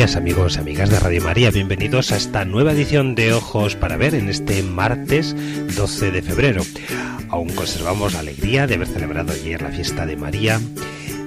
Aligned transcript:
Amigos 0.00 0.56
y 0.56 0.60
amigas 0.60 0.88
de 0.88 0.98
Radio 0.98 1.20
María, 1.20 1.50
bienvenidos 1.50 2.10
a 2.10 2.16
esta 2.16 2.46
nueva 2.46 2.72
edición 2.72 3.14
de 3.14 3.34
Ojos 3.34 3.76
para 3.76 3.98
Ver 3.98 4.14
en 4.14 4.30
este 4.30 4.62
martes 4.62 5.36
12 5.76 6.10
de 6.10 6.22
febrero. 6.22 6.62
Aún 7.28 7.50
conservamos 7.50 8.14
la 8.14 8.20
alegría 8.20 8.66
de 8.66 8.76
haber 8.76 8.88
celebrado 8.88 9.34
ayer 9.34 9.60
la 9.60 9.68
fiesta 9.68 10.06
de 10.06 10.16
María, 10.16 10.58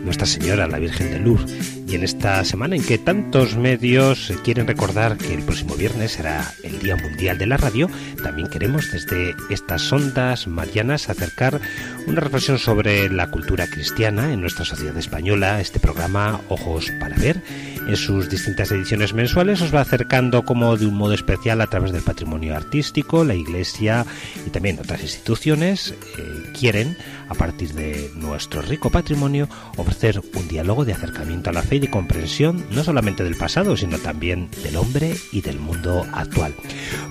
Nuestra 0.04 0.26
Señora, 0.26 0.66
la 0.66 0.80
Virgen 0.80 1.12
de 1.12 1.20
Lourdes 1.20 1.84
y 1.88 1.96
en 1.96 2.04
esta 2.04 2.44
semana 2.44 2.76
en 2.76 2.84
que 2.84 2.98
tantos 2.98 3.56
medios 3.56 4.34
quieren 4.44 4.66
recordar 4.66 5.18
que 5.18 5.36
el 5.36 5.44
próximo 5.44 5.76
viernes 5.76 6.14
será 6.14 6.52
el 6.64 6.80
Día 6.80 6.96
Mundial 6.96 7.38
de 7.38 7.46
la 7.46 7.58
Radio, 7.58 7.88
también 8.24 8.50
queremos 8.50 8.92
desde 8.92 9.36
estas 9.52 9.94
ondas 9.94 10.48
marianas 10.48 11.10
acercar 11.10 11.62
una 12.08 12.20
reflexión 12.20 12.58
sobre 12.58 13.08
la 13.10 13.30
cultura 13.30 13.68
cristiana 13.68 14.34
en 14.34 14.42
nuestra 14.42 14.66
sociedad 14.66 14.98
española. 14.98 15.62
Este 15.62 15.80
programa 15.80 16.42
Ojos 16.50 16.92
para 17.00 17.16
Ver, 17.16 17.44
en 17.88 17.98
sus 17.98 18.30
distintas 18.30 18.72
ediciones 18.72 19.14
mensuales, 19.14 19.62
os 19.62 19.74
va 19.74 19.82
acercando 19.82 20.44
como 20.44 20.78
de 20.78 20.86
un 20.86 20.96
modo 20.96 21.14
especial 21.14 21.62
a 21.62 21.68
través 21.68 21.92
del 21.92 22.02
patrimonio 22.02 22.56
artístico, 22.56 23.24
la 23.24 23.36
Iglesia 23.36 24.06
y 24.46 24.50
también 24.50 24.80
otras 24.80 25.02
instituciones 25.02 25.94
eh, 26.18 26.52
quieren, 26.58 26.98
a 27.30 27.34
partir 27.34 27.74
de 27.74 28.12
nuestro 28.16 28.62
rico 28.62 28.90
patrimonio, 28.90 29.50
ofrecer 29.78 30.22
un 30.36 30.48
diálogo 30.48 30.86
de 30.86 30.94
acercamiento 30.94 31.50
a 31.50 31.54
la 31.54 31.64
fe 31.64 31.78
y 31.78 31.88
comprensión 31.88 32.66
no 32.72 32.84
solamente 32.84 33.24
del 33.24 33.36
pasado, 33.36 33.76
sino 33.76 33.98
también 33.98 34.50
del 34.64 34.78
hombre 34.78 35.16
y 35.32 35.42
del 35.42 35.60
mundo 35.60 36.06
actual. 36.14 36.54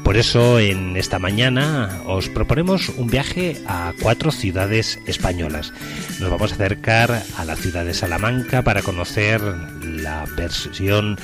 Por 0.05 0.17
eso 0.17 0.59
en 0.59 0.97
esta 0.97 1.19
mañana 1.19 2.03
os 2.07 2.29
proponemos 2.29 2.89
un 2.91 3.09
viaje 3.09 3.63
a 3.67 3.93
cuatro 4.01 4.31
ciudades 4.31 4.99
españolas. 5.07 5.73
Nos 6.21 6.31
vamos 6.31 6.53
a 6.53 6.55
acercar 6.55 7.23
a 7.37 7.45
la 7.45 7.57
ciudad 7.57 7.85
de 7.85 7.95
Salamanca 7.95 8.63
para 8.63 8.83
conocer 8.83 9.41
la 9.93 10.25
versión 10.37 11.19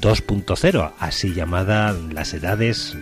2.0, 0.00 0.92
así 0.98 1.34
llamada 1.34 1.92
las 2.12 2.34
edades 2.34 2.96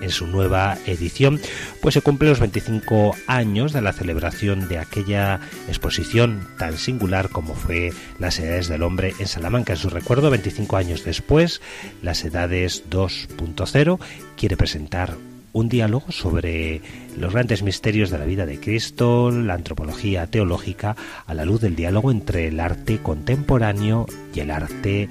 en 0.00 0.10
su 0.10 0.26
nueva 0.26 0.78
edición, 0.86 1.40
pues 1.80 1.94
se 1.94 2.02
cumple 2.02 2.28
los 2.28 2.40
25 2.40 3.16
años 3.26 3.72
de 3.72 3.82
la 3.82 3.92
celebración 3.92 4.68
de 4.68 4.78
aquella 4.78 5.40
exposición 5.66 6.46
tan 6.58 6.78
singular 6.78 7.30
como 7.30 7.54
fue 7.54 7.92
Las 8.18 8.38
Edades 8.38 8.68
del 8.68 8.82
Hombre 8.82 9.14
en 9.18 9.26
Salamanca. 9.26 9.72
En 9.72 9.78
su 9.78 9.90
recuerdo, 9.90 10.30
25 10.30 10.76
años 10.76 11.04
después, 11.04 11.60
Las 12.02 12.24
Edades 12.24 12.84
2.0 12.90 13.98
quiere 14.36 14.56
presentar 14.56 15.16
un 15.52 15.68
diálogo 15.68 16.12
sobre 16.12 16.80
los 17.16 17.32
grandes 17.32 17.62
misterios 17.62 18.10
de 18.10 18.18
la 18.18 18.24
vida 18.24 18.46
de 18.46 18.60
Cristo, 18.60 19.30
la 19.30 19.54
antropología 19.54 20.26
teológica, 20.26 20.96
a 21.26 21.34
la 21.34 21.44
luz 21.44 21.60
del 21.60 21.76
diálogo 21.76 22.10
entre 22.10 22.48
el 22.48 22.60
arte 22.60 22.98
contemporáneo 22.98 24.06
y 24.34 24.40
el 24.40 24.50
arte 24.50 25.08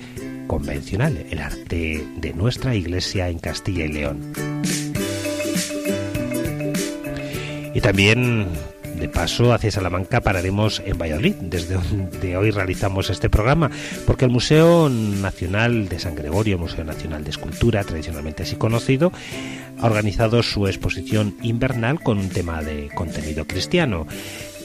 convencional, 0.47 1.25
el 1.29 1.39
arte 1.39 2.05
de 2.17 2.33
nuestra 2.33 2.75
iglesia 2.75 3.29
en 3.29 3.39
Castilla 3.39 3.85
y 3.85 3.93
León. 3.93 4.33
Y 7.73 7.81
también 7.81 8.47
de 8.97 9.09
paso 9.09 9.53
hacia 9.53 9.71
Salamanca 9.71 10.21
pararemos 10.21 10.81
en 10.85 10.97
Valladolid, 10.97 11.35
desde 11.35 11.75
donde 11.75 12.37
hoy 12.37 12.51
realizamos 12.51 13.09
este 13.09 13.29
programa, 13.29 13.69
porque 14.05 14.25
el 14.25 14.31
Museo 14.31 14.89
Nacional 14.89 15.87
de 15.87 15.99
San 15.99 16.15
Gregorio, 16.15 16.57
Museo 16.57 16.83
Nacional 16.83 17.23
de 17.23 17.29
Escultura, 17.29 17.83
tradicionalmente 17.83 18.43
así 18.43 18.55
conocido, 18.55 19.11
ha 19.79 19.85
organizado 19.85 20.41
su 20.43 20.67
exposición 20.67 21.35
invernal 21.41 22.01
con 22.01 22.17
un 22.17 22.29
tema 22.29 22.61
de 22.61 22.89
contenido 22.93 23.45
cristiano 23.45 24.07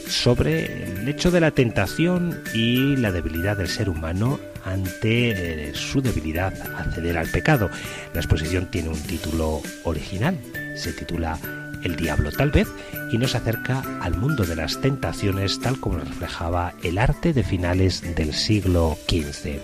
sobre 0.07 0.83
el 0.83 1.07
hecho 1.07 1.31
de 1.31 1.39
la 1.39 1.51
tentación 1.51 2.41
y 2.53 2.95
la 2.97 3.11
debilidad 3.11 3.57
del 3.57 3.69
ser 3.69 3.89
humano 3.89 4.39
ante 4.65 5.69
eh, 5.69 5.75
su 5.75 6.01
debilidad 6.01 6.53
a 6.77 6.91
ceder 6.91 7.17
al 7.17 7.27
pecado. 7.27 7.69
La 8.13 8.19
exposición 8.21 8.69
tiene 8.71 8.89
un 8.89 9.01
título 9.01 9.61
original, 9.83 10.37
se 10.75 10.93
titula 10.93 11.37
El 11.83 11.95
diablo 11.95 12.31
tal 12.31 12.51
vez 12.51 12.67
y 13.11 13.17
nos 13.17 13.35
acerca 13.35 13.83
al 14.01 14.15
mundo 14.15 14.45
de 14.45 14.55
las 14.55 14.81
tentaciones 14.81 15.59
tal 15.59 15.79
como 15.79 15.99
reflejaba 15.99 16.73
el 16.83 16.97
arte 16.97 17.33
de 17.33 17.43
finales 17.43 18.15
del 18.15 18.33
siglo 18.33 18.97
XV. 19.07 19.59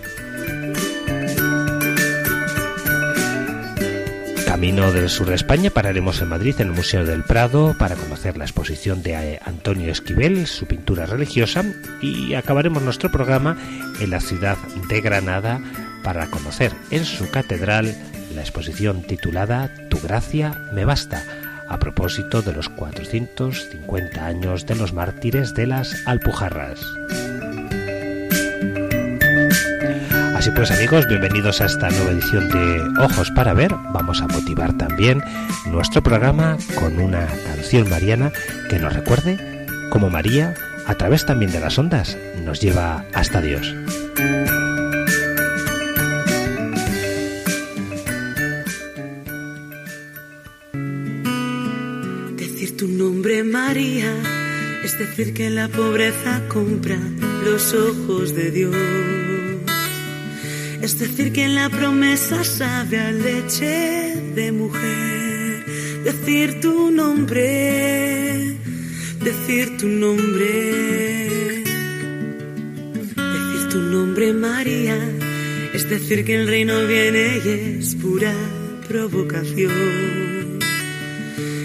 Camino 4.46 4.92
del 4.92 5.10
sur 5.10 5.28
de 5.28 5.36
España 5.36 5.70
pararemos 5.70 6.22
en 6.22 6.28
Madrid 6.28 6.56
en 6.60 6.68
el 6.68 6.74
Museo 6.74 7.06
del 7.06 7.24
Prado 7.24 7.76
para 7.80 7.96
conocer 7.96 8.36
la 8.36 8.44
exposición 8.44 9.02
de 9.02 9.14
eh, 9.14 9.40
Antonio 9.46 9.90
Esquivel, 9.90 10.48
su 10.48 10.66
pintura 10.66 11.06
religiosa 11.06 11.64
y 12.02 12.34
acabaremos 12.34 12.84
nuestro 12.84 13.10
programa 13.10 13.56
en 14.02 14.10
la 14.10 14.20
ciudad 14.20 14.58
de 14.90 15.00
Granada 15.00 15.62
para 16.04 16.28
conocer 16.28 16.74
en 16.92 17.06
su 17.06 17.30
catedral 17.30 17.96
la 18.36 18.42
exposición 18.42 19.04
titulada 19.04 19.72
Tu 19.90 19.98
gracia 20.02 20.54
me 20.74 20.84
basta 20.84 21.24
a 21.70 21.78
propósito 21.78 22.42
de 22.42 22.54
los 22.54 22.68
450 22.70 24.26
años 24.26 24.66
de 24.66 24.76
los 24.76 24.92
mártires 24.92 25.54
de 25.54 25.68
las 25.68 25.96
Alpujarras. 26.06 26.80
Así 30.36 30.52
pues 30.52 30.72
amigos, 30.72 31.08
bienvenidos 31.08 31.62
a 31.62 31.66
esta 31.66 31.90
nueva 31.90 32.12
edición 32.12 32.50
de 32.50 33.04
Ojos 33.04 33.30
para 33.32 33.54
Ver. 33.54 33.74
Vamos 33.92 34.22
a 34.22 34.28
motivar 34.28 34.78
también 34.78 35.22
nuestro 35.66 36.02
programa 36.02 36.58
con 36.80 37.00
una 37.00 37.28
canción 37.46 37.90
mariana 37.90 38.32
que 38.70 38.80
nos 38.80 38.94
recuerde 38.94 39.38
cómo 39.92 40.10
María, 40.10 40.54
a 40.88 40.96
través 40.96 41.26
también 41.26 41.52
de 41.52 41.60
las 41.60 41.78
ondas, 41.78 42.18
nos 42.46 42.62
lleva 42.62 43.04
hasta 43.14 43.42
Dios. 43.42 43.76
Es 53.72 54.98
decir 54.98 55.34
que 55.34 55.50
la 55.50 55.68
pobreza 55.68 56.42
compra 56.48 56.98
los 57.44 57.74
ojos 57.74 58.34
de 58.34 58.50
Dios 58.52 58.76
es 60.82 60.98
decir, 60.98 61.34
que 61.34 61.48
la 61.50 61.70
promesa 61.70 62.44
sabe 62.44 63.00
a 63.00 63.12
leche 63.12 64.16
de 64.34 64.52
mujer. 64.52 65.66
Decir 66.04 66.62
tu 66.62 66.90
nombre, 66.90 68.58
decir 69.22 69.78
tu 69.78 69.88
nombre. 69.88 71.64
Decir 73.16 73.70
tu 73.70 73.80
nombre, 73.82 74.32
María, 74.34 74.98
es 75.74 75.90
decir, 75.90 76.24
que 76.24 76.36
el 76.36 76.48
reino 76.48 76.88
viene 76.88 77.42
y 77.44 77.80
es 77.80 77.96
pura 77.96 78.34
provocación. 78.88 80.29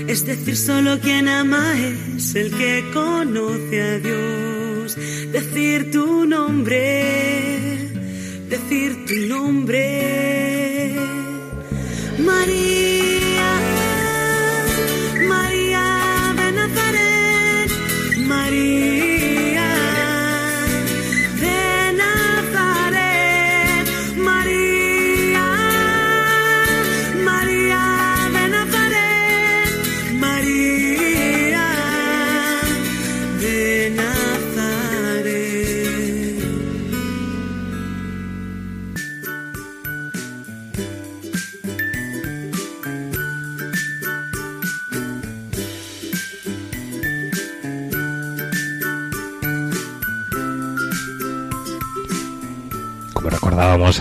Es 0.09 0.27
decir, 0.27 0.57
solo 0.57 1.01
quien 1.01 1.29
ama 1.29 1.75
es 2.17 2.35
el 2.35 2.51
que 2.51 2.85
conoce 2.93 3.83
a 3.83 3.99
Dios. 3.99 4.97
Decir 5.33 5.91
tu 5.91 6.27
nombre 6.27 7.75
decir 8.55 9.05
tu 9.07 9.17
nombre. 9.27 10.95
María, 12.19 13.14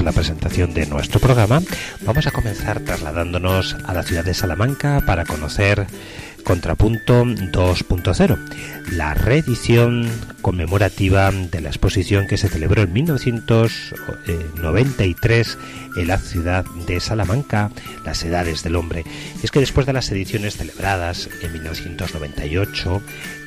la 0.04 0.12
presentación 0.12 0.74
de 0.74 0.86
nuestro 0.86 1.20
programa, 1.20 1.62
vamos 2.02 2.28
a 2.28 2.32
comenzar 2.32 2.82
trasladándonos 2.82 3.76
a 3.86 3.94
la 3.94 4.04
ciudad 4.04 4.26
de 4.26 4.34
Salamanca 4.34 5.02
para 5.06 5.26
conocer 5.26 5.88
Contrapunto 6.44 7.24
2.0, 7.24 8.38
la 8.92 9.14
reedición 9.14 10.10
conmemorativa 10.44 11.32
de 11.32 11.62
la 11.62 11.70
exposición 11.70 12.28
que 12.28 12.38
se 12.38 12.50
celebró 12.50 12.84
en 12.84 12.94
1993 12.94 15.58
en 15.98 16.08
la 16.08 16.20
ciudad 16.20 16.64
de 16.86 17.00
Salamanca, 17.00 17.72
Las 18.06 18.24
Edades 18.24 18.62
del 18.62 18.76
Hombre. 18.76 19.04
Y 19.42 19.46
es 19.46 19.50
que 19.50 19.60
después 19.60 19.88
de 19.88 19.94
las 19.94 20.12
ediciones 20.12 20.58
celebradas 20.58 21.28
en 21.42 21.54
1998, 21.54 23.02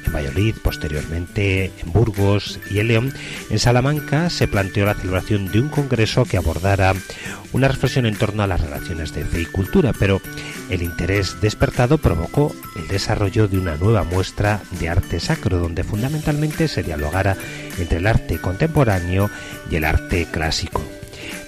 en 0.06 0.12
Valladolid, 0.12 0.54
posteriormente 0.62 1.66
en 1.66 1.92
Burgos 1.92 2.58
y 2.70 2.78
en 2.78 2.88
León, 2.88 3.12
en 3.50 3.58
Salamanca 3.58 4.30
se 4.30 4.48
planteó 4.48 4.86
la 4.86 4.94
celebración 4.94 5.50
de 5.50 5.60
un 5.60 5.68
congreso 5.68 6.24
que 6.24 6.36
abordara 6.36 6.94
una 7.52 7.68
reflexión 7.68 8.06
en 8.06 8.16
torno 8.16 8.42
a 8.42 8.46
las 8.46 8.60
relaciones 8.60 9.12
de 9.12 9.24
fe 9.24 9.42
y 9.42 9.46
cultura, 9.46 9.92
pero 9.98 10.20
el 10.70 10.82
interés 10.82 11.40
despertado 11.40 11.98
provocó 11.98 12.54
el 12.76 12.88
desarrollo 12.88 13.48
de 13.48 13.58
una 13.58 13.76
nueva 13.76 14.04
muestra 14.04 14.60
de 14.78 14.88
arte 14.88 15.20
sacro, 15.20 15.58
donde 15.58 15.84
fundamentalmente 15.84 16.68
se 16.68 16.82
dialogara 16.86 17.36
entre 17.78 17.98
el 17.98 18.06
arte 18.06 18.38
contemporáneo 18.38 19.28
y 19.70 19.76
el 19.76 19.84
arte 19.84 20.26
clásico. 20.30 20.82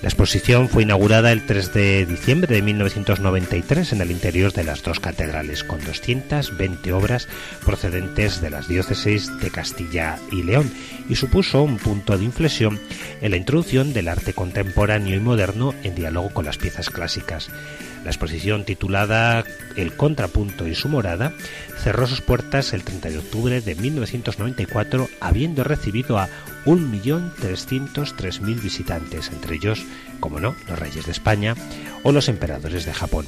La 0.03 0.09
exposición 0.09 0.69
fue 0.69 0.85
inaugurada 0.85 1.33
el 1.33 1.45
3 1.45 1.75
de 1.75 2.07
diciembre 2.07 2.55
de 2.55 2.63
1993 2.63 3.93
en 3.93 4.01
el 4.01 4.13
interior 4.13 4.53
de 4.53 4.63
las 4.63 4.83
dos 4.85 5.01
catedrales, 5.01 5.65
con 5.65 5.85
220 5.85 6.93
obras 6.93 7.27
procedentes 7.65 8.41
de 8.41 8.51
las 8.51 8.69
diócesis 8.69 9.37
de 9.41 9.51
Castilla 9.51 10.19
y 10.31 10.45
León, 10.45 10.71
y 11.09 11.17
supuso 11.17 11.63
un 11.63 11.79
punto 11.79 12.17
de 12.17 12.25
inflexión 12.25 12.79
en 13.21 13.33
la 13.33 13.39
introducción 13.39 13.93
del 13.93 14.07
arte 14.07 14.35
contemporáneo 14.35 15.17
y 15.17 15.21
moderno 15.21 15.75
en 15.83 15.97
diálogo 15.97 16.31
con 16.31 16.45
las 16.45 16.59
piezas 16.59 16.91
clásicas. 16.91 17.51
La 18.09 18.13
exposición 18.13 18.65
titulada 18.65 19.45
El 19.77 19.95
contrapunto 19.95 20.67
y 20.67 20.75
su 20.75 20.89
morada 20.89 21.35
cerró 21.77 22.07
sus 22.07 22.23
puertas 22.23 22.73
el 22.73 22.83
30 22.83 23.11
de 23.11 23.19
octubre 23.19 23.61
de 23.61 23.75
1994, 23.75 25.11
habiendo 25.21 25.63
recibido 25.63 26.19
a 26.19 26.31
1.303.000 26.65 28.63
visitantes, 28.63 29.29
entre 29.29 29.57
ellos, 29.57 29.85
como 30.21 30.41
no, 30.41 30.57
los 30.71 30.79
reyes 30.79 31.05
de 31.05 31.13
España 31.13 31.55
o 32.03 32.11
los 32.11 32.31
emperadores 32.31 32.87
de 32.87 32.95
Japón. 32.95 33.27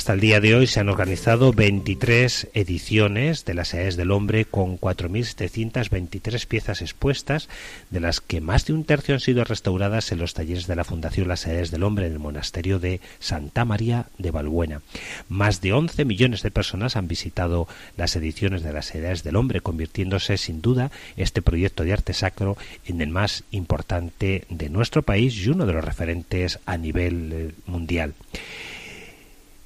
Hasta 0.00 0.14
el 0.14 0.20
día 0.20 0.40
de 0.40 0.54
hoy 0.54 0.66
se 0.66 0.80
han 0.80 0.88
organizado 0.88 1.52
23 1.52 2.48
ediciones 2.54 3.44
de 3.44 3.52
las 3.52 3.74
Edades 3.74 3.98
del 3.98 4.12
Hombre 4.12 4.46
con 4.46 4.80
4.723 4.80 6.46
piezas 6.46 6.80
expuestas, 6.80 7.50
de 7.90 8.00
las 8.00 8.22
que 8.22 8.40
más 8.40 8.64
de 8.64 8.72
un 8.72 8.84
tercio 8.84 9.12
han 9.12 9.20
sido 9.20 9.44
restauradas 9.44 10.10
en 10.10 10.18
los 10.18 10.32
talleres 10.32 10.66
de 10.66 10.74
la 10.74 10.84
Fundación 10.84 11.28
Las 11.28 11.46
Edades 11.46 11.70
del 11.70 11.82
Hombre 11.82 12.06
en 12.06 12.12
el 12.12 12.18
monasterio 12.18 12.78
de 12.78 13.02
Santa 13.18 13.66
María 13.66 14.06
de 14.16 14.30
Valbuena. 14.30 14.80
Más 15.28 15.60
de 15.60 15.74
11 15.74 16.06
millones 16.06 16.42
de 16.42 16.50
personas 16.50 16.96
han 16.96 17.06
visitado 17.06 17.68
las 17.98 18.16
ediciones 18.16 18.62
de 18.62 18.72
las 18.72 18.94
Edades 18.94 19.22
del 19.22 19.36
Hombre, 19.36 19.60
convirtiéndose 19.60 20.38
sin 20.38 20.62
duda 20.62 20.90
este 21.18 21.42
proyecto 21.42 21.84
de 21.84 21.92
arte 21.92 22.14
sacro 22.14 22.56
en 22.86 23.02
el 23.02 23.10
más 23.10 23.44
importante 23.50 24.46
de 24.48 24.70
nuestro 24.70 25.02
país 25.02 25.36
y 25.36 25.50
uno 25.50 25.66
de 25.66 25.74
los 25.74 25.84
referentes 25.84 26.58
a 26.64 26.78
nivel 26.78 27.32
eh, 27.34 27.50
mundial. 27.66 28.14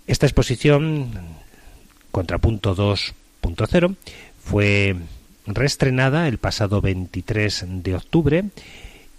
Esta 0.07 0.27
exposición, 0.27 1.11
Contrapunto 2.11 2.77
2.0, 2.77 3.97
fue 4.43 4.97
reestrenada 5.47 6.29
el 6.29 6.39
pasado 6.39 6.81
23 6.81 7.67
de 7.83 7.95
octubre 7.95 8.45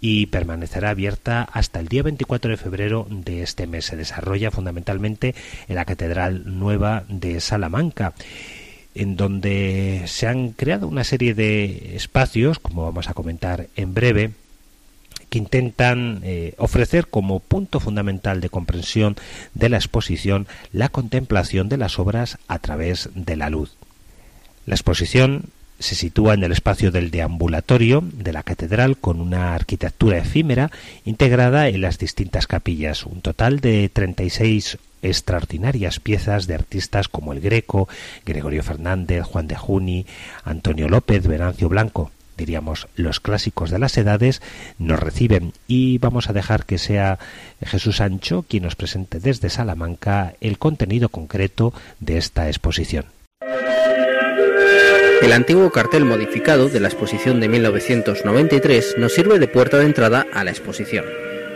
y 0.00 0.26
permanecerá 0.26 0.90
abierta 0.90 1.42
hasta 1.42 1.80
el 1.80 1.88
día 1.88 2.02
24 2.02 2.50
de 2.50 2.56
febrero 2.56 3.06
de 3.10 3.42
este 3.42 3.66
mes. 3.66 3.86
Se 3.86 3.96
desarrolla 3.96 4.50
fundamentalmente 4.50 5.34
en 5.68 5.74
la 5.74 5.84
Catedral 5.84 6.58
Nueva 6.58 7.04
de 7.08 7.40
Salamanca 7.40 8.14
en 8.94 9.16
donde 9.16 10.04
se 10.06 10.26
han 10.26 10.50
creado 10.50 10.88
una 10.88 11.04
serie 11.04 11.34
de 11.34 11.96
espacios, 11.96 12.58
como 12.58 12.82
vamos 12.84 13.08
a 13.10 13.14
comentar 13.14 13.66
en 13.76 13.92
breve, 13.92 14.32
que 15.30 15.38
intentan 15.38 16.20
eh, 16.22 16.54
ofrecer 16.58 17.08
como 17.08 17.40
punto 17.40 17.80
fundamental 17.80 18.40
de 18.40 18.48
comprensión 18.48 19.16
de 19.54 19.68
la 19.68 19.76
exposición 19.76 20.46
la 20.72 20.88
contemplación 20.88 21.68
de 21.68 21.76
las 21.76 21.98
obras 21.98 22.38
a 22.48 22.58
través 22.58 23.10
de 23.14 23.36
la 23.36 23.50
luz. 23.50 23.74
La 24.66 24.74
exposición 24.74 25.44
se 25.78 25.94
sitúa 25.94 26.34
en 26.34 26.42
el 26.42 26.52
espacio 26.52 26.90
del 26.90 27.10
deambulatorio 27.10 28.02
de 28.02 28.32
la 28.32 28.42
catedral 28.42 28.96
con 28.96 29.20
una 29.20 29.54
arquitectura 29.54 30.18
efímera 30.18 30.70
integrada 31.04 31.68
en 31.68 31.82
las 31.82 31.98
distintas 31.98 32.46
capillas, 32.46 33.04
un 33.04 33.20
total 33.20 33.60
de 33.60 33.88
36 33.88 34.78
extraordinarias 35.02 36.00
piezas 36.00 36.46
de 36.46 36.54
artistas 36.54 37.08
como 37.08 37.32
el 37.32 37.40
Greco, 37.40 37.88
Gregorio 38.24 38.62
Fernández, 38.62 39.22
Juan 39.24 39.46
de 39.46 39.56
Juni, 39.56 40.06
Antonio 40.44 40.88
López, 40.88 41.26
Venancio 41.26 41.68
Blanco 41.68 42.10
diríamos, 42.36 42.88
los 42.96 43.20
clásicos 43.20 43.70
de 43.70 43.78
las 43.78 43.96
edades, 43.96 44.42
nos 44.78 45.00
reciben 45.00 45.52
y 45.66 45.98
vamos 45.98 46.28
a 46.28 46.32
dejar 46.32 46.64
que 46.64 46.78
sea 46.78 47.18
Jesús 47.64 47.96
Sancho 47.96 48.44
quien 48.48 48.64
nos 48.64 48.76
presente 48.76 49.20
desde 49.20 49.50
Salamanca 49.50 50.34
el 50.40 50.58
contenido 50.58 51.08
concreto 51.08 51.72
de 52.00 52.18
esta 52.18 52.48
exposición. 52.48 53.06
El 55.22 55.32
antiguo 55.32 55.72
cartel 55.72 56.04
modificado 56.04 56.68
de 56.68 56.78
la 56.78 56.88
exposición 56.88 57.40
de 57.40 57.48
1993 57.48 58.96
nos 58.98 59.14
sirve 59.14 59.38
de 59.38 59.48
puerta 59.48 59.78
de 59.78 59.86
entrada 59.86 60.26
a 60.32 60.44
la 60.44 60.50
exposición. 60.50 61.04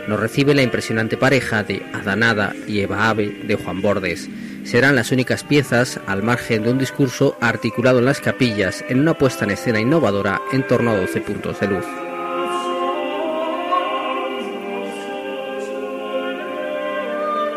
Nos 0.07 0.19
recibe 0.19 0.55
la 0.55 0.63
impresionante 0.63 1.15
pareja 1.15 1.63
de 1.63 1.83
Adanada 1.93 2.53
y 2.67 2.79
Eva 2.79 3.09
Ave 3.09 3.29
de 3.45 3.55
Juan 3.55 3.81
Bordes, 3.81 4.29
serán 4.63 4.95
las 4.95 5.11
únicas 5.11 5.43
piezas 5.43 5.99
al 6.07 6.23
margen 6.23 6.63
de 6.63 6.71
un 6.71 6.77
discurso 6.77 7.37
articulado 7.41 7.99
en 7.99 8.05
las 8.05 8.21
capillas 8.21 8.83
en 8.89 8.99
una 8.99 9.13
puesta 9.13 9.45
en 9.45 9.51
escena 9.51 9.79
innovadora 9.79 10.41
en 10.51 10.65
torno 10.67 10.91
a 10.91 10.97
12 10.97 11.21
puntos 11.21 11.59
de 11.59 11.67
luz. 11.67 11.85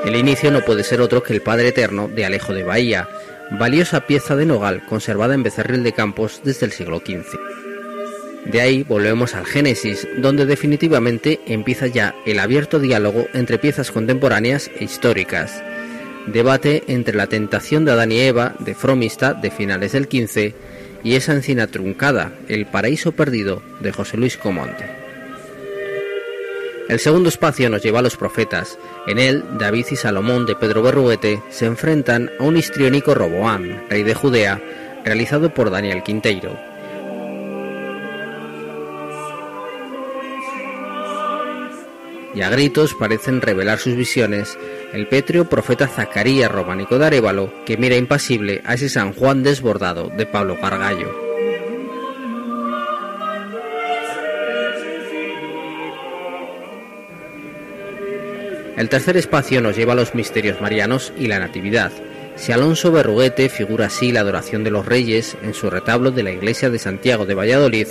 El 0.04 0.16
inicio 0.16 0.50
no 0.50 0.61
puede 0.61 0.84
ser 0.84 1.00
otro 1.00 1.23
que 1.23 1.32
el 1.32 1.40
Padre 1.40 1.68
Eterno 1.68 2.08
de 2.08 2.26
Alejo 2.26 2.52
de 2.52 2.62
Bahía, 2.62 3.08
valiosa 3.52 4.06
pieza 4.06 4.37
de 4.37 4.44
nogal 4.44 4.84
conservada 4.84 5.34
en 5.34 5.42
Becerril 5.42 5.82
de 5.82 5.92
Campos 5.92 6.42
desde 6.44 6.66
el 6.66 6.73
siglo 6.73 6.99
XV. 6.99 7.38
De 8.44 8.61
ahí 8.61 8.82
volvemos 8.82 9.34
al 9.34 9.46
Génesis, 9.46 10.06
donde 10.18 10.44
definitivamente 10.44 11.40
empieza 11.46 11.87
ya 11.87 12.14
el 12.26 12.38
abierto 12.38 12.78
diálogo 12.78 13.26
entre 13.32 13.58
piezas 13.58 13.90
contemporáneas 13.90 14.70
e 14.78 14.84
históricas, 14.84 15.62
debate 16.26 16.85
entre 16.88 17.16
la 17.16 17.26
tentación 17.26 17.85
de 17.85 17.93
Adán 17.93 18.12
y 18.12 18.21
Eva 18.21 18.54
de 18.59 18.75
Fromista 18.75 19.35
de 19.35 19.50
finales 19.50 19.93
del 19.93 20.09
15 20.09 20.54
y 21.02 21.16
esa 21.16 21.33
encina 21.33 21.66
truncada, 21.66 22.33
El 22.49 22.66
paraíso 22.66 23.12
perdido 23.12 23.62
de 23.81 23.93
José 23.93 24.16
Luis 24.16 24.37
Comonte. 24.37 24.87
El 26.88 26.99
segundo 26.99 27.28
espacio 27.28 27.71
nos 27.71 27.83
lleva 27.83 28.00
a 28.00 28.02
los 28.02 28.16
profetas. 28.16 28.78
En 29.07 29.19
él, 29.19 29.43
David 29.59 29.87
y 29.90 29.97
Salomón 29.97 30.45
de 30.47 30.54
Pedro 30.54 30.83
Berruguete 30.83 31.43
se 31.50 31.66
enfrentan 31.66 32.31
a 32.38 32.43
un 32.43 32.57
histriónico 32.57 33.14
Roboam, 33.14 33.88
rey 33.88 34.02
de 34.02 34.14
Judea, 34.14 34.61
realizado 35.04 35.52
por 35.52 35.71
Daniel 35.71 36.02
Quinteiro. 36.02 36.75
y 42.35 42.43
a 42.43 42.50
gritos 42.50 42.95
parecen 42.95 43.40
revelar 43.40 43.78
sus 43.78 43.95
visiones 43.95 44.59
el 44.95 45.09
pétreo 45.09 45.49
profeta 45.49 45.89
Zacarías 45.89 46.51
románico 46.51 46.99
de 46.99 47.07
Arevalo, 47.07 47.53
que 47.67 47.77
mira 47.77 47.97
impasible 47.97 48.63
a 48.65 48.75
ese 48.75 48.89
San 48.89 49.13
Juan 49.13 49.43
desbordado 49.43 50.09
de 50.09 50.25
Pablo 50.25 50.57
Gargallo. 50.63 51.13
El 58.77 58.89
tercer 58.89 59.17
espacio 59.17 59.61
nos 59.61 59.77
lleva 59.77 59.95
a 59.95 59.97
los 59.97 60.15
misterios 60.15 60.61
marianos 60.61 61.13
y 61.19 61.27
la 61.27 61.41
Natividad. 61.41 61.91
Si 62.37 62.53
Alonso 62.53 62.93
Berruguete 62.93 63.49
figura 63.49 63.87
así 63.87 64.13
la 64.13 64.21
adoración 64.21 64.63
de 64.63 64.71
los 64.71 64.87
reyes 64.87 65.37
en 65.43 65.55
su 65.55 65.71
retablo 65.71 66.13
de 66.13 66.23
la 66.23 66.31
iglesia 66.31 66.71
de 66.71 66.79
Santiago 66.79 67.27
de 67.27 67.35
Valladolid, 67.35 67.87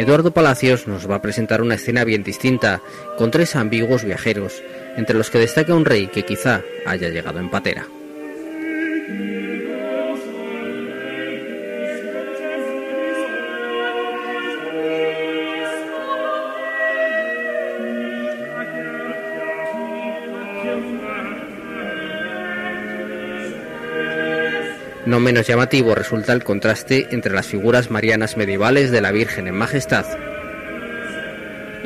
Eduardo 0.00 0.30
Palacios 0.30 0.86
nos 0.86 1.10
va 1.10 1.16
a 1.16 1.20
presentar 1.20 1.60
una 1.60 1.74
escena 1.74 2.04
bien 2.04 2.22
distinta, 2.22 2.80
con 3.18 3.30
tres 3.30 3.54
ambiguos 3.54 4.02
viajeros, 4.02 4.62
entre 4.96 5.14
los 5.14 5.28
que 5.28 5.38
destaca 5.38 5.74
un 5.74 5.84
rey 5.84 6.06
que 6.06 6.24
quizá 6.24 6.62
haya 6.86 7.10
llegado 7.10 7.38
en 7.38 7.50
patera. 7.50 7.86
No 25.06 25.18
menos 25.18 25.46
llamativo 25.46 25.94
resulta 25.94 26.34
el 26.34 26.44
contraste 26.44 27.08
entre 27.10 27.32
las 27.32 27.46
figuras 27.46 27.90
marianas 27.90 28.36
medievales 28.36 28.90
de 28.90 29.00
la 29.00 29.12
Virgen 29.12 29.48
en 29.48 29.54
Majestad 29.54 30.04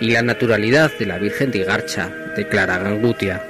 y 0.00 0.10
la 0.10 0.22
naturalidad 0.22 0.90
de 0.98 1.06
la 1.06 1.18
Virgen 1.18 1.52
de 1.52 1.62
Garcha, 1.62 2.10
de 2.36 2.48
Clara 2.48 2.78
Gangutia. 2.78 3.42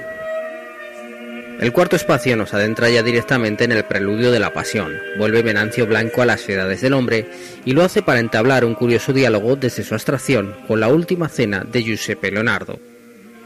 El 1.59 1.71
cuarto 1.71 1.95
espacio 1.95 2.35
nos 2.35 2.53
adentra 2.53 2.89
ya 2.89 3.01
directamente 3.01 3.63
en 3.63 3.71
el 3.71 3.85
preludio 3.85 4.31
de 4.31 4.39
la 4.39 4.53
pasión, 4.53 4.93
vuelve 5.17 5.41
Venancio 5.41 5.87
Blanco 5.87 6.21
a 6.21 6.25
las 6.25 6.41
ciudades 6.41 6.81
del 6.81 6.93
hombre 6.93 7.25
y 7.63 7.71
lo 7.71 7.83
hace 7.83 8.03
para 8.03 8.19
entablar 8.19 8.65
un 8.65 8.75
curioso 8.75 9.13
diálogo 9.13 9.55
desde 9.55 9.83
su 9.83 9.95
abstracción 9.95 10.53
con 10.67 10.79
la 10.79 10.89
última 10.89 11.27
cena 11.27 11.63
de 11.63 11.81
Giuseppe 11.81 12.29
Leonardo. 12.29 12.77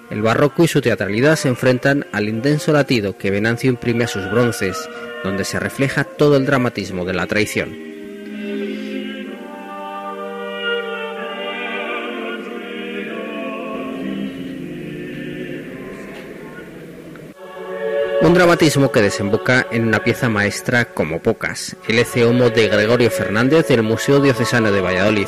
El 0.10 0.24
barroco 0.24 0.64
y 0.64 0.68
su 0.68 0.82
teatralidad 0.82 1.36
se 1.36 1.50
enfrentan 1.50 2.08
al 2.12 2.30
intenso 2.30 2.74
latido 2.74 3.16
que 3.18 3.30
Venancio 3.30 3.70
imprime 3.70 4.06
a 4.06 4.08
sus 4.08 4.30
bronces, 4.32 4.90
donde 5.24 5.46
se 5.46 5.60
refleja 5.60 6.04
todo 6.04 6.36
el 6.36 6.48
dramatismo 6.48 7.06
de 7.06 7.14
la 7.14 7.28
traición. 7.28 7.90
Un 18.22 18.34
dramatismo 18.34 18.92
que 18.92 19.02
desemboca 19.02 19.68
en 19.72 19.88
una 19.88 20.04
pieza 20.04 20.28
maestra 20.28 20.86
como 20.86 21.22
pocas, 21.22 21.76
el 21.88 22.00
Ece 22.00 22.26
Homo 22.26 22.50
de 22.50 22.68
Gregorio 22.68 23.10
Fernández 23.12 23.68
del 23.68 23.82
Museo 23.84 24.20
Diocesano 24.20 24.72
de 24.72 24.82
Valladolid. 24.82 25.28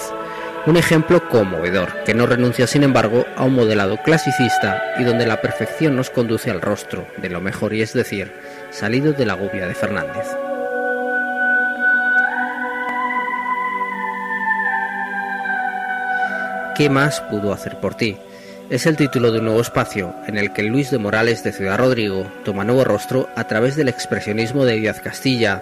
Un 0.67 0.77
ejemplo 0.77 1.27
conmovedor, 1.27 2.03
que 2.05 2.13
no 2.13 2.27
renuncia 2.27 2.67
sin 2.67 2.83
embargo 2.83 3.25
a 3.35 3.45
un 3.45 3.55
modelado 3.55 3.97
clasicista 4.03 4.83
y 4.99 5.03
donde 5.03 5.25
la 5.25 5.41
perfección 5.41 5.95
nos 5.95 6.09
conduce 6.09 6.51
al 6.51 6.61
rostro 6.61 7.07
de 7.17 7.29
lo 7.29 7.41
mejor 7.41 7.73
y 7.73 7.81
es 7.81 7.93
decir, 7.93 8.31
salido 8.69 9.13
de 9.13 9.25
la 9.25 9.33
gubia 9.33 9.67
de 9.67 9.73
Fernández. 9.73 10.27
¿Qué 16.75 16.89
más 16.89 17.21
pudo 17.21 17.53
hacer 17.53 17.79
por 17.79 17.95
ti? 17.95 18.17
es 18.71 18.85
el 18.85 18.95
título 18.95 19.33
de 19.33 19.39
un 19.39 19.45
nuevo 19.45 19.59
espacio 19.59 20.15
en 20.27 20.37
el 20.37 20.53
que 20.53 20.63
Luis 20.63 20.91
de 20.91 20.97
Morales 20.97 21.43
de 21.43 21.51
Ciudad 21.51 21.77
Rodrigo 21.77 22.31
toma 22.45 22.63
nuevo 22.63 22.85
rostro 22.85 23.27
a 23.35 23.43
través 23.43 23.75
del 23.75 23.89
expresionismo 23.89 24.63
de 24.63 24.77
Díaz 24.77 25.01
Castilla. 25.01 25.61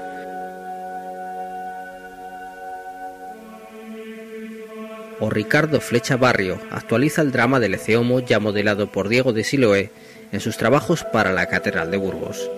O 5.20 5.30
Ricardo 5.30 5.82
Flecha 5.82 6.18
Barrio 6.18 6.60
actualiza 6.72 7.22
el 7.22 7.32
drama 7.32 7.60
del 7.60 7.74
Eceomo 7.74 8.20
ya 8.22 8.40
modelado 8.40 8.92
por 8.92 9.10
Diego 9.10 9.34
de 9.34 9.44
Siloé 9.44 9.92
en 10.32 10.40
sus 10.40 10.58
trabajos 10.58 11.04
para 11.04 11.34
la 11.34 11.48
Catedral 11.48 11.92
de 11.92 11.98
Burgos. 11.98 12.50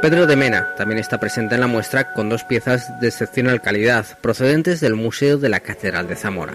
Pedro 0.00 0.26
de 0.26 0.36
Mena 0.36 0.74
también 0.76 1.00
está 1.00 1.18
presente 1.18 1.56
en 1.56 1.60
la 1.60 1.66
muestra 1.66 2.12
con 2.12 2.28
dos 2.28 2.44
piezas 2.44 3.00
de 3.00 3.08
excepcional 3.08 3.60
calidad 3.60 4.06
procedentes 4.20 4.80
del 4.80 4.94
Museo 4.94 5.38
de 5.38 5.48
la 5.48 5.58
Catedral 5.58 6.06
de 6.06 6.14
Zamora. 6.14 6.54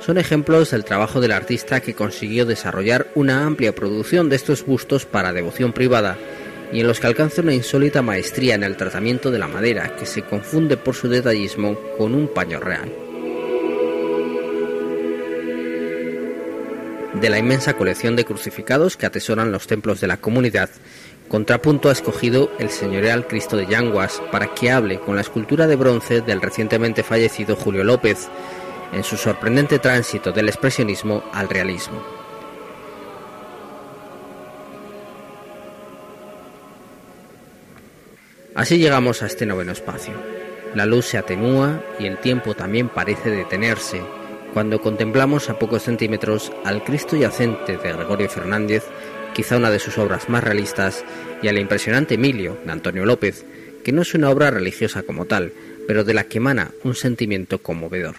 Son 0.00 0.18
ejemplos 0.18 0.72
del 0.72 0.84
trabajo 0.84 1.20
del 1.20 1.30
artista 1.30 1.80
que 1.80 1.94
consiguió 1.94 2.46
desarrollar 2.46 3.06
una 3.14 3.46
amplia 3.46 3.74
producción 3.74 4.28
de 4.28 4.36
estos 4.36 4.66
bustos 4.66 5.06
para 5.06 5.32
devoción 5.32 5.72
privada 5.72 6.18
y 6.72 6.80
en 6.80 6.86
los 6.86 7.00
que 7.00 7.06
alcanza 7.06 7.42
una 7.42 7.54
insólita 7.54 8.02
maestría 8.02 8.54
en 8.54 8.62
el 8.62 8.76
tratamiento 8.76 9.30
de 9.30 9.38
la 9.38 9.48
madera 9.48 9.96
que 9.96 10.06
se 10.06 10.22
confunde 10.22 10.76
por 10.76 10.94
su 10.94 11.08
detallismo 11.08 11.78
con 11.98 12.14
un 12.14 12.28
paño 12.28 12.60
real. 12.60 12.92
De 17.14 17.28
la 17.28 17.38
inmensa 17.38 17.74
colección 17.74 18.14
de 18.14 18.24
crucificados 18.24 18.96
que 18.96 19.06
atesoran 19.06 19.50
los 19.52 19.66
templos 19.66 20.00
de 20.00 20.06
la 20.06 20.18
comunidad, 20.18 20.70
Contrapunto 21.28 21.88
ha 21.88 21.92
escogido 21.92 22.50
el 22.58 22.70
señorial 22.70 23.28
Cristo 23.28 23.56
de 23.56 23.66
Yanguas 23.66 24.20
para 24.32 24.52
que 24.52 24.72
hable 24.72 24.98
con 24.98 25.14
la 25.14 25.20
escultura 25.20 25.68
de 25.68 25.76
bronce 25.76 26.22
del 26.22 26.40
recientemente 26.40 27.04
fallecido 27.04 27.54
Julio 27.54 27.84
López 27.84 28.28
en 28.92 29.04
su 29.04 29.16
sorprendente 29.16 29.78
tránsito 29.78 30.32
del 30.32 30.48
expresionismo 30.48 31.22
al 31.32 31.48
realismo. 31.48 32.19
Así 38.60 38.76
llegamos 38.76 39.22
a 39.22 39.26
este 39.26 39.46
noveno 39.46 39.72
espacio. 39.72 40.12
La 40.74 40.84
luz 40.84 41.06
se 41.06 41.16
atenúa 41.16 41.82
y 41.98 42.04
el 42.04 42.18
tiempo 42.18 42.54
también 42.54 42.90
parece 42.90 43.30
detenerse 43.30 44.02
cuando 44.52 44.82
contemplamos 44.82 45.48
a 45.48 45.58
pocos 45.58 45.84
centímetros 45.84 46.52
al 46.62 46.84
Cristo 46.84 47.16
yacente 47.16 47.78
de 47.78 47.92
Gregorio 47.94 48.28
Fernández 48.28 48.84
quizá 49.32 49.56
una 49.56 49.70
de 49.70 49.78
sus 49.78 49.96
obras 49.96 50.28
más 50.28 50.44
realistas, 50.44 51.06
y 51.40 51.48
al 51.48 51.56
impresionante 51.56 52.16
Emilio, 52.16 52.58
de 52.62 52.72
Antonio 52.72 53.06
López, 53.06 53.46
que 53.82 53.92
no 53.92 54.02
es 54.02 54.12
una 54.12 54.28
obra 54.28 54.50
religiosa 54.50 55.04
como 55.04 55.24
tal, 55.24 55.54
pero 55.86 56.04
de 56.04 56.12
la 56.12 56.24
que 56.24 56.36
emana 56.36 56.72
un 56.84 56.94
sentimiento 56.94 57.62
conmovedor. 57.62 58.16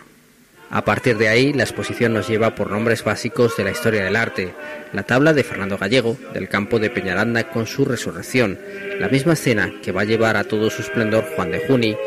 A 0.73 0.85
partir 0.85 1.17
de 1.17 1.27
ahí, 1.27 1.51
la 1.51 1.63
exposición 1.63 2.13
nos 2.13 2.29
lleva 2.29 2.55
por 2.55 2.71
nombres 2.71 3.03
básicos 3.03 3.57
de 3.57 3.65
la 3.65 3.71
historia 3.71 4.05
del 4.05 4.15
arte, 4.15 4.53
la 4.93 5.03
tabla 5.03 5.33
de 5.33 5.43
Fernando 5.43 5.77
Gallego, 5.77 6.17
del 6.33 6.47
campo 6.47 6.79
de 6.79 6.89
Peñaranda 6.89 7.49
con 7.49 7.67
su 7.67 7.83
resurrección, 7.83 8.57
la 8.97 9.09
misma 9.09 9.33
escena 9.33 9.69
que 9.83 9.91
va 9.91 10.01
a 10.01 10.05
llevar 10.05 10.37
a 10.37 10.45
todo 10.45 10.69
su 10.69 10.81
esplendor 10.81 11.25
Juan 11.35 11.51
de 11.51 11.67
Juni, 11.67 11.97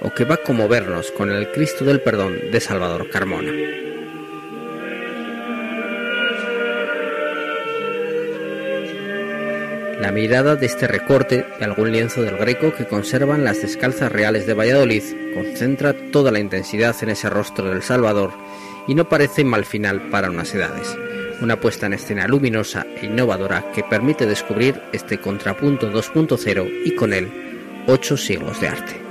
o 0.00 0.14
que 0.14 0.24
va 0.24 0.36
a 0.36 0.42
conmovernos 0.42 1.10
con 1.10 1.30
el 1.30 1.50
Cristo 1.50 1.84
del 1.84 2.00
Perdón 2.00 2.50
de 2.50 2.60
Salvador 2.60 3.10
Carmona. 3.10 3.83
La 10.04 10.12
mirada 10.12 10.54
de 10.54 10.66
este 10.66 10.86
recorte 10.86 11.46
de 11.58 11.64
algún 11.64 11.90
lienzo 11.90 12.20
del 12.20 12.36
Greco 12.36 12.74
que 12.74 12.84
conservan 12.84 13.42
las 13.42 13.62
descalzas 13.62 14.12
reales 14.12 14.46
de 14.46 14.52
Valladolid 14.52 15.02
concentra 15.32 15.94
toda 15.94 16.30
la 16.30 16.40
intensidad 16.40 16.94
en 17.00 17.08
ese 17.08 17.30
rostro 17.30 17.70
del 17.70 17.82
Salvador 17.82 18.30
y 18.86 18.94
no 18.94 19.08
parece 19.08 19.44
mal 19.44 19.64
final 19.64 20.10
para 20.10 20.28
unas 20.28 20.54
edades. 20.54 20.94
Una 21.40 21.58
puesta 21.58 21.86
en 21.86 21.94
escena 21.94 22.28
luminosa 22.28 22.86
e 23.00 23.06
innovadora 23.06 23.72
que 23.72 23.82
permite 23.82 24.26
descubrir 24.26 24.78
este 24.92 25.18
contrapunto 25.22 25.90
2.0 25.90 26.70
y 26.84 26.94
con 26.94 27.14
él 27.14 27.32
ocho 27.86 28.18
siglos 28.18 28.60
de 28.60 28.68
arte. 28.68 29.03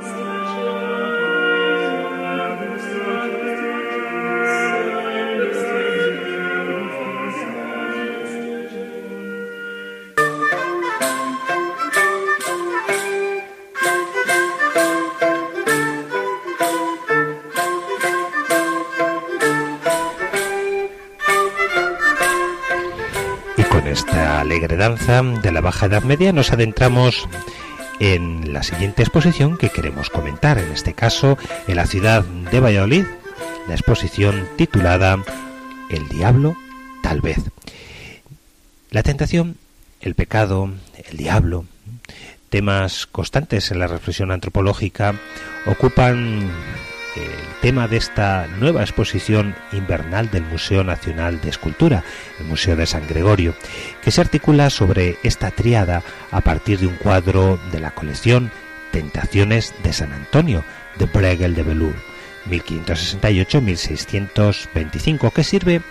De 24.84 25.52
la 25.54 25.62
Baja 25.62 25.86
Edad 25.86 26.04
Media 26.04 26.34
nos 26.34 26.52
adentramos 26.52 27.30
en 28.02 28.52
la 28.52 28.64
siguiente 28.64 29.02
exposición 29.02 29.58
que 29.58 29.70
queremos 29.70 30.10
comentar, 30.10 30.58
en 30.58 30.70
este 30.74 30.94
caso 30.94 31.38
en 31.70 31.78
la 31.78 31.86
ciudad 31.86 32.26
de 32.26 32.60
Valladolid, 32.60 33.06
la 33.70 33.76
exposición 33.76 34.46
titulada 34.58 35.24
El 35.90 36.10
diablo 36.10 36.58
tal 37.02 37.22
vez. 37.22 37.38
La 38.90 39.04
tentación, 39.04 39.56
el 40.02 40.16
pecado, 40.16 40.70
el 41.10 41.16
diablo, 41.16 41.64
temas 42.50 43.06
constantes 43.06 43.72
en 43.72 43.80
la 43.80 43.88
reflexión 43.88 44.32
antropológica, 44.32 45.16
ocupan 45.66 46.52
el 47.16 47.32
tema 47.62 47.88
de 47.88 47.98
esta 47.98 48.48
nueva 48.48 48.82
exposición 48.82 49.56
invernal 49.72 50.32
del 50.32 50.44
Museo 50.44 50.84
Nacional 50.84 51.40
de 51.42 51.50
Escultura, 51.50 52.04
el 52.40 52.46
Museo 52.46 52.76
de 52.76 52.86
San 52.86 53.08
Gregorio, 53.08 53.56
que 54.02 54.12
se 54.12 54.22
articula 54.22 54.70
sobre 54.70 55.18
esta 55.24 55.50
triada 55.52 56.04
a 56.32 56.42
partir 56.42 56.80
de 56.80 56.88
un 56.88 56.96
cuadro 56.96 57.60
de 57.72 57.80
la 57.80 57.92
colección 57.92 58.52
Tentaciones 58.92 59.74
de 59.84 59.94
San 59.94 60.12
Antonio 60.14 60.64
de 60.98 61.06
Bregel 61.06 61.56
de 61.56 61.64
Belur, 61.64 61.96
1568-1625, 62.50 65.32
que 65.32 65.44
sirve 65.44 65.82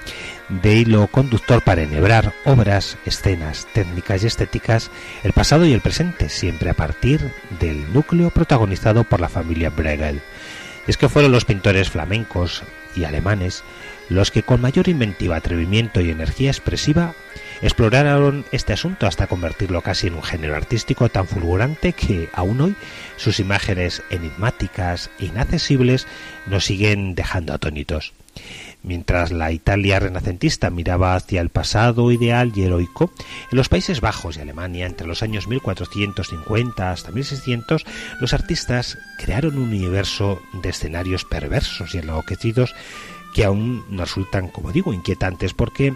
de 0.49 0.77
hilo 0.77 1.09
conductor 1.09 1.63
para 1.63 1.83
enhebrar 1.83 2.33
obras, 2.45 2.97
escenas, 3.07 3.67
técnicas 3.73 4.23
y 4.23 4.27
estéticas, 4.27 4.91
el 5.25 5.33
pasado 5.33 5.65
y 5.67 5.73
el 5.73 5.81
presente, 5.81 6.29
siempre 6.29 6.71
a 6.71 6.75
partir 6.75 7.33
del 7.59 7.93
núcleo 7.93 8.31
protagonizado 8.31 9.03
por 9.05 9.21
la 9.21 9.29
familia 9.29 9.71
Bregel 9.71 10.23
es 10.87 10.97
que 10.97 11.09
fueron 11.09 11.33
los 11.33 11.45
pintores 11.45 11.91
flamencos 11.91 12.63
y 12.97 13.05
alemanes 13.05 13.65
los 14.09 14.31
que 14.31 14.43
con 14.43 14.61
mayor 14.61 14.89
inventiva, 14.89 15.37
atrevimiento 15.37 16.01
y 16.01 16.11
energía 16.11 16.51
expresiva 16.51 17.15
Exploraron 17.63 18.45
este 18.51 18.73
asunto 18.73 19.07
hasta 19.07 19.29
convertirlo 19.29 19.83
casi 19.83 20.09
en 20.09 20.15
un 20.15 20.25
género 20.25 20.57
artístico 20.57 21.09
tan 21.09 21.29
fulgurante 21.29 21.93
que 21.93 22.29
aún 22.33 22.61
hoy 22.61 22.75
sus 23.17 23.39
imágenes 23.39 24.03
enigmáticas 24.11 25.11
e 25.21 25.27
inaccesibles 25.27 26.09
nos 26.47 26.65
siguen 26.65 27.15
dejando 27.15 27.55
atónitos. 27.55 28.15
Mientras 28.83 29.31
la 29.31 29.53
Italia 29.53 30.01
renacentista 30.01 30.71
miraba 30.71 31.15
hacia 31.15 31.41
el 31.41 31.51
pasado 31.51 32.11
ideal 32.11 32.53
y 32.55 32.63
heroico, 32.63 33.13
en 33.51 33.57
los 33.57 33.69
Países 33.69 34.01
Bajos 34.01 34.37
y 34.37 34.41
Alemania, 34.41 34.87
entre 34.87 35.07
los 35.07 35.23
años 35.23 35.47
1450 35.47 36.91
hasta 36.91 37.13
1600, 37.13 37.85
los 38.21 38.35
artistas 38.35 38.99
crearon 39.19 39.57
un 39.57 39.69
universo 39.69 40.43
de 40.63 40.71
escenarios 40.71 41.25
perversos 41.25 41.95
y 41.95 41.99
enloquecidos 41.99 42.75
que 43.35 43.45
aún 43.45 43.85
nos 43.89 44.11
resultan, 44.11 44.49
como 44.49 44.73
digo, 44.73 44.93
inquietantes 44.93 45.55
porque 45.55 45.95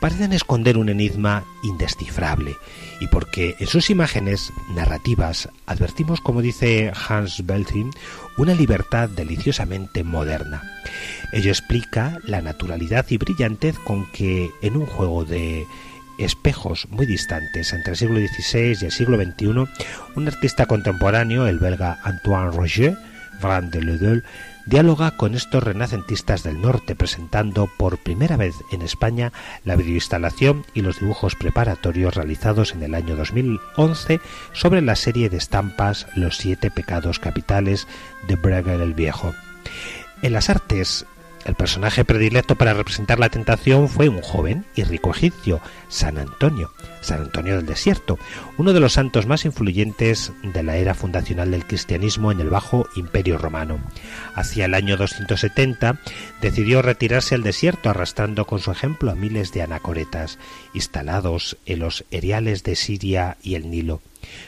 parecen 0.00 0.32
esconder 0.32 0.76
un 0.76 0.88
enigma 0.88 1.44
indescifrable 1.62 2.56
y 3.00 3.08
porque 3.08 3.56
en 3.58 3.66
sus 3.66 3.90
imágenes 3.90 4.52
narrativas 4.74 5.48
advertimos, 5.66 6.20
como 6.20 6.42
dice 6.42 6.92
Hans 7.08 7.44
Belting, 7.46 7.90
una 8.36 8.54
libertad 8.54 9.08
deliciosamente 9.08 10.04
moderna. 10.04 10.62
Ello 11.32 11.50
explica 11.50 12.18
la 12.24 12.42
naturalidad 12.42 13.06
y 13.08 13.18
brillantez 13.18 13.78
con 13.78 14.10
que 14.12 14.50
en 14.62 14.76
un 14.76 14.86
juego 14.86 15.24
de 15.24 15.66
espejos 16.18 16.86
muy 16.90 17.06
distantes 17.06 17.72
entre 17.72 17.92
el 17.92 17.96
siglo 17.96 18.16
XVI 18.16 18.78
y 18.80 18.84
el 18.84 18.92
siglo 18.92 19.16
XXI, 19.16 19.46
un 20.16 20.28
artista 20.28 20.66
contemporáneo, 20.66 21.46
el 21.46 21.58
belga 21.58 21.98
Antoine 22.04 22.52
Roger, 22.52 22.96
Van 23.40 23.70
de 23.70 23.82
Ledel, 23.82 24.24
dialoga 24.66 25.16
con 25.16 25.34
estos 25.34 25.62
renacentistas 25.62 26.42
del 26.42 26.60
norte, 26.60 26.94
presentando 26.94 27.68
por 27.78 27.98
primera 27.98 28.36
vez 28.36 28.54
en 28.72 28.82
España 28.82 29.32
la 29.64 29.76
videoinstalación 29.76 30.64
y 30.74 30.82
los 30.82 31.00
dibujos 31.00 31.34
preparatorios 31.34 32.14
realizados 32.14 32.72
en 32.72 32.82
el 32.82 32.94
año 32.94 33.16
2011 33.16 34.20
sobre 34.52 34.80
la 34.82 34.96
serie 34.96 35.28
de 35.28 35.36
estampas 35.36 36.06
Los 36.14 36.36
siete 36.36 36.70
pecados 36.70 37.18
capitales 37.18 37.86
de 38.28 38.36
Breger 38.36 38.80
el 38.80 38.94
Viejo. 38.94 39.34
En 40.22 40.32
las 40.32 40.48
artes 40.48 41.06
el 41.44 41.54
personaje 41.54 42.04
predilecto 42.04 42.56
para 42.56 42.74
representar 42.74 43.18
la 43.18 43.28
tentación 43.28 43.88
fue 43.88 44.08
un 44.08 44.22
joven 44.22 44.64
y 44.74 44.84
rico 44.84 45.10
egipcio, 45.10 45.60
San 45.88 46.18
Antonio, 46.18 46.72
San 47.00 47.20
Antonio 47.20 47.56
del 47.56 47.66
Desierto, 47.66 48.18
uno 48.56 48.72
de 48.72 48.80
los 48.80 48.94
santos 48.94 49.26
más 49.26 49.44
influyentes 49.44 50.32
de 50.42 50.62
la 50.62 50.76
era 50.76 50.94
fundacional 50.94 51.50
del 51.50 51.66
cristianismo 51.66 52.32
en 52.32 52.40
el 52.40 52.50
Bajo 52.50 52.86
Imperio 52.96 53.38
Romano. 53.38 53.78
Hacia 54.34 54.64
el 54.64 54.74
año 54.74 54.96
270 54.96 56.00
decidió 56.40 56.82
retirarse 56.82 57.34
al 57.34 57.42
desierto 57.42 57.90
arrastrando 57.90 58.46
con 58.46 58.60
su 58.60 58.70
ejemplo 58.70 59.10
a 59.10 59.14
miles 59.14 59.52
de 59.52 59.62
anacoretas 59.62 60.38
instalados 60.72 61.56
en 61.66 61.80
los 61.80 62.04
eriales 62.10 62.64
de 62.64 62.76
Siria 62.76 63.36
y 63.42 63.54
el 63.54 63.70
Nilo. 63.70 64.00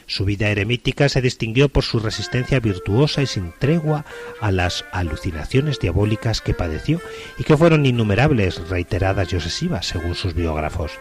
Su 0.07 0.25
vida 0.25 0.49
eremítica 0.49 1.09
se 1.09 1.23
distinguió 1.23 1.69
por 1.69 1.85
su 1.85 1.99
resistencia 1.99 2.61
virtuosa 2.61 3.23
y 3.23 3.27
sin 3.27 3.53
tregua 3.59 4.05
a 4.41 4.53
las 4.53 4.85
alucinaciones 4.93 5.79
diabólicas 5.79 6.41
que 6.41 6.55
padeció 6.55 7.01
y 7.39 7.45
que 7.45 7.57
fueron 7.57 7.87
innumerables, 7.87 8.69
reiteradas 8.69 9.33
y 9.33 9.37
obsesivas, 9.37 9.87
según 9.87 10.15
sus 10.15 10.35
biógrafos. 10.35 10.93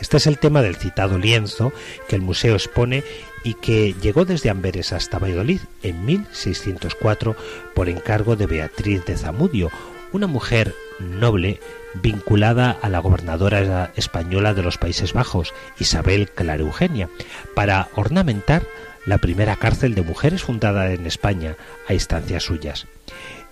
Este 0.00 0.16
es 0.16 0.26
el 0.26 0.38
tema 0.38 0.62
del 0.62 0.76
citado 0.76 1.18
lienzo 1.18 1.72
que 2.08 2.16
el 2.16 2.22
museo 2.22 2.54
expone 2.54 3.04
y 3.44 3.54
que 3.54 3.94
llegó 4.00 4.24
desde 4.24 4.50
Amberes 4.50 4.92
hasta 4.92 5.18
Valladolid 5.18 5.60
en 5.82 6.04
1604 6.04 7.36
por 7.74 7.88
encargo 7.88 8.36
de 8.36 8.46
Beatriz 8.46 9.04
de 9.04 9.16
Zamudio, 9.16 9.70
una 10.12 10.26
mujer 10.26 10.74
noble 10.98 11.60
vinculada 12.02 12.70
a 12.82 12.88
la 12.88 12.98
gobernadora 12.98 13.92
española 13.96 14.54
de 14.54 14.62
los 14.62 14.78
Países 14.78 15.12
Bajos, 15.12 15.54
Isabel 15.78 16.28
Clara 16.30 16.62
Eugenia, 16.62 17.08
para 17.54 17.88
ornamentar 17.94 18.64
la 19.06 19.18
primera 19.18 19.56
cárcel 19.56 19.94
de 19.94 20.02
mujeres 20.02 20.42
fundada 20.42 20.92
en 20.92 21.06
España 21.06 21.56
a 21.88 21.94
instancias 21.94 22.44
suyas. 22.44 22.86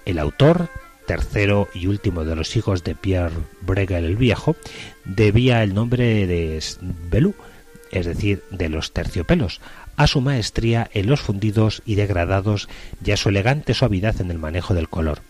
El 0.05 0.19
autor, 0.19 0.69
tercero 1.07 1.69
y 1.75 1.87
último 1.87 2.25
de 2.25 2.37
los 2.37 2.57
hijos 2.57 2.85
de 2.85 2.95
Pierre 2.95 3.35
Bregal 3.61 4.05
el 4.05 4.17
Viejo, 4.17 4.57
debía 5.05 5.63
el 5.63 5.75
nombre 5.75 6.27
de 6.27 6.63
Belú, 7.11 7.35
es 7.91 8.07
decir, 8.07 8.43
de 8.51 8.69
los 8.69 8.93
terciopelos, 8.93 9.61
a 9.97 10.07
su 10.07 10.21
maestría 10.21 10.89
en 10.95 11.09
los 11.09 11.21
fundidos 11.21 11.83
y 11.85 11.97
degradados 11.97 12.69
y 13.05 13.11
a 13.11 13.17
su 13.17 13.29
elegante 13.29 13.75
suavidad 13.75 14.21
en 14.21 14.31
el 14.31 14.39
manejo 14.39 14.75
del 14.75 14.89
color. 14.89 15.21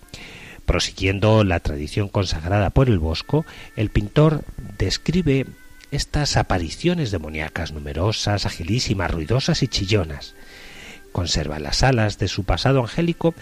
Prosiguiendo 0.67 1.45
la 1.45 1.61
tradición 1.61 2.09
consagrada 2.09 2.71
por 2.71 2.89
el 2.89 2.99
Bosco, 2.99 3.45
el 3.77 3.91
pintor 3.91 4.45
describe 4.79 5.47
estas 5.91 6.37
apariciones 6.37 7.11
demoníacas 7.11 7.73
numerosas, 7.73 8.47
agilísimas, 8.47 9.11
ruidosas 9.11 9.63
y 9.63 9.69
chillonas. 9.69 10.35
Conserva 11.13 11.59
las 11.59 11.83
alas 11.83 12.19
de 12.19 12.29
su 12.29 12.45
pasado 12.45 12.81
angélico, 12.81 13.35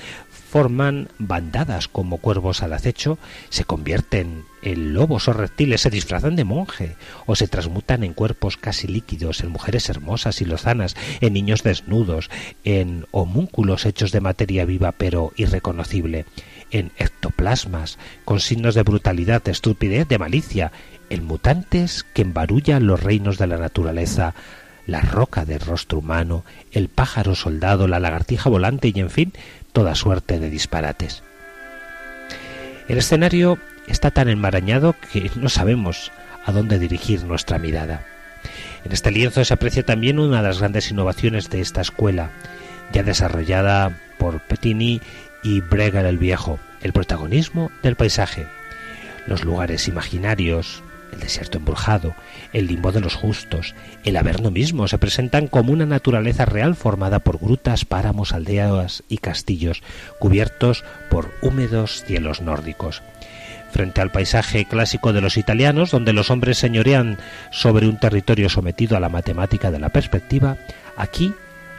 forman 0.51 1.09
bandadas 1.19 1.87
como 1.87 2.19
cuervos 2.19 2.65
al 2.65 2.73
acecho, 2.73 3.19
se 3.51 3.65
convierten 3.65 4.45
en 4.63 4.95
lobos 4.95 5.29
o 5.29 5.33
reptiles, 5.33 5.83
se 5.83 5.91
disfrazan 5.91 6.35
de 6.35 6.43
monje 6.43 6.97
o 7.27 7.37
se 7.37 7.47
transmutan 7.47 8.03
en 8.03 8.15
cuerpos 8.15 8.57
casi 8.57 8.89
líquidos, 8.89 9.43
en 9.43 9.51
mujeres 9.51 9.89
hermosas 9.89 10.41
y 10.41 10.45
lozanas, 10.45 10.97
en 11.21 11.35
niños 11.35 11.63
desnudos, 11.63 12.31
en 12.65 13.07
homúnculos 13.13 13.87
hechos 13.87 14.11
de 14.11 14.21
materia 14.21 14.65
viva 14.65 14.91
pero 14.91 15.33
irreconocible, 15.37 16.27
en 16.71 16.93
ectoplasmas, 16.97 17.99
con 18.25 18.41
signos 18.41 18.75
de 18.75 18.83
brutalidad, 18.83 19.43
de 19.43 19.53
estupidez, 19.53 20.09
de 20.09 20.19
malicia, 20.19 20.73
en 21.09 21.25
mutantes 21.25 22.05
que 22.15 22.23
embarullan 22.23 22.87
los 22.87 23.03
reinos 23.03 23.39
de 23.39 23.47
la 23.47 23.59
naturaleza, 23.59 24.35
la 24.87 25.01
roca 25.01 25.45
de 25.45 25.59
rostro 25.59 25.99
humano, 25.99 26.45
el 26.73 26.89
pájaro 26.89 27.35
soldado, 27.35 27.89
la 27.89 28.01
lagartija 28.01 28.49
volante 28.49 28.93
y 28.95 29.01
en 29.01 29.11
fin, 29.11 29.33
toda 29.73 29.95
suerte 29.95 30.39
de 30.39 30.51
disparates. 30.51 31.23
El 32.89 32.99
escenario 32.99 33.59
está 33.87 34.11
tan 34.11 34.29
enmarañado 34.29 34.95
que 35.13 35.31
no 35.37 35.49
sabemos 35.49 36.11
a 36.45 36.53
dónde 36.53 36.79
dirigir 36.79 37.25
nuestra 37.25 37.59
mirada. 37.59 38.05
En 38.85 38.93
este 38.93 39.11
lienzo 39.11 39.45
se 39.45 39.55
aprecia 39.55 39.85
también 39.85 40.19
una 40.19 40.43
de 40.43 40.49
las 40.49 40.59
grandes 40.59 40.91
innovaciones 40.91 41.51
de 41.51 41.61
esta 41.61 41.83
escuela, 41.83 42.31
ya 42.93 43.03
desarrollada 43.03 43.97
por 44.19 44.41
Petini 44.41 45.01
y 45.43 45.61
Bregar 45.61 46.07
el 46.07 46.19
Viejo, 46.19 46.59
el 46.83 46.93
protagonismo 46.93 47.71
del 47.83 47.97
paisaje, 47.97 48.47
los 49.27 49.45
lugares 49.45 49.89
imaginarios, 49.89 50.83
el 51.13 51.21
desierto 51.21 51.59
embrujado, 51.59 52.15
el 52.53 52.67
limbo 52.67 52.93
de 52.93 53.01
los 53.01 53.15
justos, 53.15 53.75
el 54.05 54.17
Averno 54.17 54.51
mismo 54.51 54.89
se 54.89 54.99
presentan 54.99 55.49
como 55.49 55.73
una 55.73 55.87
naturaleza 55.87 56.45
real 56.45 56.75
formada 56.77 57.19
por 57.19 57.39
grutas, 57.39 57.85
páramos, 57.85 58.33
aldeas 58.33 59.03
y 59.09 59.19
castillos, 59.19 59.83
cubiertos 60.19 60.85
por 61.09 61.33
húmedos 61.43 62.05
cielos 62.05 62.41
nórdicos. 62.41 63.03
Frente 63.73 64.01
al 64.01 64.11
paisaje 64.11 64.65
clásico 64.65 65.13
de 65.13 65.21
los 65.21 65.37
italianos, 65.37 65.93
donde 65.93 66.13
los 66.13 66.31
hombres 66.31 66.59
señorean 66.59 67.19
sobre 67.53 67.89
un 67.89 67.99
territorio 67.99 68.49
sometido 68.49 68.97
a 68.97 69.01
la 69.01 69.09
matemática 69.09 69.71
de 69.71 69.79
la 69.79 69.91
perspectiva, 69.91 70.57
aquí 70.97 71.33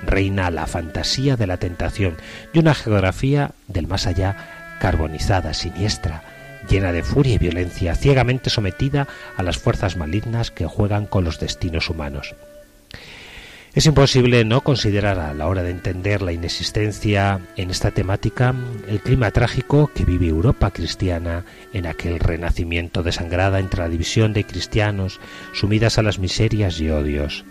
reina 0.06 0.52
la 0.52 0.68
fantasía 0.68 1.36
de 1.36 1.48
la 1.48 1.58
tentación 1.58 2.18
y 2.54 2.60
una 2.60 2.74
geografía 2.74 3.52
del 3.68 3.88
más 3.88 4.08
allá 4.08 4.78
carbonizada, 4.80 5.54
siniestra, 5.54 6.24
llena 6.70 6.92
de 6.92 7.04
furia 7.04 7.36
y 7.36 7.38
violencia, 7.38 7.96
ciegamente 7.96 8.50
sometida 8.50 9.08
a 9.38 9.44
las 9.44 9.58
fuerzas 9.58 9.98
malignas 9.98 10.52
que 10.52 10.66
juegan 10.66 11.06
con 11.06 11.24
los 11.24 11.40
destinos 11.40 11.90
humanos. 11.90 12.36
Es 13.74 13.86
imposible 13.86 14.44
no 14.44 14.62
considerar 14.62 15.18
a 15.20 15.34
la 15.34 15.48
hora 15.48 15.64
de 15.64 15.72
entender 15.72 16.22
la 16.22 16.34
inexistencia 16.34 17.40
en 17.56 17.72
esta 17.72 17.92
temática 17.92 18.54
el 18.90 19.00
clima 19.00 19.32
trágico 19.32 19.90
que 19.96 20.04
vive 20.04 20.28
Europa 20.28 20.72
cristiana 20.72 21.46
en 21.72 21.88
aquel 21.88 22.20
renacimiento 22.20 23.02
desangrada 23.02 23.60
entre 23.60 23.80
la 23.80 23.88
división 23.88 24.34
de 24.34 24.44
cristianos 24.44 25.22
sumidas 25.54 25.98
a 25.98 26.04
las 26.04 26.20
miserias 26.20 26.82
y 26.82 26.90
odios. 26.90 27.46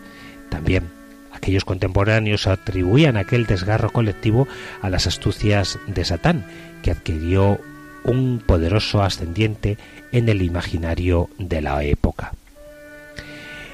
También 0.51 1.00
aquellos 1.41 1.65
contemporáneos 1.65 2.47
atribuían 2.47 3.17
aquel 3.17 3.47
desgarro 3.47 3.91
colectivo 3.91 4.47
a 4.83 4.91
las 4.91 5.07
astucias 5.07 5.79
de 5.87 6.05
Satán, 6.05 6.45
que 6.83 6.91
adquirió 6.91 7.59
un 8.05 8.43
poderoso 8.45 9.03
ascendiente 9.03 9.79
en 10.13 10.29
el 10.29 10.43
imaginario 10.43 11.31
de 11.39 11.63
la 11.63 11.83
época. 11.83 12.33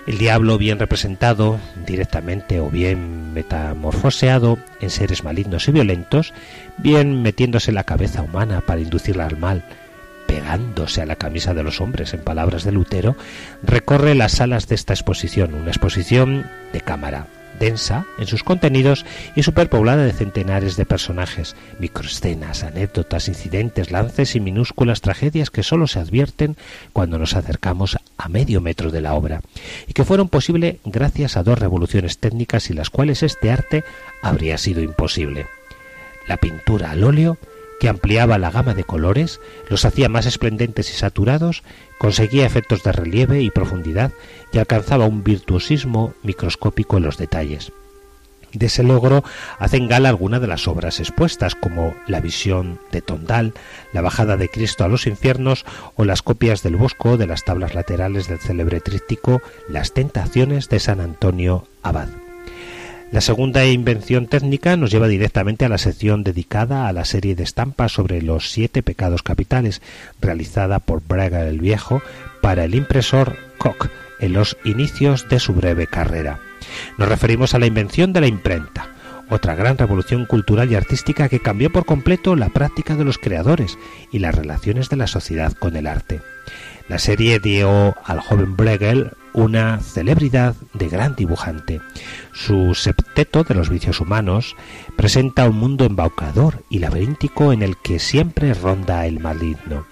El 0.07 0.19
diablo 0.19 0.59
bien 0.59 0.79
representado, 0.79 1.59
directamente 1.85 2.61
o 2.61 2.71
bien 2.71 3.35
metamorfoseado 3.35 4.59
en 4.81 4.91
seres 4.91 5.25
malignos 5.25 5.67
y 5.67 5.73
violentos, 5.73 6.33
bien 6.79 7.23
metiéndose 7.23 7.73
en 7.73 7.75
la 7.75 7.85
cabeza 7.85 8.23
humana 8.23 8.61
para 8.61 8.81
inducirla 8.81 9.27
al 9.27 9.37
mal, 9.37 9.65
pegándose 10.29 11.03
a 11.03 11.07
la 11.07 11.17
camisa 11.17 11.55
de 11.55 11.65
los 11.65 11.81
hombres, 11.81 12.15
en 12.15 12.21
palabras 12.21 12.63
de 12.63 12.71
Lutero, 12.71 13.17
recorre 13.65 14.15
las 14.15 14.33
salas 14.33 14.69
de 14.69 14.77
esta 14.77 14.93
exposición, 14.93 15.55
una 15.55 15.71
exposición 15.71 16.47
de 16.73 16.81
cámara, 16.81 17.27
densa 17.59 18.07
en 18.19 18.27
sus 18.27 18.43
contenidos 18.43 19.05
y 19.35 19.43
superpoblada 19.43 20.05
de 20.05 20.13
centenares 20.13 20.77
de 20.77 20.87
personajes, 20.87 21.57
microescenas, 21.79 22.63
anécdotas, 22.63 23.29
incidentes, 23.29 23.91
lances 23.91 24.37
y 24.37 24.41
minúsculas 24.41 25.01
tragedias 25.01 25.51
que 25.51 25.63
solo 25.63 25.87
se 25.87 25.99
advierten 25.99 26.57
cuando 26.93 27.19
nos 27.19 27.35
acercamos 27.35 27.97
a 28.17 28.29
medio 28.29 28.61
metro 28.61 28.91
de 28.91 29.01
la 29.01 29.15
obra, 29.15 29.41
y 29.87 29.93
que 29.93 30.05
fueron 30.05 30.29
posible 30.29 30.81
gracias 30.85 31.37
a 31.37 31.43
dos 31.43 31.59
revoluciones 31.59 32.19
técnicas 32.19 32.65
sin 32.65 32.77
las 32.77 32.91
cuales 32.91 33.23
este 33.23 33.51
arte 33.51 33.85
habría 34.23 34.59
sido 34.59 34.83
imposible. 34.83 35.47
La 36.27 36.37
pintura 36.37 36.91
al 36.91 37.05
óleo 37.05 37.39
que 37.81 37.89
ampliaba 37.89 38.39
la 38.39 38.51
gama 38.51 38.75
de 38.75 38.85
colores, 38.85 39.41
los 39.69 39.85
hacía 39.85 40.09
más 40.09 40.27
esplendentes 40.27 40.91
y 40.91 40.95
saturados, 40.95 41.63
conseguía 41.99 42.47
efectos 42.47 42.83
de 42.83 42.93
relieve 42.93 43.43
y 43.43 43.51
profundidad 43.51 44.13
y 44.53 44.59
alcanzaba 44.59 45.07
un 45.07 45.25
virtuosismo 45.25 46.15
microscópico 46.23 46.97
en 46.97 47.05
los 47.05 47.19
detalles. 47.19 47.73
De 48.53 48.67
ese 48.67 48.83
logro 48.83 49.23
hacen 49.59 49.87
gala 49.87 50.09
algunas 50.09 50.41
de 50.41 50.47
las 50.47 50.67
obras 50.67 50.99
expuestas, 50.99 51.55
como 51.55 51.95
la 52.07 52.21
visión 52.21 52.81
de 52.91 53.03
Tondal, 53.03 53.53
la 53.93 54.01
bajada 54.01 54.39
de 54.39 54.49
Cristo 54.49 54.85
a 54.85 54.89
los 54.89 55.07
infiernos 55.07 55.67
o 55.95 56.07
las 56.07 56.23
copias 56.23 56.63
del 56.63 56.77
Bosco 56.77 57.19
de 57.19 57.27
las 57.27 57.45
tablas 57.45 57.75
laterales 57.75 58.29
del 58.29 58.39
célebre 58.39 58.81
tríptico 58.81 59.43
Las 59.69 59.93
tentaciones 59.93 60.71
de 60.71 60.81
San 60.81 61.01
Antonio 61.01 61.67
Abad. 61.83 62.09
La 63.17 63.23
segunda 63.23 63.65
invención 63.65 64.27
técnica 64.27 64.77
nos 64.77 64.91
lleva 64.91 65.09
directamente 65.09 65.65
a 65.65 65.71
la 65.71 65.79
sección 65.79 66.23
dedicada 66.23 66.87
a 66.87 66.93
la 66.93 67.07
serie 67.07 67.35
de 67.35 67.45
estampas 67.45 67.93
sobre 67.93 68.21
los 68.21 68.51
siete 68.51 68.83
pecados 68.83 69.23
capitales, 69.23 69.81
realizada 70.21 70.81
por 70.81 71.01
Braga 71.03 71.49
el 71.49 71.59
Viejo 71.59 72.03
para 72.43 72.65
el 72.65 72.75
impresor 72.75 73.39
Koch 73.57 73.89
en 74.21 74.35
los 74.35 74.59
inicios 74.67 75.31
de 75.31 75.41
su 75.41 75.55
breve 75.55 75.87
carrera. 75.87 76.41
Nos 76.99 77.09
referimos 77.09 77.55
a 77.55 77.59
la 77.59 77.65
invención 77.65 78.13
de 78.13 78.21
la 78.21 78.27
imprenta, 78.27 78.91
otra 79.31 79.55
gran 79.55 79.79
revolución 79.79 80.27
cultural 80.27 80.71
y 80.71 80.75
artística 80.75 81.31
que 81.31 81.41
cambió 81.41 81.73
por 81.73 81.87
completo 81.87 82.37
la 82.37 82.51
práctica 82.51 82.97
de 82.97 83.05
los 83.07 83.17
creadores 83.17 83.79
y 84.13 84.19
las 84.19 84.35
relaciones 84.35 84.91
de 84.91 84.97
la 84.97 85.07
sociedad 85.07 85.55
con 85.55 85.75
el 85.77 85.87
arte. 85.87 86.21
La 86.89 86.99
serie 87.01 87.41
dio 87.41 87.97
al 88.05 88.21
joven 88.21 88.57
Bregel 88.57 89.13
una 89.33 89.81
celebridad 89.81 90.55
de 90.73 90.89
gran 90.89 91.17
dibujante. 91.17 91.81
Su 92.33 92.75
septeto 92.75 93.43
de 93.43 93.55
los 93.55 93.69
vicios 93.69 94.01
humanos 94.01 94.55
presenta 94.97 95.49
un 95.49 95.59
mundo 95.59 95.85
embaucador 95.85 96.63
y 96.71 96.79
laberíntico 96.79 97.53
en 97.53 97.63
el 97.63 97.77
que 97.77 97.99
siempre 97.99 98.55
ronda 98.55 99.05
el 99.05 99.21
maligno. 99.21 99.85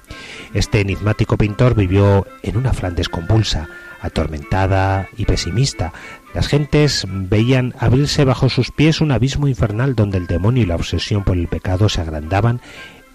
Este 0.55 0.81
enigmático 0.81 1.37
pintor 1.37 1.75
vivió 1.75 2.27
en 2.43 2.57
una 2.57 2.73
Flandes 2.73 3.09
convulsa, 3.09 3.69
atormentada 4.01 5.09
y 5.17 5.25
pesimista. 5.25 5.93
Las 6.33 6.49
gentes 6.49 7.07
veían 7.09 7.75
abrirse 7.79 8.25
bajo 8.25 8.49
sus 8.49 8.71
pies 8.71 9.01
un 9.01 9.13
abismo 9.13 9.49
infernal 9.49 9.95
donde 9.95 10.19
el 10.19 10.27
demonio 10.27 10.63
y 10.63 10.67
la 10.67 10.77
obsesión 10.77 11.25
por 11.25 11.37
el 11.37 11.49
pecado 11.49 11.89
se 11.89 12.01
agrandaban 12.01 12.61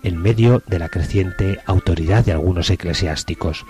en 0.04 0.18
medio 0.22 0.64
de 0.68 0.80
la 0.80 0.90
creciente 0.90 1.60
autoridad 1.66 2.26
de 2.26 2.32
algunos 2.32 2.70
eclesiásticos. 2.70 3.66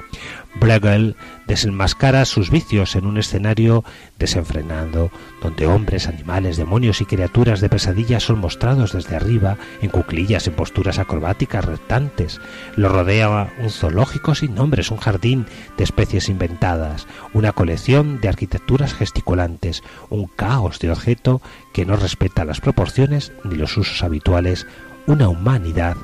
Bruegel 0.55 1.15
desenmascara 1.47 2.25
sus 2.25 2.49
vicios 2.49 2.95
en 2.95 3.05
un 3.05 3.17
escenario 3.17 3.83
desenfrenado, 4.17 5.11
donde 5.41 5.67
hombres, 5.67 6.07
animales, 6.07 6.57
demonios 6.57 7.01
y 7.01 7.05
criaturas 7.05 7.61
de 7.61 7.69
pesadilla 7.69 8.19
son 8.19 8.39
mostrados 8.39 8.93
desde 8.93 9.15
arriba, 9.15 9.57
en 9.81 9.89
cuclillas, 9.89 10.47
en 10.47 10.53
posturas 10.53 10.99
acrobáticas 10.99 11.65
reptantes. 11.65 12.41
Lo 12.75 12.89
rodea 12.89 13.53
un 13.59 13.69
zoológico 13.69 14.35
sin 14.35 14.55
nombres, 14.55 14.91
un 14.91 14.97
jardín 14.97 15.45
de 15.77 15.83
especies 15.83 16.29
inventadas, 16.29 17.07
una 17.33 17.53
colección 17.53 18.19
de 18.19 18.29
arquitecturas 18.29 18.93
gesticulantes, 18.93 19.83
un 20.09 20.25
caos 20.27 20.79
de 20.79 20.91
objeto 20.91 21.41
que 21.73 21.85
no 21.85 21.95
respeta 21.95 22.45
las 22.45 22.59
proporciones 22.59 23.31
ni 23.43 23.55
los 23.55 23.77
usos 23.77 24.03
habituales, 24.03 24.67
una 25.07 25.29
humanidad 25.29 25.95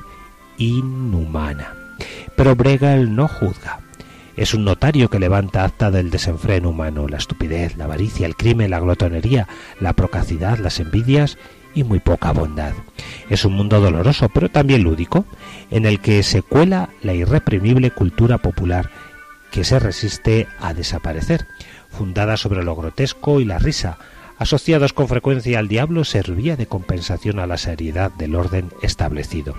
inhumana. 0.58 1.74
Pero 2.36 2.54
Bregel 2.54 3.14
no 3.14 3.28
juzga. 3.28 3.80
Es 4.36 4.52
un 4.52 4.64
notario 4.64 5.08
que 5.08 5.18
levanta 5.18 5.64
acta 5.64 5.90
del 5.90 6.10
desenfreno 6.10 6.70
humano, 6.70 7.08
la 7.08 7.16
estupidez, 7.16 7.76
la 7.76 7.84
avaricia, 7.84 8.26
el 8.26 8.36
crimen, 8.36 8.70
la 8.70 8.80
glotonería, 8.80 9.48
la 9.80 9.94
procacidad, 9.94 10.58
las 10.58 10.78
envidias 10.78 11.38
y 11.74 11.84
muy 11.84 12.00
poca 12.00 12.32
bondad. 12.32 12.72
Es 13.30 13.44
un 13.44 13.54
mundo 13.54 13.80
doloroso, 13.80 14.28
pero 14.28 14.50
también 14.50 14.82
lúdico, 14.82 15.24
en 15.70 15.86
el 15.86 16.00
que 16.00 16.22
se 16.22 16.42
cuela 16.42 16.90
la 17.02 17.14
irreprimible 17.14 17.90
cultura 17.90 18.38
popular 18.38 18.90
que 19.50 19.64
se 19.64 19.78
resiste 19.78 20.48
a 20.60 20.74
desaparecer, 20.74 21.46
fundada 21.88 22.36
sobre 22.36 22.62
lo 22.62 22.76
grotesco 22.76 23.40
y 23.40 23.46
la 23.46 23.58
risa, 23.58 23.96
asociados 24.38 24.92
con 24.92 25.08
frecuencia 25.08 25.58
al 25.58 25.68
diablo, 25.68 26.04
servía 26.04 26.56
de 26.56 26.66
compensación 26.66 27.38
a 27.38 27.46
la 27.46 27.56
seriedad 27.56 28.10
del 28.12 28.34
orden 28.34 28.70
establecido. 28.82 29.54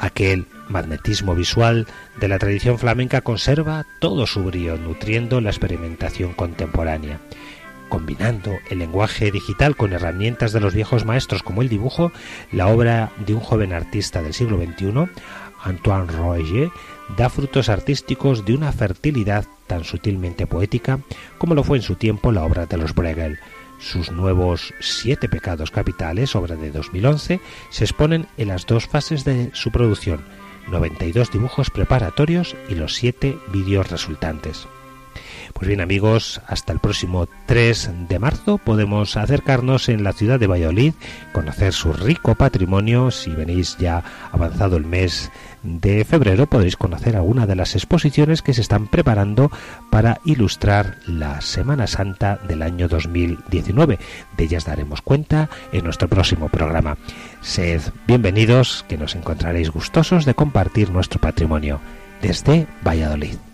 Aquel 0.00 0.46
magnetismo 0.70 1.34
visual 1.34 1.86
de 2.18 2.28
la 2.28 2.38
tradición 2.38 2.78
flamenca 2.78 3.20
conserva 3.20 3.84
todo 4.00 4.26
su 4.26 4.42
brío, 4.44 4.78
nutriendo 4.78 5.42
la 5.42 5.50
experimentación 5.50 6.32
contemporánea. 6.32 7.20
Combinando 7.90 8.56
el 8.70 8.78
lenguaje 8.78 9.30
digital 9.30 9.76
con 9.76 9.92
herramientas 9.92 10.52
de 10.52 10.60
los 10.60 10.72
viejos 10.72 11.04
maestros 11.04 11.42
como 11.42 11.60
el 11.60 11.68
dibujo, 11.68 12.12
la 12.50 12.68
obra 12.68 13.12
de 13.26 13.34
un 13.34 13.40
joven 13.40 13.74
artista 13.74 14.22
del 14.22 14.32
siglo 14.32 14.56
XXI, 14.56 15.10
Antoine 15.62 16.10
Roger, 16.10 16.70
da 17.18 17.28
frutos 17.28 17.68
artísticos 17.68 18.46
de 18.46 18.54
una 18.54 18.72
fertilidad 18.72 19.44
tan 19.66 19.84
sutilmente 19.84 20.46
poética 20.46 21.00
como 21.36 21.54
lo 21.54 21.62
fue 21.62 21.76
en 21.76 21.82
su 21.82 21.96
tiempo 21.96 22.32
la 22.32 22.44
obra 22.44 22.64
de 22.64 22.78
los 22.78 22.94
Bruegel, 22.94 23.38
sus 23.80 24.12
nuevos 24.12 24.72
siete 24.80 25.28
pecados 25.28 25.70
capitales, 25.70 26.36
obra 26.36 26.56
de 26.56 26.70
2011, 26.70 27.40
se 27.70 27.84
exponen 27.84 28.26
en 28.36 28.48
las 28.48 28.66
dos 28.66 28.86
fases 28.86 29.24
de 29.24 29.50
su 29.52 29.70
producción, 29.72 30.20
92 30.68 31.32
dibujos 31.32 31.70
preparatorios 31.70 32.54
y 32.68 32.74
los 32.74 32.94
siete 32.94 33.36
vídeos 33.52 33.90
resultantes. 33.90 34.68
Pues 35.54 35.66
bien 35.66 35.80
amigos, 35.80 36.40
hasta 36.46 36.72
el 36.72 36.78
próximo 36.78 37.28
3 37.46 38.08
de 38.08 38.18
marzo 38.18 38.58
podemos 38.58 39.16
acercarnos 39.16 39.88
en 39.88 40.04
la 40.04 40.12
ciudad 40.12 40.38
de 40.38 40.46
Valladolid, 40.46 40.94
conocer 41.32 41.72
su 41.72 41.92
rico 41.92 42.34
patrimonio. 42.34 43.10
Si 43.10 43.30
venís 43.30 43.76
ya 43.78 44.04
avanzado 44.32 44.76
el 44.76 44.84
mes 44.84 45.30
de 45.62 46.04
febrero 46.04 46.46
podréis 46.46 46.76
conocer 46.76 47.16
alguna 47.16 47.46
de 47.46 47.56
las 47.56 47.74
exposiciones 47.74 48.42
que 48.42 48.54
se 48.54 48.60
están 48.60 48.86
preparando 48.86 49.50
para 49.90 50.20
ilustrar 50.24 50.98
la 51.06 51.40
Semana 51.40 51.86
Santa 51.86 52.38
del 52.48 52.62
año 52.62 52.88
2019. 52.88 53.98
De 54.36 54.44
ellas 54.44 54.64
daremos 54.64 55.02
cuenta 55.02 55.48
en 55.72 55.84
nuestro 55.84 56.08
próximo 56.08 56.48
programa. 56.48 56.96
Sed 57.40 57.82
bienvenidos, 58.06 58.84
que 58.88 58.98
nos 58.98 59.14
encontraréis 59.14 59.70
gustosos 59.70 60.24
de 60.24 60.34
compartir 60.34 60.90
nuestro 60.90 61.20
patrimonio 61.20 61.80
desde 62.22 62.66
Valladolid. 62.86 63.49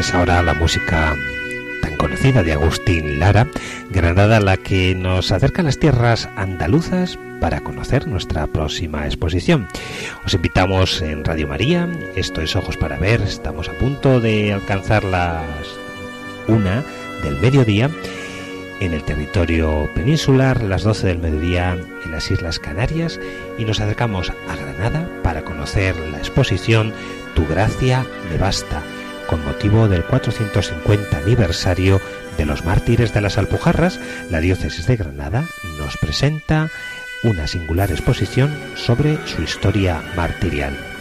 Es 0.00 0.14
ahora 0.14 0.42
la 0.42 0.52
música 0.52 1.16
tan 1.80 1.96
conocida 1.96 2.42
de 2.42 2.52
Agustín 2.52 3.18
Lara, 3.18 3.46
Granada 3.90 4.40
la 4.40 4.58
que 4.58 4.94
nos 4.94 5.32
acerca 5.32 5.62
a 5.62 5.64
las 5.64 5.78
tierras 5.78 6.28
andaluzas 6.36 7.18
para 7.40 7.62
conocer 7.62 8.06
nuestra 8.06 8.46
próxima 8.46 9.06
exposición. 9.06 9.66
Os 10.26 10.34
invitamos 10.34 11.00
en 11.00 11.24
Radio 11.24 11.48
María, 11.48 11.88
esto 12.14 12.42
es 12.42 12.56
Ojos 12.56 12.76
para 12.76 12.98
Ver, 12.98 13.22
estamos 13.22 13.70
a 13.70 13.72
punto 13.72 14.20
de 14.20 14.52
alcanzar 14.52 15.02
las 15.04 15.46
una 16.46 16.84
del 17.22 17.38
mediodía 17.40 17.90
en 18.80 18.92
el 18.92 19.02
territorio 19.02 19.88
peninsular, 19.94 20.62
las 20.62 20.82
12 20.82 21.06
del 21.06 21.18
mediodía 21.18 21.78
en 22.04 22.10
las 22.10 22.30
Islas 22.30 22.58
Canarias 22.58 23.18
y 23.56 23.64
nos 23.64 23.80
acercamos 23.80 24.30
a 24.30 24.56
Granada 24.56 25.08
para 25.22 25.42
conocer 25.42 25.96
la 26.12 26.18
exposición 26.18 26.92
Tu 27.34 27.46
gracia 27.46 28.04
me 28.30 28.36
basta 28.36 28.82
con 29.28 29.44
motivo 29.44 29.88
del 29.88 30.04
450 30.04 31.16
aniversario 31.16 32.00
de 32.36 32.46
los 32.46 32.64
mártires 32.64 33.12
de 33.12 33.20
las 33.20 33.38
Alpujarras, 33.38 34.00
la 34.30 34.40
diócesis 34.40 34.86
de 34.86 34.96
Granada 34.96 35.44
nos 35.78 35.96
presenta 35.96 36.68
una 37.22 37.46
singular 37.46 37.90
exposición 37.90 38.50
sobre 38.76 39.18
su 39.26 39.42
historia 39.42 40.02
martirial. 40.16 40.95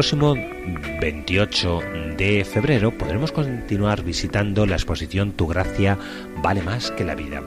Próximo 0.00 0.34
28 0.34 1.80
de 2.16 2.42
febrero 2.42 2.90
podremos 2.96 3.32
continuar 3.32 4.02
visitando 4.02 4.64
la 4.64 4.76
exposición 4.76 5.32
Tu 5.32 5.46
gracia 5.46 5.98
vale 6.42 6.62
más 6.62 6.90
que 6.90 7.04
la 7.04 7.14
vida. 7.14 7.42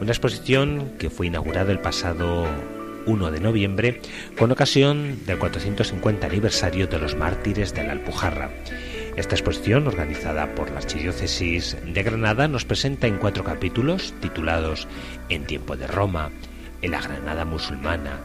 Una 0.00 0.10
exposición 0.10 0.92
que 0.98 1.10
fue 1.10 1.26
inaugurada 1.26 1.72
el 1.72 1.78
pasado 1.78 2.46
1 3.04 3.30
de 3.30 3.40
noviembre 3.40 4.00
con 4.38 4.50
ocasión 4.50 5.26
del 5.26 5.38
450 5.38 6.26
aniversario 6.26 6.86
de 6.86 6.98
los 6.98 7.16
mártires 7.16 7.74
de 7.74 7.84
la 7.84 7.92
Alpujarra. 7.92 8.48
Esta 9.18 9.34
exposición, 9.34 9.86
organizada 9.86 10.54
por 10.54 10.70
la 10.70 10.78
Archidiócesis 10.78 11.76
de 11.84 12.02
Granada, 12.02 12.48
nos 12.48 12.64
presenta 12.64 13.08
en 13.08 13.18
cuatro 13.18 13.44
capítulos 13.44 14.14
titulados 14.22 14.88
En 15.28 15.44
tiempo 15.44 15.76
de 15.76 15.86
Roma, 15.86 16.30
En 16.80 16.92
la 16.92 17.02
Granada 17.02 17.44
musulmana, 17.44 18.20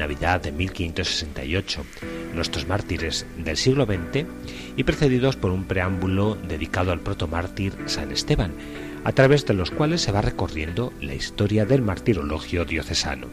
Navidad 0.00 0.40
de 0.40 0.50
1568, 0.50 1.84
Nuestros 2.34 2.66
mártires 2.66 3.26
del 3.38 3.56
siglo 3.56 3.86
XX 3.86 4.26
y 4.76 4.84
precedidos 4.84 5.36
por 5.36 5.50
un 5.50 5.64
preámbulo 5.64 6.36
dedicado 6.36 6.90
al 6.90 7.00
protomártir 7.00 7.74
San 7.86 8.10
Esteban, 8.10 8.52
a 9.04 9.12
través 9.12 9.46
de 9.46 9.54
los 9.54 9.70
cuales 9.70 10.00
se 10.00 10.12
va 10.12 10.22
recorriendo 10.22 10.92
la 11.00 11.14
historia 11.14 11.64
del 11.66 11.82
martirologio 11.82 12.64
diocesano. 12.64 13.28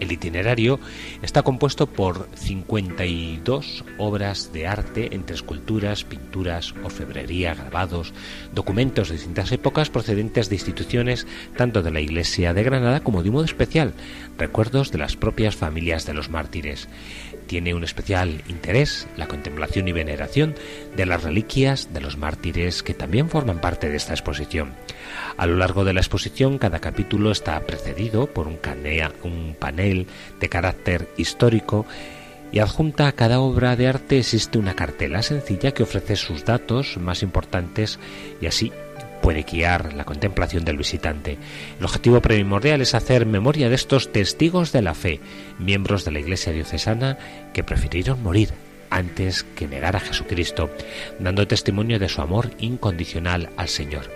El 0.00 0.12
itinerario 0.12 0.80
está 1.22 1.42
compuesto 1.42 1.86
por 1.86 2.28
52 2.34 3.84
obras 3.98 4.52
de 4.52 4.66
arte 4.66 5.14
entre 5.14 5.36
esculturas, 5.36 6.04
pinturas, 6.04 6.74
orfebrería, 6.82 7.54
grabados, 7.54 8.14
documentos 8.54 9.08
de 9.08 9.16
distintas 9.16 9.52
épocas 9.52 9.90
procedentes 9.90 10.48
de 10.48 10.56
instituciones 10.56 11.26
tanto 11.56 11.82
de 11.82 11.90
la 11.90 12.00
Iglesia 12.00 12.54
de 12.54 12.62
Granada 12.62 13.00
como 13.00 13.22
de 13.22 13.28
un 13.28 13.34
modo 13.34 13.44
especial, 13.44 13.92
recuerdos 14.38 14.90
de 14.90 14.98
las 14.98 15.16
propias 15.16 15.54
familias 15.54 16.06
de 16.06 16.14
los 16.14 16.30
mártires. 16.30 16.88
Tiene 17.50 17.74
un 17.74 17.82
especial 17.82 18.44
interés 18.46 19.08
la 19.16 19.26
contemplación 19.26 19.88
y 19.88 19.92
veneración 19.92 20.54
de 20.94 21.04
las 21.04 21.24
reliquias 21.24 21.92
de 21.92 22.00
los 22.00 22.16
mártires 22.16 22.84
que 22.84 22.94
también 22.94 23.28
forman 23.28 23.60
parte 23.60 23.88
de 23.88 23.96
esta 23.96 24.12
exposición. 24.12 24.74
A 25.36 25.48
lo 25.48 25.56
largo 25.56 25.84
de 25.84 25.92
la 25.92 25.98
exposición, 25.98 26.58
cada 26.58 26.78
capítulo 26.78 27.32
está 27.32 27.58
precedido 27.66 28.28
por 28.28 28.46
un, 28.46 28.60
un 29.24 29.56
panel 29.58 30.06
de 30.38 30.48
carácter 30.48 31.08
histórico 31.16 31.86
y 32.52 32.60
adjunta 32.60 33.08
a 33.08 33.12
cada 33.12 33.40
obra 33.40 33.74
de 33.74 33.88
arte 33.88 34.18
existe 34.18 34.56
una 34.56 34.76
cartela 34.76 35.20
sencilla 35.20 35.72
que 35.72 35.82
ofrece 35.82 36.14
sus 36.14 36.44
datos 36.44 36.98
más 36.98 37.24
importantes 37.24 37.98
y 38.40 38.46
así 38.46 38.70
puede 39.22 39.42
guiar 39.42 39.92
la 39.94 40.04
contemplación 40.04 40.64
del 40.64 40.76
visitante. 40.76 41.38
El 41.78 41.84
objetivo 41.84 42.20
primordial 42.20 42.80
es 42.80 42.94
hacer 42.94 43.26
memoria 43.26 43.68
de 43.68 43.74
estos 43.74 44.12
testigos 44.12 44.72
de 44.72 44.82
la 44.82 44.94
fe, 44.94 45.20
miembros 45.58 46.04
de 46.04 46.10
la 46.12 46.20
Iglesia 46.20 46.52
diocesana 46.52 47.18
que 47.52 47.64
prefirieron 47.64 48.22
morir 48.22 48.50
antes 48.90 49.44
que 49.44 49.68
negar 49.68 49.96
a 49.96 50.00
Jesucristo, 50.00 50.70
dando 51.18 51.46
testimonio 51.46 51.98
de 51.98 52.08
su 52.08 52.20
amor 52.20 52.50
incondicional 52.58 53.50
al 53.56 53.68
Señor. 53.68 54.10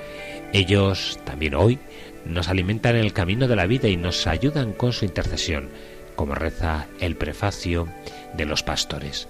Ellos 0.53 1.19
también 1.25 1.55
hoy 1.55 1.79
nos 2.25 2.49
alimentan 2.49 2.97
en 2.97 3.05
el 3.05 3.13
camino 3.13 3.49
de 3.49 3.57
la 3.57 3.67
vida 3.67 3.89
y 3.89 3.97
nos 3.97 4.27
ayudan 4.27 4.73
con 4.73 4.93
su 4.93 5.05
intercesión, 5.05 5.69
como 6.17 6.35
reza 6.35 6.87
el 7.01 7.17
prefacio 7.17 7.89
de 8.37 8.47
los 8.47 8.63
pastores. 8.63 9.29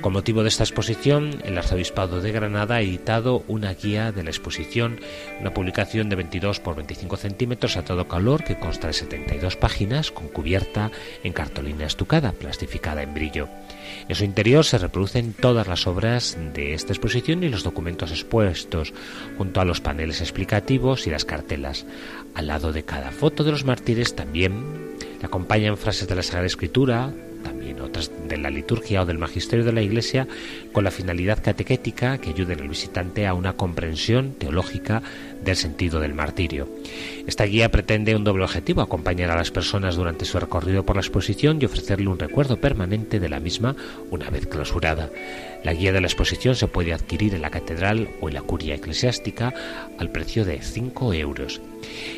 Con 0.00 0.12
motivo 0.12 0.42
de 0.42 0.48
esta 0.48 0.64
exposición, 0.64 1.40
el 1.44 1.56
Arzobispado 1.56 2.20
de 2.20 2.32
Granada 2.32 2.76
ha 2.76 2.80
editado 2.82 3.44
una 3.46 3.72
guía 3.72 4.12
de 4.12 4.24
la 4.24 4.30
exposición, 4.30 5.00
una 5.40 5.54
publicación 5.54 6.08
de 6.08 6.16
22 6.16 6.60
por 6.60 6.74
25 6.74 7.16
centímetros 7.16 7.76
a 7.76 7.84
todo 7.84 8.08
calor 8.08 8.44
que 8.44 8.58
consta 8.58 8.88
de 8.88 8.92
72 8.92 9.56
páginas 9.56 10.10
con 10.10 10.28
cubierta 10.28 10.90
en 11.22 11.32
cartolina 11.32 11.86
estucada, 11.86 12.32
plastificada 12.32 13.02
en 13.02 13.14
brillo. 13.14 13.48
En 14.08 14.16
su 14.16 14.24
interior 14.24 14.64
se 14.64 14.78
reproducen 14.78 15.32
todas 15.32 15.68
las 15.68 15.86
obras 15.86 16.36
de 16.52 16.74
esta 16.74 16.92
exposición 16.92 17.42
y 17.44 17.48
los 17.48 17.62
documentos 17.62 18.10
expuestos, 18.10 18.92
junto 19.38 19.60
a 19.60 19.64
los 19.64 19.80
paneles 19.80 20.20
explicativos 20.20 21.06
y 21.06 21.10
las 21.10 21.24
cartelas. 21.24 21.86
Al 22.34 22.48
lado 22.48 22.72
de 22.72 22.84
cada 22.84 23.12
foto 23.12 23.44
de 23.44 23.52
los 23.52 23.64
mártires 23.64 24.16
también 24.16 24.96
acompañan 25.22 25.78
frases 25.78 26.08
de 26.08 26.16
la 26.16 26.22
Sagrada 26.22 26.46
Escritura, 26.46 27.12
también 27.64 27.80
otras 27.80 28.10
de 28.28 28.36
la 28.36 28.50
liturgia 28.50 29.02
o 29.02 29.06
del 29.06 29.18
magisterio 29.18 29.64
de 29.64 29.72
la 29.72 29.80
Iglesia, 29.80 30.28
con 30.72 30.84
la 30.84 30.90
finalidad 30.90 31.42
catequética 31.42 32.18
que 32.18 32.30
ayuden 32.30 32.60
al 32.60 32.68
visitante 32.68 33.26
a 33.26 33.32
una 33.32 33.54
comprensión 33.54 34.34
teológica 34.34 35.02
del 35.42 35.56
sentido 35.56 36.00
del 36.00 36.12
martirio. 36.12 36.68
Esta 37.26 37.44
guía 37.44 37.70
pretende 37.70 38.16
un 38.16 38.24
doble 38.24 38.44
objetivo, 38.44 38.82
acompañar 38.82 39.30
a 39.30 39.36
las 39.36 39.50
personas 39.50 39.96
durante 39.96 40.26
su 40.26 40.38
recorrido 40.38 40.84
por 40.84 40.96
la 40.96 41.00
exposición 41.00 41.58
y 41.60 41.64
ofrecerle 41.64 42.08
un 42.08 42.18
recuerdo 42.18 42.58
permanente 42.60 43.18
de 43.18 43.28
la 43.30 43.40
misma 43.40 43.76
una 44.10 44.28
vez 44.28 44.46
clausurada. 44.46 45.10
La 45.64 45.72
guía 45.72 45.92
de 45.92 46.02
la 46.02 46.06
exposición 46.06 46.56
se 46.56 46.68
puede 46.68 46.92
adquirir 46.92 47.34
en 47.34 47.42
la 47.42 47.50
catedral 47.50 48.10
o 48.20 48.28
en 48.28 48.34
la 48.34 48.42
curia 48.42 48.74
eclesiástica 48.74 49.54
al 49.98 50.10
precio 50.10 50.44
de 50.44 50.60
5 50.60 51.14
euros. 51.14 51.62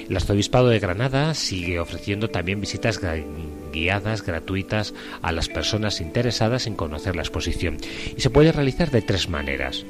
El 0.08 0.16
Arzobispado 0.16 0.68
de 0.68 0.78
Granada 0.78 1.34
sigue 1.34 1.80
ofreciendo 1.80 2.28
también 2.28 2.60
visitas 2.60 3.00
guiadas 3.72 4.22
gratuitas 4.22 4.94
a 5.22 5.32
las 5.32 5.48
personas 5.48 6.00
interesadas 6.00 6.66
en 6.66 6.76
conocer 6.76 7.16
la 7.16 7.22
exposición. 7.22 7.78
Y 8.16 8.20
se 8.20 8.30
puede 8.30 8.52
realizar 8.52 8.90
de 8.90 9.02
tres 9.02 9.28
maneras. 9.28 9.84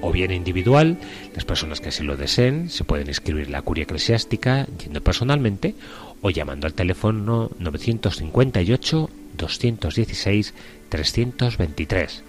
O 0.00 0.12
bien 0.12 0.30
individual, 0.30 0.96
las 1.34 1.44
personas 1.44 1.80
que 1.80 1.88
así 1.88 2.04
lo 2.04 2.16
deseen 2.16 2.70
se 2.70 2.84
pueden 2.84 3.08
inscribir 3.08 3.46
en 3.46 3.52
la 3.52 3.62
curia 3.62 3.82
eclesiástica 3.82 4.66
yendo 4.82 5.00
personalmente 5.02 5.74
o 6.20 6.30
llamando 6.30 6.66
al 6.66 6.74
teléfono 6.74 7.50
958 7.58 9.10
216 9.36 10.54
323 10.88 12.22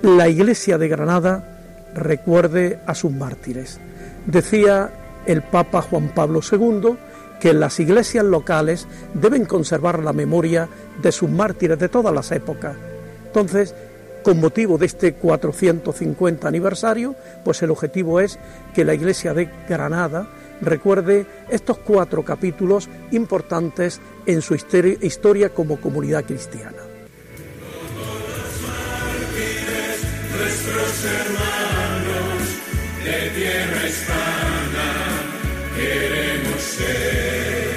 la 0.00 0.26
Iglesia 0.26 0.78
de 0.78 0.88
Granada 0.88 1.90
recuerde 1.94 2.78
a 2.86 2.94
sus 2.94 3.12
mártires. 3.12 3.78
Decía 4.24 4.90
el 5.26 5.42
Papa 5.42 5.82
Juan 5.82 6.08
Pablo 6.14 6.40
II 6.50 6.96
que 7.40 7.54
las 7.54 7.80
iglesias 7.80 8.24
locales 8.24 8.86
deben 9.14 9.46
conservar 9.46 9.98
la 10.04 10.12
memoria 10.12 10.68
de 11.02 11.10
sus 11.10 11.30
mártires 11.30 11.78
de 11.78 11.88
todas 11.88 12.14
las 12.14 12.30
épocas. 12.30 12.76
Entonces, 13.26 13.74
con 14.22 14.38
motivo 14.38 14.76
de 14.76 14.86
este 14.86 15.14
450 15.14 16.46
aniversario, 16.46 17.16
pues 17.44 17.62
el 17.62 17.70
objetivo 17.70 18.20
es 18.20 18.38
que 18.74 18.84
la 18.84 18.94
iglesia 18.94 19.32
de 19.32 19.48
Granada 19.68 20.28
recuerde 20.60 21.26
estos 21.48 21.78
cuatro 21.78 22.22
capítulos 22.22 22.88
importantes 23.10 24.00
en 24.26 24.42
su 24.42 24.54
historia 24.54 25.48
como 25.48 25.80
comunidad 25.80 26.24
cristiana. 26.24 26.76
de 33.04 33.30
tierra 33.30 33.88
hispana 33.88 34.49
queremos 35.80 36.62
ser, 36.62 37.69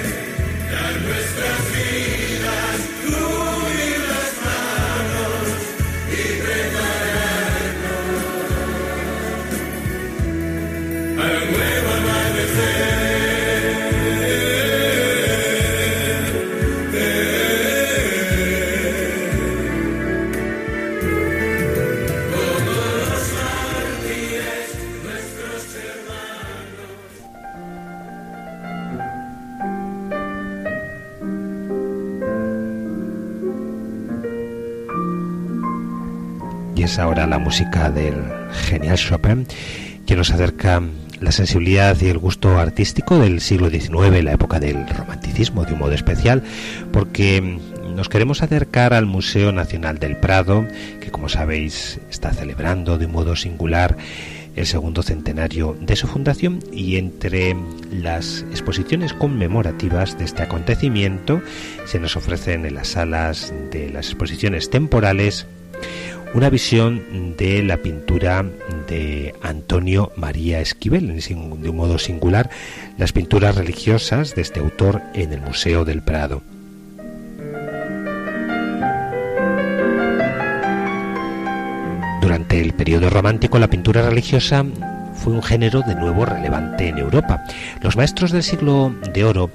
es 36.94 37.00
ahora 37.00 37.26
la 37.26 37.40
música 37.40 37.90
del 37.90 38.14
genial 38.68 38.96
Chopin 38.96 39.48
que 40.06 40.14
nos 40.14 40.30
acerca 40.30 40.80
la 41.18 41.32
sensibilidad 41.32 42.00
y 42.00 42.06
el 42.06 42.18
gusto 42.18 42.56
artístico 42.56 43.18
del 43.18 43.40
siglo 43.40 43.68
XIX, 43.68 44.22
la 44.22 44.34
época 44.34 44.60
del 44.60 44.86
romanticismo 44.86 45.64
de 45.64 45.72
un 45.72 45.80
modo 45.80 45.90
especial, 45.90 46.44
porque 46.92 47.58
nos 47.96 48.08
queremos 48.08 48.42
acercar 48.42 48.94
al 48.94 49.06
Museo 49.06 49.50
Nacional 49.50 49.98
del 49.98 50.18
Prado, 50.18 50.68
que 51.00 51.10
como 51.10 51.28
sabéis 51.28 51.98
está 52.10 52.32
celebrando 52.32 52.96
de 52.96 53.06
un 53.06 53.12
modo 53.12 53.34
singular 53.34 53.96
el 54.54 54.66
segundo 54.66 55.02
centenario 55.02 55.76
de 55.80 55.96
su 55.96 56.06
fundación 56.06 56.60
y 56.72 56.94
entre 56.94 57.56
las 57.90 58.46
exposiciones 58.52 59.12
conmemorativas 59.14 60.16
de 60.16 60.26
este 60.26 60.44
acontecimiento 60.44 61.42
se 61.86 61.98
nos 61.98 62.14
ofrecen 62.16 62.64
en 62.66 62.76
las 62.76 62.86
salas 62.86 63.52
de 63.72 63.90
las 63.90 64.06
exposiciones 64.06 64.70
temporales 64.70 65.48
una 66.34 66.50
visión 66.50 67.36
de 67.36 67.62
la 67.62 67.76
pintura 67.76 68.44
de 68.88 69.34
Antonio 69.40 70.10
María 70.16 70.60
Esquivel, 70.60 71.16
de 71.16 71.68
un 71.70 71.76
modo 71.76 71.98
singular, 71.98 72.50
las 72.98 73.12
pinturas 73.12 73.54
religiosas 73.54 74.34
de 74.34 74.42
este 74.42 74.58
autor 74.58 75.00
en 75.14 75.32
el 75.32 75.40
Museo 75.40 75.84
del 75.84 76.02
Prado. 76.02 76.42
Durante 82.20 82.60
el 82.60 82.72
periodo 82.72 83.10
romántico 83.10 83.60
la 83.60 83.68
pintura 83.68 84.02
religiosa 84.02 84.64
fue 85.14 85.32
un 85.32 85.42
género 85.42 85.82
de 85.82 85.94
nuevo 85.94 86.24
relevante 86.24 86.88
en 86.88 86.98
Europa. 86.98 87.44
Los 87.80 87.96
maestros 87.96 88.32
del 88.32 88.42
siglo 88.42 88.92
de 89.12 89.24
oro 89.24 89.50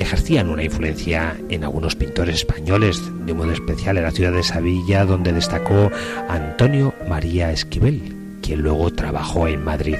ejercían 0.00 0.48
una 0.48 0.64
influencia 0.64 1.36
en 1.48 1.64
algunos 1.64 1.96
pintores 1.96 2.36
españoles, 2.36 3.00
de 3.26 3.34
modo 3.34 3.52
especial 3.52 3.96
en 3.96 4.04
la 4.04 4.10
ciudad 4.10 4.32
de 4.32 4.42
Sevilla, 4.42 5.04
donde 5.04 5.32
destacó 5.32 5.90
Antonio 6.28 6.94
María 7.08 7.52
Esquivel, 7.52 8.14
quien 8.42 8.62
luego 8.62 8.92
trabajó 8.92 9.48
en 9.48 9.64
Madrid. 9.64 9.96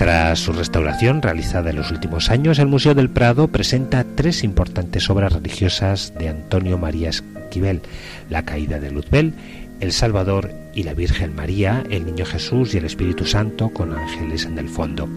Tras 0.00 0.38
su 0.38 0.54
restauración 0.54 1.20
realizada 1.20 1.68
en 1.68 1.76
los 1.76 1.90
últimos 1.90 2.30
años, 2.30 2.58
el 2.58 2.68
Museo 2.68 2.94
del 2.94 3.10
Prado 3.10 3.48
presenta 3.48 4.06
tres 4.14 4.44
importantes 4.44 5.10
obras 5.10 5.34
religiosas 5.34 6.14
de 6.18 6.30
Antonio 6.30 6.78
María 6.78 7.10
Esquivel, 7.10 7.82
La 8.30 8.46
caída 8.46 8.80
de 8.80 8.90
Luzbel, 8.90 9.34
El 9.80 9.92
Salvador 9.92 10.52
y 10.74 10.82
la 10.82 10.94
Virgen 10.94 11.34
María, 11.34 11.82
el 11.90 12.04
Niño 12.04 12.26
Jesús 12.26 12.74
y 12.74 12.78
el 12.78 12.84
Espíritu 12.84 13.24
Santo 13.24 13.70
con 13.70 13.92
ángeles 13.92 14.44
en 14.44 14.58
el 14.58 14.68
fondo. 14.68 15.08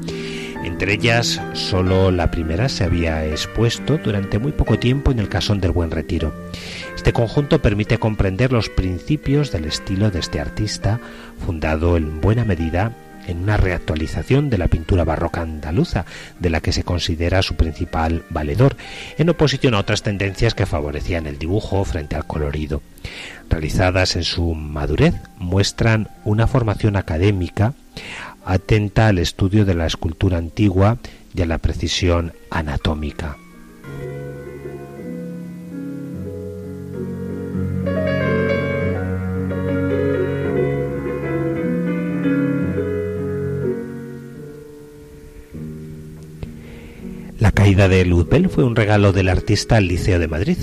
Entre 0.63 0.93
ellas, 0.93 1.41
solo 1.53 2.09
la 2.11 2.31
primera 2.31 2.69
se 2.69 2.85
había 2.85 3.25
expuesto 3.25 3.97
durante 3.97 4.39
muy 4.39 4.53
poco 4.53 4.79
tiempo 4.79 5.11
en 5.11 5.19
el 5.19 5.27
Casón 5.27 5.59
del 5.59 5.71
Buen 5.71 5.91
Retiro. 5.91 6.33
Este 6.95 7.11
conjunto 7.11 7.61
permite 7.61 7.97
comprender 7.97 8.53
los 8.53 8.69
principios 8.69 9.51
del 9.51 9.65
estilo 9.65 10.09
de 10.09 10.19
este 10.19 10.39
artista, 10.39 11.01
fundado 11.45 11.97
en 11.97 12.21
buena 12.21 12.45
medida 12.45 12.93
en 13.27 13.39
una 13.39 13.57
reactualización 13.57 14.49
de 14.49 14.57
la 14.57 14.67
pintura 14.67 15.03
barroca 15.03 15.41
andaluza, 15.41 16.05
de 16.39 16.49
la 16.49 16.61
que 16.61 16.71
se 16.71 16.83
considera 16.83 17.41
su 17.41 17.55
principal 17.55 18.23
valedor, 18.29 18.75
en 19.17 19.29
oposición 19.29 19.73
a 19.73 19.79
otras 19.79 20.03
tendencias 20.03 20.53
que 20.53 20.65
favorecían 20.65 21.27
el 21.27 21.37
dibujo 21.37 21.83
frente 21.85 22.15
al 22.15 22.25
colorido. 22.25 22.81
Realizadas 23.49 24.15
en 24.15 24.23
su 24.23 24.53
madurez, 24.55 25.13
muestran 25.37 26.09
una 26.23 26.47
formación 26.47 26.95
académica 26.95 27.73
atenta 28.45 29.07
al 29.07 29.19
estudio 29.19 29.65
de 29.65 29.73
la 29.73 29.85
escultura 29.85 30.37
antigua 30.37 30.97
y 31.33 31.41
a 31.41 31.45
la 31.45 31.57
precisión 31.57 32.33
anatómica. 32.49 33.37
Caída 47.73 47.89
de 47.89 48.05
Luzbel 48.05 48.49
fue 48.49 48.63
un 48.65 48.75
regalo 48.75 49.13
del 49.13 49.29
artista 49.29 49.77
al 49.77 49.87
Liceo 49.87 50.19
de 50.19 50.27
Madrid, 50.27 50.59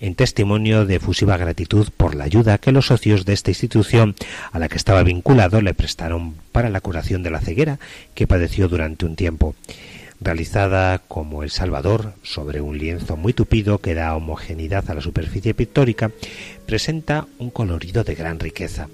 en 0.00 0.14
testimonio 0.14 0.86
de 0.86 0.94
efusiva 0.94 1.36
gratitud 1.36 1.88
por 1.94 2.14
la 2.14 2.24
ayuda 2.24 2.56
que 2.56 2.72
los 2.72 2.86
socios 2.86 3.26
de 3.26 3.34
esta 3.34 3.50
institución 3.50 4.14
a 4.50 4.58
la 4.58 4.70
que 4.70 4.78
estaba 4.78 5.02
vinculado 5.02 5.60
le 5.60 5.74
prestaron 5.74 6.34
para 6.52 6.70
la 6.70 6.80
curación 6.80 7.22
de 7.22 7.28
la 7.28 7.42
ceguera 7.42 7.78
que 8.14 8.26
padeció 8.26 8.66
durante 8.66 9.04
un 9.04 9.14
tiempo. 9.14 9.54
Realizada 10.22 11.00
como 11.06 11.42
El 11.42 11.50
Salvador 11.50 12.14
sobre 12.22 12.62
un 12.62 12.78
lienzo 12.78 13.18
muy 13.18 13.34
tupido 13.34 13.76
que 13.76 13.92
da 13.92 14.16
homogeneidad 14.16 14.90
a 14.90 14.94
la 14.94 15.02
superficie 15.02 15.52
pictórica, 15.52 16.12
presenta 16.64 17.26
un 17.38 17.50
colorido 17.50 18.04
de 18.04 18.14
gran 18.14 18.40
riqueza. 18.40 18.88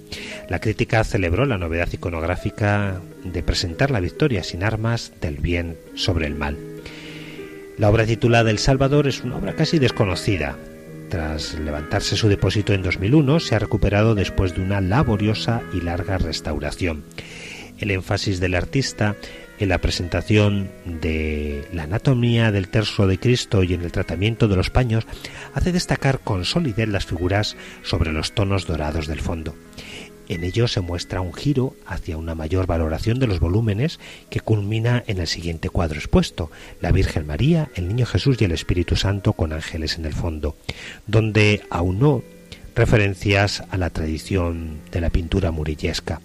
La 0.49 0.59
crítica 0.59 1.05
celebró 1.05 1.47
la 1.47 1.57
novedad 1.57 1.89
iconográfica 1.93 3.01
de 3.23 3.45
presentar 3.45 3.93
la 3.93 4.01
victoria 4.01 4.43
sin 4.43 4.65
armas 4.65 5.13
del 5.21 5.37
bien 5.37 5.77
sobre 5.95 6.27
el 6.27 6.35
mal. 6.35 6.70
La 7.81 7.89
obra 7.89 8.05
titulada 8.05 8.51
El 8.51 8.59
Salvador 8.59 9.09
es 9.09 9.25
una 9.25 9.39
obra 9.39 9.57
casi 9.57 9.79
desconocida. 9.79 10.55
Tras 11.09 11.59
levantarse 11.59 12.15
su 12.15 12.29
depósito 12.29 12.75
en 12.75 12.83
2001, 12.83 13.41
se 13.41 13.55
ha 13.55 13.59
recuperado 13.59 14.15
después 14.15 14.55
de 14.55 14.61
una 14.61 14.83
laboriosa 14.83 15.63
y 15.73 15.81
larga 15.81 16.19
restauración. 16.19 17.05
El 17.79 17.91
énfasis 17.91 18.39
del 18.39 18.55
artista 18.55 19.17
en 19.59 19.71
la 19.71 19.79
presentación 19.79 20.71
de 20.85 21.67
la 21.73 21.85
anatomía 21.85 22.53
del 22.53 22.69
terzo 22.69 23.07
de 23.07 23.19
Cristo 23.19 23.63
y 23.63 23.73
en 23.73 23.81
el 23.81 23.93
tratamiento 23.93 24.47
de 24.47 24.57
los 24.57 24.69
paños 24.69 25.07
hace 25.55 25.73
destacar 25.73 26.21
con 26.21 26.45
solidez 26.45 26.87
las 26.87 27.07
figuras 27.07 27.57
sobre 27.83 28.13
los 28.13 28.33
tonos 28.33 28.67
dorados 28.67 29.07
del 29.07 29.21
fondo. 29.21 29.55
En 30.31 30.45
ello 30.45 30.69
se 30.69 30.81
muestra 30.81 31.21
un 31.21 31.35
giro 31.35 31.75
hacia 31.87 32.17
una 32.17 32.37
mayor 32.37 32.69
valoración 32.69 33.19
de 33.19 33.27
los 33.27 33.41
volúmenes 33.41 33.99
que 34.31 34.39
culmina 34.39 35.03
en 35.09 35.19
el 35.19 35.27
siguiente 35.27 35.71
cuadro 35.71 35.99
expuesto, 35.99 36.53
la 36.81 36.93
Virgen 36.93 37.27
María, 37.27 37.69
el 37.75 37.89
Niño 37.89 38.07
Jesús 38.07 38.41
y 38.41 38.45
el 38.45 38.53
Espíritu 38.53 38.95
Santo 38.95 39.33
con 39.33 39.53
ángeles 39.53 39.99
en 39.99 40.05
el 40.05 40.13
fondo, 40.13 40.55
donde 41.09 41.63
aunó 41.69 42.23
referencias 42.77 43.65
a 43.71 43.77
la 43.77 43.91
tradición 43.91 44.79
de 44.93 45.01
la 45.01 45.11
pintura 45.11 45.51
murillesca, 45.51 46.21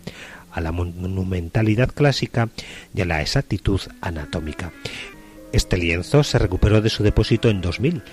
a 0.51 0.61
la 0.61 0.71
monumentalidad 0.71 1.89
clásica 1.89 2.49
y 2.93 3.01
a 3.01 3.05
la 3.05 3.23
exactitud 3.23 3.81
anatómica. 4.01 4.71
Este 5.51 5.77
lienzo 5.77 6.23
se 6.23 6.37
recuperó 6.37 6.79
de 6.81 6.91
su 6.91 7.01
depósito 7.01 7.49
en 7.49 7.59
2000 7.59 8.03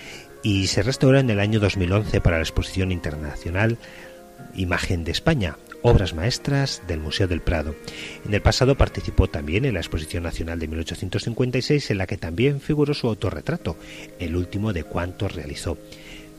y 0.41 0.65
se 0.65 0.81
restauró 0.81 1.19
en 1.19 1.29
el 1.29 1.39
año 1.39 1.59
2011 1.59 2.19
para 2.19 2.37
la 2.37 2.43
exposición 2.43 2.91
internacional 2.91 3.77
Imagen 4.55 5.03
de 5.03 5.11
España, 5.11 5.55
obras 5.83 6.15
maestras 6.15 6.81
del 6.87 6.99
Museo 6.99 7.27
del 7.27 7.41
Prado. 7.41 7.75
En 8.25 8.33
el 8.33 8.41
pasado 8.41 8.75
participó 8.75 9.29
también 9.29 9.65
en 9.65 9.75
la 9.75 9.81
Exposición 9.81 10.23
Nacional 10.23 10.57
de 10.57 10.67
1856, 10.67 11.91
en 11.91 11.97
la 11.99 12.07
que 12.07 12.17
también 12.17 12.59
figuró 12.59 12.93
su 12.93 13.07
autorretrato, 13.07 13.77
el 14.19 14.35
último 14.35 14.73
de 14.73 14.85
cuantos 14.85 15.35
realizó. 15.35 15.77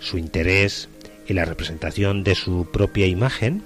Su 0.01 0.19
interés 0.19 0.89
en 1.29 1.37
la 1.37 1.45
representación 1.45 2.25
de 2.25 2.35
su 2.35 2.69
propia 2.73 3.07
imagen, 3.07 3.63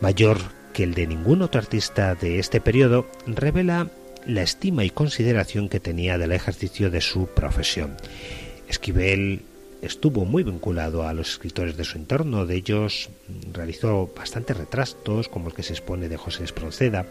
mayor 0.00 0.38
que 0.72 0.84
el 0.84 0.94
de 0.94 1.06
ningún 1.06 1.42
otro 1.42 1.60
artista 1.60 2.14
de 2.14 2.38
este 2.38 2.60
periodo, 2.60 3.06
revela 3.26 3.88
la 4.26 4.42
estima 4.42 4.84
y 4.84 4.90
consideración 4.90 5.68
que 5.68 5.80
tenía 5.80 6.18
del 6.18 6.32
ejercicio 6.32 6.90
de 6.90 7.00
su 7.00 7.28
profesión. 7.28 7.96
Esquivel 8.68 9.42
estuvo 9.82 10.24
muy 10.24 10.42
vinculado 10.42 11.06
a 11.06 11.12
los 11.12 11.30
escritores 11.30 11.76
de 11.76 11.84
su 11.84 11.98
entorno. 11.98 12.46
De 12.46 12.56
ellos 12.56 13.10
realizó 13.52 14.10
bastantes 14.16 14.56
retratos, 14.56 15.28
como 15.28 15.48
el 15.48 15.54
que 15.54 15.62
se 15.62 15.72
expone 15.72 16.08
de 16.08 16.16
José 16.16 16.44
Espronceda, 16.44 17.06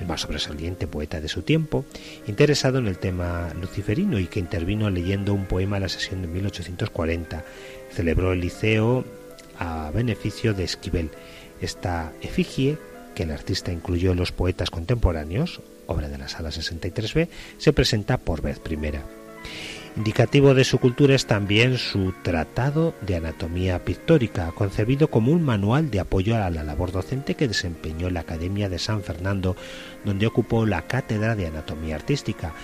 el 0.00 0.06
más 0.06 0.22
sobresaliente 0.22 0.86
poeta 0.86 1.20
de 1.20 1.28
su 1.28 1.42
tiempo, 1.42 1.84
interesado 2.26 2.78
en 2.78 2.86
el 2.86 2.98
tema 2.98 3.52
luciferino 3.60 4.18
y 4.18 4.26
que 4.26 4.40
intervino 4.40 4.90
leyendo 4.90 5.34
un 5.34 5.46
poema 5.46 5.76
a 5.76 5.80
la 5.80 5.88
sesión 5.88 6.22
de 6.22 6.28
1840. 6.28 7.44
Celebró 7.90 8.32
el 8.32 8.40
liceo 8.40 9.04
a 9.58 9.90
beneficio 9.92 10.54
de 10.54 10.64
Esquivel. 10.64 11.10
Esta 11.60 12.12
efigie, 12.22 12.78
que 13.14 13.24
el 13.24 13.30
artista 13.30 13.72
incluyó 13.72 14.12
en 14.12 14.18
los 14.18 14.32
poetas 14.32 14.70
contemporáneos, 14.70 15.60
obra 15.86 16.08
de 16.08 16.18
la 16.18 16.28
sala 16.28 16.50
63B, 16.50 17.28
se 17.58 17.72
presenta 17.72 18.16
por 18.18 18.42
vez 18.42 18.58
primera. 18.58 19.04
Indicativo 19.94 20.54
de 20.54 20.64
su 20.64 20.78
cultura 20.78 21.14
es 21.14 21.26
también 21.26 21.76
su 21.76 22.14
Tratado 22.22 22.94
de 23.02 23.16
Anatomía 23.16 23.84
Pictórica, 23.84 24.50
concebido 24.52 25.08
como 25.08 25.32
un 25.32 25.42
manual 25.42 25.90
de 25.90 26.00
apoyo 26.00 26.34
a 26.34 26.48
la 26.48 26.64
labor 26.64 26.92
docente 26.92 27.34
que 27.34 27.46
desempeñó 27.46 28.08
en 28.08 28.14
la 28.14 28.20
Academia 28.20 28.70
de 28.70 28.78
San 28.78 29.02
Fernando, 29.02 29.54
donde 30.02 30.26
ocupó 30.26 30.64
la 30.64 30.86
cátedra 30.86 31.36
de 31.36 31.46
Anatomía 31.46 31.96
Artística. 31.96 32.54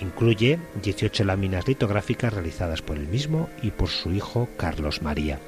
Incluye 0.00 0.58
18 0.82 1.24
láminas 1.24 1.68
litográficas 1.68 2.32
realizadas 2.32 2.80
por 2.80 2.96
él 2.96 3.06
mismo 3.06 3.50
y 3.60 3.70
por 3.70 3.90
su 3.90 4.10
hijo 4.10 4.48
Carlos 4.56 5.02
María. 5.02 5.40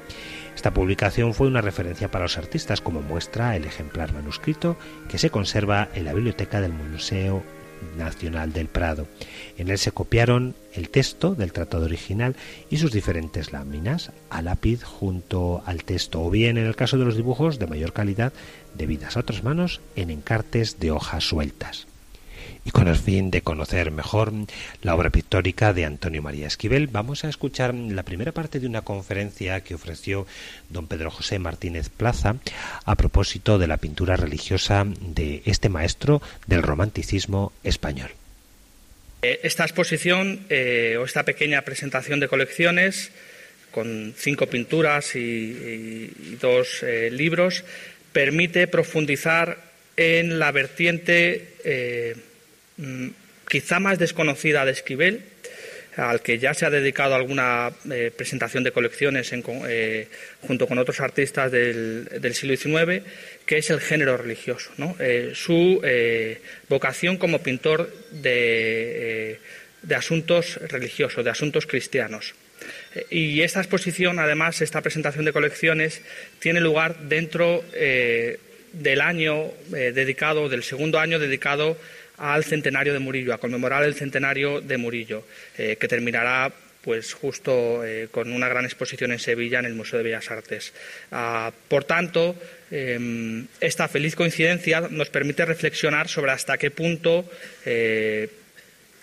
Esta 0.55 0.75
publicación 0.75 1.33
fue 1.33 1.47
una 1.47 1.61
referencia 1.61 2.11
para 2.11 2.25
los 2.25 2.37
artistas, 2.37 2.81
como 2.81 3.01
muestra 3.01 3.55
el 3.55 3.65
ejemplar 3.65 4.13
manuscrito 4.13 4.77
que 5.09 5.17
se 5.17 5.31
conserva 5.31 5.89
en 5.95 6.05
la 6.05 6.13
biblioteca 6.13 6.61
del 6.61 6.71
Museo 6.71 7.43
Nacional 7.97 8.53
del 8.53 8.67
Prado. 8.67 9.07
En 9.57 9.69
él 9.69 9.77
se 9.77 9.91
copiaron 9.91 10.55
el 10.73 10.89
texto 10.89 11.35
del 11.35 11.53
tratado 11.53 11.85
original 11.85 12.35
y 12.69 12.77
sus 12.77 12.91
diferentes 12.91 13.51
láminas 13.51 14.11
a 14.29 14.41
lápiz 14.41 14.83
junto 14.83 15.63
al 15.65 15.83
texto, 15.83 16.23
o 16.23 16.29
bien 16.29 16.57
en 16.57 16.65
el 16.65 16.75
caso 16.75 16.97
de 16.97 17.05
los 17.05 17.15
dibujos 17.15 17.59
de 17.59 17.67
mayor 17.67 17.93
calidad, 17.93 18.33
debidas 18.75 19.17
a 19.17 19.21
otras 19.21 19.43
manos 19.43 19.81
en 19.95 20.09
encartes 20.09 20.79
de 20.79 20.91
hojas 20.91 21.23
sueltas 21.23 21.87
y 22.65 22.71
con 22.71 22.87
el 22.87 22.95
fin 22.95 23.29
de 23.29 23.41
conocer 23.41 23.91
mejor 23.91 24.33
la 24.81 24.95
obra 24.95 25.11
pictórica 25.11 25.71
de 25.71 25.85
Antonio 25.85 26.23
María 26.23 26.47
Esquivel, 26.47 26.87
vamos 26.87 27.23
a 27.23 27.29
escuchar 27.29 27.75
la 27.75 28.03
primera 28.03 28.31
parte 28.31 28.59
de 28.59 28.65
una 28.65 28.81
conferencia 28.81 29.61
que 29.61 29.75
ofreció 29.75 30.25
don 30.69 30.87
Pedro 30.87 31.11
José 31.11 31.37
Martínez 31.37 31.89
Plaza 31.89 32.37
a 32.83 32.95
propósito 32.95 33.59
de 33.59 33.67
la 33.67 33.77
pintura 33.77 34.17
religiosa 34.17 34.83
de 34.99 35.43
este 35.45 35.69
maestro 35.69 36.23
del 36.47 36.63
romanticismo 36.63 37.53
español. 37.63 38.09
Eh, 39.21 39.41
esta 39.43 39.63
exposición 39.63 40.45
eh, 40.49 40.97
o 40.99 41.05
esta 41.05 41.23
pequeña 41.23 41.61
presentación 41.61 42.19
de 42.19 42.27
colecciones 42.27 43.11
con 43.69 44.15
cinco 44.17 44.47
pinturas 44.47 45.15
y, 45.15 46.37
dos 46.41 46.81
eh, 46.81 47.09
libros 47.11 47.63
permite 48.11 48.67
profundizar 48.67 49.57
en 49.97 50.39
la 50.39 50.51
vertiente 50.51 51.53
quizá 53.47 53.79
más 53.79 53.99
desconocida 53.99 54.65
de 54.65 54.71
Esquivel, 54.71 55.23
al 55.97 56.21
que 56.21 56.39
ya 56.39 56.53
se 56.53 56.65
ha 56.65 56.69
dedicado 56.69 57.15
alguna 57.15 57.71
eh, 57.89 58.11
presentación 58.15 58.63
de 58.63 58.71
colecciones 58.71 59.31
eh, 59.33 60.07
junto 60.41 60.67
con 60.67 60.77
otros 60.77 60.99
artistas 60.99 61.51
del, 61.51 62.07
siglo 62.33 62.55
XIX, 62.55 63.03
que 63.45 63.57
es 63.57 63.69
el 63.69 63.79
género 63.79 64.17
religioso. 64.17 64.71
Eh, 64.99 65.31
su 65.33 65.81
vocación 66.67 67.17
como 67.17 67.41
pintor 67.41 67.89
de, 68.11 69.39
asuntos 69.95 70.57
religiosos, 70.69 71.23
de 71.23 71.31
asuntos 71.31 71.65
cristianos. 71.65 72.33
Y 73.09 73.41
esta 73.41 73.59
exposición, 73.59 74.19
además, 74.19 74.61
esta 74.61 74.81
presentación 74.81 75.25
de 75.25 75.33
colecciones, 75.33 76.01
tiene 76.39 76.61
lugar 76.61 76.97
dentro 77.01 77.63
del 77.71 79.01
año 79.01 79.51
dedicado, 79.69 80.49
del 80.49 80.63
segundo 80.63 80.99
año 80.99 81.19
dedicado 81.19 81.77
al 82.17 82.43
centenario 82.43 82.93
de 82.93 82.99
Murillo, 82.99 83.33
a 83.33 83.37
conmemorar 83.37 83.83
el 83.83 83.95
centenario 83.95 84.61
de 84.61 84.77
Murillo, 84.77 85.25
eh, 85.57 85.77
que 85.79 85.87
terminará 85.87 86.51
pues 86.81 87.13
justo 87.13 87.83
eh, 87.83 88.09
con 88.11 88.31
una 88.31 88.47
gran 88.47 88.63
exposición 88.63 89.11
en 89.11 89.17
Sevilla 89.17 89.57
en 89.57 89.65
el 89.65 89.73
Museo 89.73 89.97
de 89.97 90.03
Bellas 90.03 90.29
Artes. 90.29 90.71
Ah, 91.11 91.51
por 91.67 91.83
tanto, 91.83 92.35
em, 92.69 93.47
esta 93.59 93.87
feliz 93.87 94.15
coincidencia 94.15 94.81
nos 94.91 95.09
permite 95.09 95.45
reflexionar 95.45 96.07
sobre 96.07 96.31
hasta 96.31 96.59
qué 96.59 96.69
punto 96.69 97.25
eh, 97.65 98.29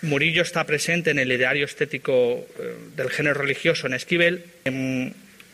Murillo 0.01 0.43
está 0.43 0.63
presente 0.63 1.11
en 1.11 1.19
el 1.19 1.31
ideario 1.31 1.65
estético 1.65 2.45
del 2.95 3.09
género 3.09 3.39
religioso 3.39 3.87
en 3.87 3.93
Esquivel. 3.93 4.43
Em, 4.65 5.11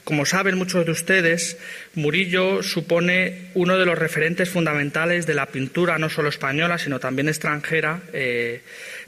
como 0.10 0.26
saben 0.26 0.58
muchos 0.58 0.88
de 0.88 0.92
ustedes, 0.92 1.60
Murillo 1.94 2.64
supone 2.64 3.52
uno 3.54 3.78
de 3.78 3.86
los 3.86 3.96
referentes 3.96 4.50
fundamentales 4.50 5.28
de 5.28 5.36
la 5.36 5.46
pintura 5.46 6.00
no 6.00 6.10
solo 6.10 6.30
española, 6.30 6.80
sino 6.80 7.00
también 7.00 7.30
extranjera 7.30 8.02
eh, 8.12 8.62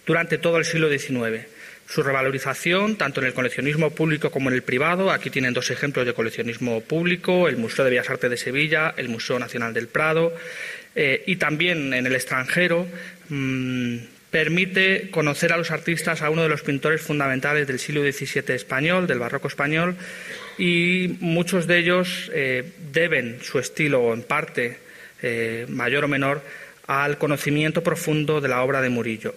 durante 0.05 0.37
todo 0.37 0.59
el 0.59 0.63
siglo 0.63 0.95
XIX. 0.95 1.47
Su 1.87 2.03
revalorización, 2.03 2.97
tanto 2.97 3.19
en 3.19 3.25
el 3.25 3.33
coleccionismo 3.33 3.89
público 3.89 4.29
como 4.29 4.49
en 4.51 4.55
el 4.55 4.61
privado, 4.61 5.09
aquí 5.09 5.31
tienen 5.31 5.55
dos 5.55 5.71
ejemplos 5.71 6.05
de 6.05 6.13
coleccionismo 6.13 6.81
público, 6.81 7.47
el 7.47 7.57
Museo 7.57 7.83
de 7.83 7.89
Bellas 7.89 8.11
Artes 8.11 8.29
de 8.29 8.37
Sevilla, 8.37 8.93
el 8.95 9.09
Museo 9.09 9.39
Nacional 9.39 9.73
del 9.73 9.87
Prado, 9.87 10.31
eh, 10.93 11.23
y 11.25 11.37
también 11.37 11.95
en 11.95 12.05
el 12.05 12.13
extranjero, 12.13 12.85
mm, 13.29 13.97
permite 14.29 15.09
conocer 15.09 15.51
a 15.51 15.57
los 15.57 15.71
artistas 15.71 16.21
a 16.21 16.29
uno 16.29 16.43
de 16.43 16.49
los 16.49 16.61
pintores 16.61 17.01
fundamentales 17.01 17.65
del 17.65 17.79
siglo 17.79 18.03
XVII 18.03 18.53
español, 18.53 19.07
del 19.07 19.17
barroco 19.17 19.47
español, 19.47 19.97
y 20.57 21.17
muchos 21.19 21.67
de 21.67 21.77
ellos 21.77 22.31
eh, 22.33 22.71
deben 22.91 23.39
su 23.41 23.59
estilo, 23.59 24.13
en 24.13 24.23
parte 24.23 24.77
eh, 25.21 25.65
mayor 25.69 26.05
o 26.05 26.07
menor, 26.07 26.41
al 26.87 27.17
conocimiento 27.17 27.83
profundo 27.83 28.41
de 28.41 28.49
la 28.49 28.61
obra 28.63 28.81
de 28.81 28.89
Murillo. 28.89 29.35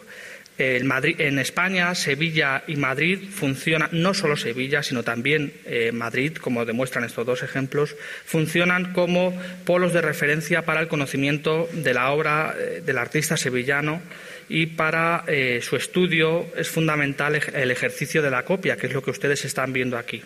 En 0.58 1.38
España, 1.38 1.94
Sevilla 1.94 2.62
y 2.66 2.76
Madrid 2.76 3.18
funcionan, 3.30 3.88
no 3.92 4.14
solo 4.14 4.36
Sevilla, 4.36 4.82
sino 4.82 5.02
también 5.02 5.52
eh, 5.64 5.90
Madrid, 5.92 6.36
como 6.36 6.64
demuestran 6.64 7.04
estos 7.04 7.26
dos 7.26 7.42
ejemplos, 7.42 7.96
funcionan 8.24 8.92
como 8.92 9.36
polos 9.64 9.92
de 9.92 10.00
referencia 10.00 10.62
para 10.62 10.80
el 10.80 10.88
conocimiento 10.88 11.68
de 11.72 11.94
la 11.94 12.12
obra 12.12 12.54
del 12.84 12.98
artista 12.98 13.36
sevillano 13.36 14.00
y 14.48 14.66
para 14.66 15.24
eh, 15.26 15.60
su 15.62 15.76
estudio 15.76 16.46
es 16.56 16.68
fundamental 16.68 17.40
el 17.52 17.70
ejercicio 17.70 18.22
de 18.22 18.30
la 18.30 18.44
copia, 18.44 18.76
que 18.76 18.86
es 18.86 18.92
lo 18.92 19.02
que 19.02 19.10
ustedes 19.10 19.44
están 19.44 19.72
viendo 19.72 19.96
aquí. 19.96 20.22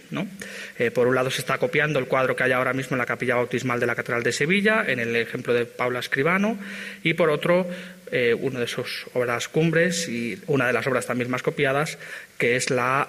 Eh, 0.79 0.91
por 0.91 1.07
un 1.07 1.15
lado 1.15 1.31
se 1.31 1.41
está 1.41 1.59
copiando 1.59 1.99
el 1.99 2.07
cuadro 2.07 2.35
que 2.35 2.45
hay 2.45 2.53
ahora 2.53 2.73
mismo 2.73 2.95
en 2.95 2.99
la 2.99 3.07
capilla 3.07 3.37
bautismal 3.37 3.81
de 3.81 3.87
la 3.87 3.95
Catedral 3.95 4.23
de 4.23 4.33
Sevilla, 4.33 4.85
en 4.87 4.99
el 4.99 5.15
ejemplo 5.17 5.55
de 5.55 5.67
Paula 5.67 6.01
Escribano, 6.01 6.59
y 7.03 7.15
por 7.15 7.31
otro 7.31 7.67
eh, 8.13 8.35
una 8.35 8.61
de 8.61 8.67
sus 8.67 9.07
obras 9.15 9.49
cumbres 9.49 10.09
y 10.09 10.41
una 10.47 10.67
de 10.67 10.73
las 10.73 10.87
obras 10.87 11.07
también 11.07 11.31
más 11.31 11.43
copiadas, 11.43 11.99
que 12.39 12.57
es 12.57 12.71
la 12.71 13.09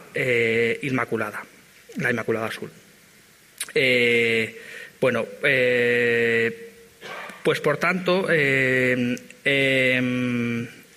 Inmaculada, 0.81 1.43
la 1.97 2.11
Inmaculada 2.11 2.47
Azul. 2.47 2.71
bueno, 4.99 5.25
pues 7.43 7.59
por 7.61 7.77
tanto, 7.77 8.27
em, 8.29 9.15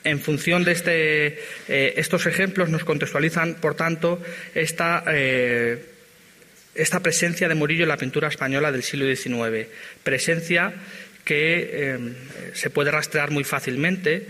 en 0.04 0.20
función 0.20 0.64
de 0.64 0.72
este, 0.72 1.26
eh, 1.68 1.94
estos 1.96 2.26
ejemplos 2.26 2.68
nos 2.68 2.84
contextualizan, 2.84 3.54
por 3.54 3.74
tanto, 3.74 4.20
esta, 4.54 5.04
eh, 5.08 5.84
esta 6.74 7.00
presencia 7.00 7.48
de 7.48 7.54
Murillo 7.54 7.84
en 7.84 7.88
la 7.88 7.96
pintura 7.96 8.28
española 8.28 8.72
del 8.72 8.82
siglo 8.82 9.06
XIX. 9.06 9.68
Presencia 10.02 10.72
que 11.32 11.70
eh, 11.72 11.98
se 12.52 12.68
puede 12.68 12.90
rastrear 12.90 13.30
muy 13.30 13.42
fácilmente 13.42 14.26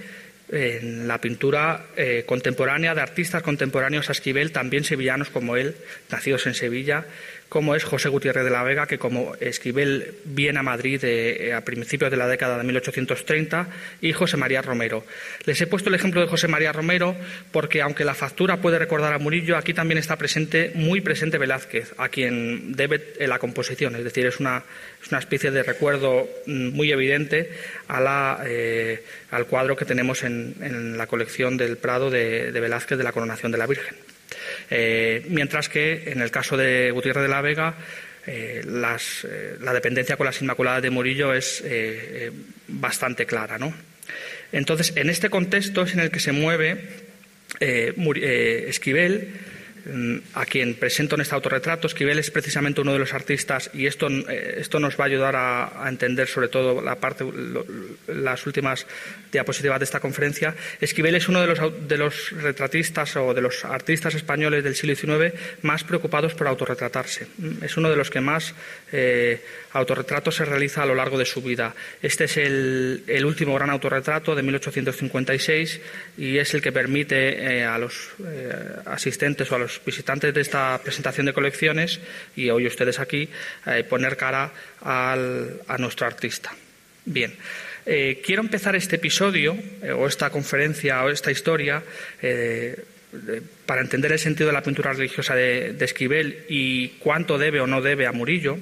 en 0.52 1.08
la 1.08 1.18
pintura 1.18 1.86
contemporánea 2.26 2.94
de 2.94 3.00
artistas 3.00 3.42
contemporáneos 3.42 4.10
a 4.10 4.12
Esquivel, 4.12 4.52
también 4.52 4.84
sevillanos 4.84 5.30
como 5.30 5.56
él, 5.56 5.74
nacidos 6.10 6.46
en 6.46 6.52
Sevilla, 6.52 7.06
como 7.52 7.74
es 7.74 7.84
José 7.84 8.08
Gutiérrez 8.08 8.44
de 8.44 8.50
la 8.50 8.62
Vega, 8.62 8.86
que 8.86 8.96
como 8.96 9.34
Esquivel 9.38 10.14
viene 10.24 10.60
a 10.60 10.62
Madrid 10.62 11.04
eh, 11.04 11.52
a 11.52 11.60
principios 11.60 12.10
de 12.10 12.16
la 12.16 12.26
década 12.26 12.56
de 12.56 12.64
1830, 12.64 13.68
y 14.00 14.14
José 14.14 14.38
María 14.38 14.62
Romero. 14.62 15.04
Les 15.44 15.60
he 15.60 15.66
puesto 15.66 15.90
el 15.90 15.94
ejemplo 15.94 16.22
de 16.22 16.28
José 16.28 16.48
María 16.48 16.72
Romero 16.72 17.14
porque, 17.50 17.82
aunque 17.82 18.06
la 18.06 18.14
factura 18.14 18.56
puede 18.62 18.78
recordar 18.78 19.12
a 19.12 19.18
Murillo, 19.18 19.58
aquí 19.58 19.74
también 19.74 19.98
está 19.98 20.16
presente, 20.16 20.72
muy 20.76 21.02
presente 21.02 21.36
Velázquez, 21.36 21.92
a 21.98 22.08
quien 22.08 22.74
debe 22.74 23.16
la 23.18 23.38
composición, 23.38 23.96
es 23.96 24.04
decir, 24.04 24.24
es 24.24 24.40
una, 24.40 24.64
especie 25.18 25.50
de 25.50 25.62
recuerdo 25.62 26.26
mm, 26.46 26.68
muy 26.68 26.90
evidente 26.90 27.50
eh, 28.46 29.04
al 29.30 29.44
cuadro 29.44 29.76
que 29.76 29.84
tenemos 29.84 30.22
en, 30.22 30.96
la 30.96 31.06
colección 31.06 31.58
del 31.58 31.76
Prado 31.76 32.08
de 32.08 32.50
Velázquez 32.50 32.96
de 32.96 33.04
la 33.04 33.12
Coronación 33.12 33.52
de 33.52 33.58
la 33.58 33.66
Virgen. 33.66 34.11
Eh, 34.70 35.24
mientras 35.28 35.68
que 35.68 36.10
en 36.10 36.20
el 36.20 36.30
caso 36.30 36.56
de 36.56 36.90
Gutiérrez 36.90 37.22
de 37.22 37.28
la 37.28 37.40
Vega, 37.40 37.74
eh, 38.26 38.62
eh, 38.64 39.56
la 39.60 39.72
dependencia 39.72 40.16
con 40.16 40.26
las 40.26 40.40
Inmaculadas 40.40 40.82
de 40.82 40.90
Murillo 40.90 41.34
es 41.34 41.64
bastante 42.68 43.26
clara. 43.26 43.58
Entonces, 44.52 44.92
en 44.96 45.10
este 45.10 45.30
contexto 45.30 45.82
es 45.82 45.94
en 45.94 46.00
el 46.00 46.10
que 46.10 46.20
se 46.20 46.32
mueve 46.32 47.02
Esquivel 47.60 49.34
a 50.34 50.46
quien 50.46 50.74
presento 50.74 51.16
en 51.16 51.22
este 51.22 51.34
autorretrato. 51.34 51.86
Esquivel 51.86 52.18
es 52.18 52.30
precisamente 52.30 52.80
uno 52.80 52.92
de 52.92 52.98
los 52.98 53.14
artistas 53.14 53.70
y 53.74 53.86
esto, 53.86 54.08
eh, 54.08 54.56
esto 54.58 54.78
nos 54.78 54.98
va 54.98 55.04
a 55.04 55.06
ayudar 55.06 55.36
a, 55.36 55.88
entender 55.88 56.28
sobre 56.28 56.48
todo 56.48 56.80
la 56.80 56.96
parte, 56.96 57.24
las 58.06 58.46
últimas 58.46 58.86
diapositivas 59.30 59.80
de 59.80 59.84
esta 59.84 60.00
conferencia. 60.00 60.54
Esquivel 60.80 61.14
es 61.14 61.28
uno 61.28 61.40
de 61.40 61.46
los, 61.48 61.88
de 61.88 61.98
los 61.98 62.30
retratistas 62.42 63.16
o 63.16 63.34
de 63.34 63.40
los 63.40 63.64
artistas 63.64 64.14
españoles 64.14 64.62
del 64.62 64.74
siglo 64.74 64.94
XIX 64.94 65.34
más 65.62 65.84
preocupados 65.84 66.34
por 66.34 66.46
autorretratarse. 66.46 67.26
Mm, 67.38 67.64
es 67.64 67.76
uno 67.76 67.90
de 67.90 67.96
los 67.96 68.10
que 68.10 68.20
más 68.20 68.54
eh, 68.92 69.42
autorretratos 69.72 70.36
se 70.36 70.44
realiza 70.44 70.82
a 70.82 70.86
lo 70.86 70.94
largo 70.94 71.18
de 71.18 71.24
su 71.24 71.42
vida. 71.42 71.74
Este 72.00 72.24
es 72.24 72.36
el, 72.36 73.04
el 73.06 73.24
último 73.24 73.54
gran 73.54 73.70
autorretrato 73.70 74.34
de 74.34 74.42
1856 74.42 75.80
y 76.18 76.38
es 76.38 76.54
el 76.54 76.62
que 76.62 76.72
permite 76.72 77.58
eh, 77.58 77.64
a 77.64 77.78
los 77.78 78.10
asistentes 78.86 79.50
o 79.50 79.56
a 79.56 79.58
los 79.58 79.71
visitantes 79.84 80.34
de 80.34 80.40
esta 80.40 80.80
presentación 80.82 81.26
de 81.26 81.32
colecciones 81.32 82.00
y 82.36 82.50
hoy 82.50 82.66
ustedes 82.66 82.98
aquí 82.98 83.28
eh, 83.66 83.84
poner 83.84 84.16
cara 84.16 84.50
a 84.82 85.76
nuestro 85.78 86.06
artista. 86.06 86.52
Bien. 87.04 87.34
Eh, 87.84 88.22
quiero 88.24 88.42
empezar 88.42 88.76
este 88.76 88.96
episodio, 88.96 89.56
eh, 89.82 89.90
o 89.90 90.06
esta 90.06 90.30
conferencia, 90.30 91.02
o 91.02 91.10
esta 91.10 91.30
historia, 91.30 91.82
para 93.66 93.82
entender 93.82 94.12
el 94.12 94.18
sentido 94.18 94.46
de 94.46 94.52
la 94.52 94.62
pintura 94.62 94.92
religiosa 94.92 95.34
de, 95.34 95.76
Esquivel 95.80 96.44
y 96.48 96.88
cuánto 97.00 97.38
debe 97.38 97.60
o 97.60 97.66
no 97.66 97.82
debe 97.82 98.06
a 98.06 98.12
Murillo, 98.12 98.58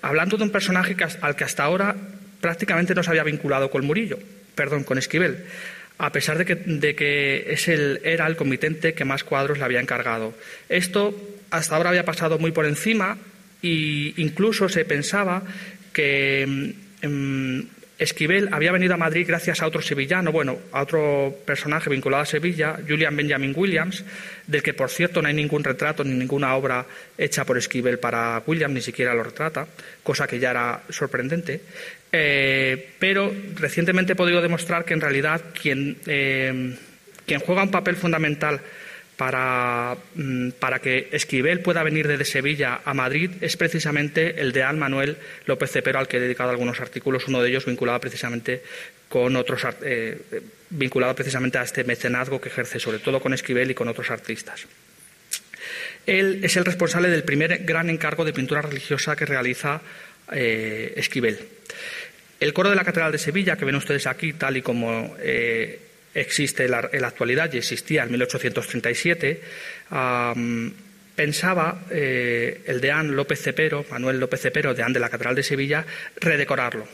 hablando 0.00 0.36
de 0.36 0.44
un 0.44 0.50
personaje 0.50 0.96
al 1.20 1.36
que 1.36 1.44
hasta 1.44 1.64
ahora 1.64 1.96
prácticamente 2.40 2.94
no 2.94 3.02
se 3.02 3.10
había 3.10 3.24
vinculado 3.24 3.70
con 3.70 3.84
Murillo, 3.84 4.18
perdón, 4.54 4.84
con 4.84 4.98
Esquivel. 4.98 5.44
A 5.98 6.12
pesar 6.12 6.38
de 6.38 6.94
que, 6.94 7.46
es 7.48 7.68
el, 7.68 8.00
era 8.04 8.26
el 8.26 8.36
comitente 8.36 8.94
que 8.94 9.04
más 9.04 9.24
cuadros 9.24 9.58
le 9.58 9.64
había 9.64 9.80
encargado. 9.80 10.34
Esto 10.68 11.14
hasta 11.50 11.76
ahora 11.76 11.90
había 11.90 12.04
pasado 12.04 12.38
muy 12.38 12.52
por 12.52 12.66
encima 12.66 13.16
e 13.62 14.12
incluso 14.16 14.68
se 14.68 14.84
pensaba 14.84 15.42
que 15.92 16.74
mm, 17.02 17.60
Esquivel 17.98 18.50
había 18.52 18.72
venido 18.72 18.92
a 18.92 18.98
Madrid 18.98 19.24
gracias 19.26 19.62
a 19.62 19.66
otro 19.66 19.80
sevillano, 19.80 20.30
bueno, 20.30 20.58
a 20.72 20.82
otro 20.82 21.34
personaje 21.46 21.88
vinculado 21.88 22.24
a 22.24 22.26
Sevilla, 22.26 22.76
Julian 22.86 23.16
Benjamin 23.16 23.54
Williams, 23.56 24.04
del 24.46 24.62
que 24.62 24.74
por 24.74 24.90
cierto 24.90 25.22
no 25.22 25.28
hay 25.28 25.34
ningún 25.34 25.64
retrato 25.64 26.04
ni 26.04 26.12
ninguna 26.12 26.54
obra 26.56 26.84
hecha 27.16 27.46
por 27.46 27.56
Esquivel 27.56 27.98
para 27.98 28.42
Williams, 28.46 28.74
ni 28.74 28.82
siquiera 28.82 29.14
lo 29.14 29.22
retrata, 29.22 29.66
cosa 30.02 30.26
que 30.26 30.38
ya 30.38 30.50
era 30.50 30.82
sorprendente. 30.90 31.62
Eh, 32.18 32.94
pero 32.98 33.30
recientemente 33.56 34.14
he 34.14 34.16
podido 34.16 34.40
demostrar 34.40 34.86
que 34.86 34.94
en 34.94 35.02
realidad 35.02 35.42
quien, 35.52 35.98
eh, 36.06 36.74
juega 37.44 37.62
un 37.62 37.70
papel 37.70 37.94
fundamental 37.96 38.58
para, 39.18 39.98
mm, 40.14 40.52
para, 40.52 40.78
que 40.78 41.08
Esquivel 41.12 41.60
pueda 41.60 41.82
venir 41.82 42.08
desde 42.08 42.24
Sevilla 42.24 42.80
a 42.86 42.94
Madrid 42.94 43.32
es 43.42 43.58
precisamente 43.58 44.40
el 44.40 44.52
de 44.52 44.62
Al 44.62 44.78
Manuel 44.78 45.18
López 45.44 45.70
Cepero, 45.70 45.98
al 45.98 46.08
que 46.08 46.16
he 46.16 46.20
dedicado 46.20 46.48
algunos 46.48 46.80
artículos, 46.80 47.28
uno 47.28 47.42
de 47.42 47.50
ellos 47.50 47.66
vinculado 47.66 48.00
precisamente 48.00 48.62
con 49.10 49.36
otros 49.36 49.66
eh, 49.82 50.18
vinculado 50.70 51.14
precisamente 51.14 51.58
a 51.58 51.64
este 51.64 51.84
mecenazgo 51.84 52.40
que 52.40 52.48
ejerce 52.48 52.80
sobre 52.80 52.98
todo 52.98 53.20
con 53.20 53.34
Esquivel 53.34 53.70
y 53.70 53.74
con 53.74 53.88
otros 53.88 54.10
artistas. 54.10 54.66
Él 56.06 56.40
es 56.42 56.56
el 56.56 56.64
responsable 56.64 57.10
del 57.10 57.24
primer 57.24 57.64
gran 57.64 57.90
encargo 57.90 58.24
de 58.24 58.32
pintura 58.32 58.62
religiosa 58.62 59.16
que 59.16 59.26
realiza 59.26 59.82
eh, 60.32 60.94
Esquivel. 60.96 61.38
El 62.38 62.52
coro 62.52 62.70
de 62.70 62.76
la 62.76 62.84
Catedral 62.84 63.12
de 63.12 63.18
Sevilla, 63.18 63.56
que 63.56 63.64
ven 63.64 63.76
ustedes 63.76 64.06
aquí, 64.06 64.34
tal 64.34 64.56
y 64.58 64.62
como 64.62 65.16
eh, 65.18 65.80
existe 66.14 66.64
en 66.64 66.70
la, 66.70 67.08
actualidad 67.08 67.52
y 67.52 67.58
existía 67.58 68.02
en 68.02 68.10
1837, 68.10 69.40
pensaba 71.14 71.84
eh, 71.90 72.62
el 72.66 72.80
deán 72.80 73.16
López 73.16 73.40
Cepero, 73.40 73.86
Manuel 73.90 74.20
López 74.20 74.40
Cepero, 74.40 74.74
deán 74.74 74.92
de 74.92 75.00
la 75.00 75.08
Catedral 75.08 75.34
de 75.34 75.42
Sevilla, 75.42 75.84
redecorarlo. 76.20 76.86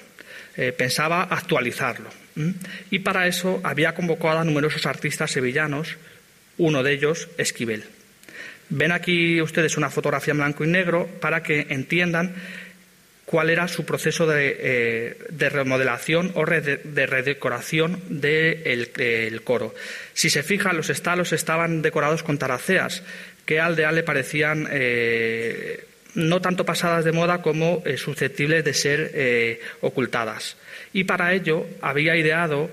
Eh, 0.57 0.73
pensaba 0.73 1.25
actualizarlo. 1.25 2.11
Y 2.91 2.99
para 3.01 3.27
eso 3.27 3.61
había 3.65 3.95
convocado 3.95 4.39
a 4.39 4.45
numerosos 4.45 4.87
artistas 4.87 5.31
sevillanos, 5.31 5.97
uno 6.59 6.83
de 6.83 6.93
ellos 6.93 7.29
Esquivel. 7.39 7.85
Ven 8.69 8.93
aquí 8.93 9.41
ustedes 9.41 9.77
una 9.77 9.91
fotografía 9.91 10.33
en 10.33 10.39
blanco 10.39 10.65
y 10.65 10.69
negro 10.69 11.07
para 11.21 11.43
que 11.43 11.67
entiendan 11.71 12.35
cuál 13.33 13.49
era 13.49 13.67
su 13.67 13.87
proceso 13.87 14.27
de, 14.27 14.57
eh, 14.61 15.49
remodelación 15.49 16.33
o 16.35 16.45
de 16.45 17.07
redecoración 17.07 17.99
del 18.11 19.41
coro. 19.43 19.75
Si 20.13 20.29
se 20.29 20.43
fijan, 20.43 20.77
los 20.77 20.91
estalos 20.91 21.33
estaban 21.33 21.81
decorados 21.81 22.23
con 22.23 22.37
taraceas, 22.37 23.03
que 23.47 23.59
al 23.59 23.75
de 23.75 23.91
le 23.91 24.03
parecían 24.03 24.69
eh, 24.71 25.83
no 26.15 26.43
tanto 26.43 26.67
pasadas 26.67 27.07
de 27.07 27.13
moda 27.13 27.41
como 27.41 27.83
eh, 27.87 27.97
susceptibles 27.97 28.67
de 28.67 28.75
ser 28.75 29.61
ocultadas. 29.81 30.59
Y 30.93 31.05
para 31.05 31.33
ello 31.33 31.67
había 31.81 32.15
ideado 32.15 32.69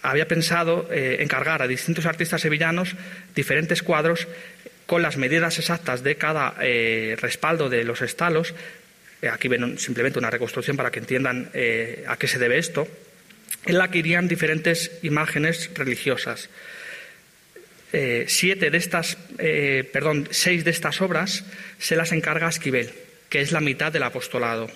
había 0.00 0.26
pensado 0.26 0.88
encargar 0.90 1.60
a 1.60 1.66
distintos 1.66 2.06
artistas 2.06 2.40
sevillanos 2.40 2.96
diferentes 3.34 3.82
cuadros 3.82 4.26
con 4.86 5.02
las 5.02 5.16
medidas 5.16 5.58
exactas 5.58 6.02
de 6.02 6.16
cada 6.16 6.54
eh, 6.60 7.16
respaldo 7.20 7.68
de 7.68 7.84
los 7.84 8.02
estalos. 8.02 8.54
Eh, 9.22 9.28
aquí 9.28 9.48
ven 9.48 9.78
simplemente 9.78 10.18
una 10.18 10.30
reconstrucción 10.30 10.76
para 10.76 10.90
que 10.90 11.00
entiendan 11.00 11.50
eh, 11.54 12.04
a 12.06 12.16
qué 12.16 12.28
se 12.28 12.38
debe 12.38 12.58
esto, 12.58 12.86
en 13.66 13.78
la 13.78 13.90
que 13.90 13.98
irían 13.98 14.28
diferentes 14.28 14.90
imágenes 15.02 15.70
religiosas. 15.74 16.50
siete 18.26 18.70
de 18.70 18.78
estas, 18.78 19.16
perdón, 19.92 20.26
seis 20.32 20.64
de 20.64 20.72
estas 20.72 21.00
obras 21.00 21.44
se 21.78 21.94
las 21.94 22.10
encarga 22.10 22.48
Esquivel, 22.48 22.90
que 23.30 23.40
es 23.40 23.52
la 23.52 23.60
mitad 23.60 23.92
del 23.92 24.02
apostolado. 24.02 24.68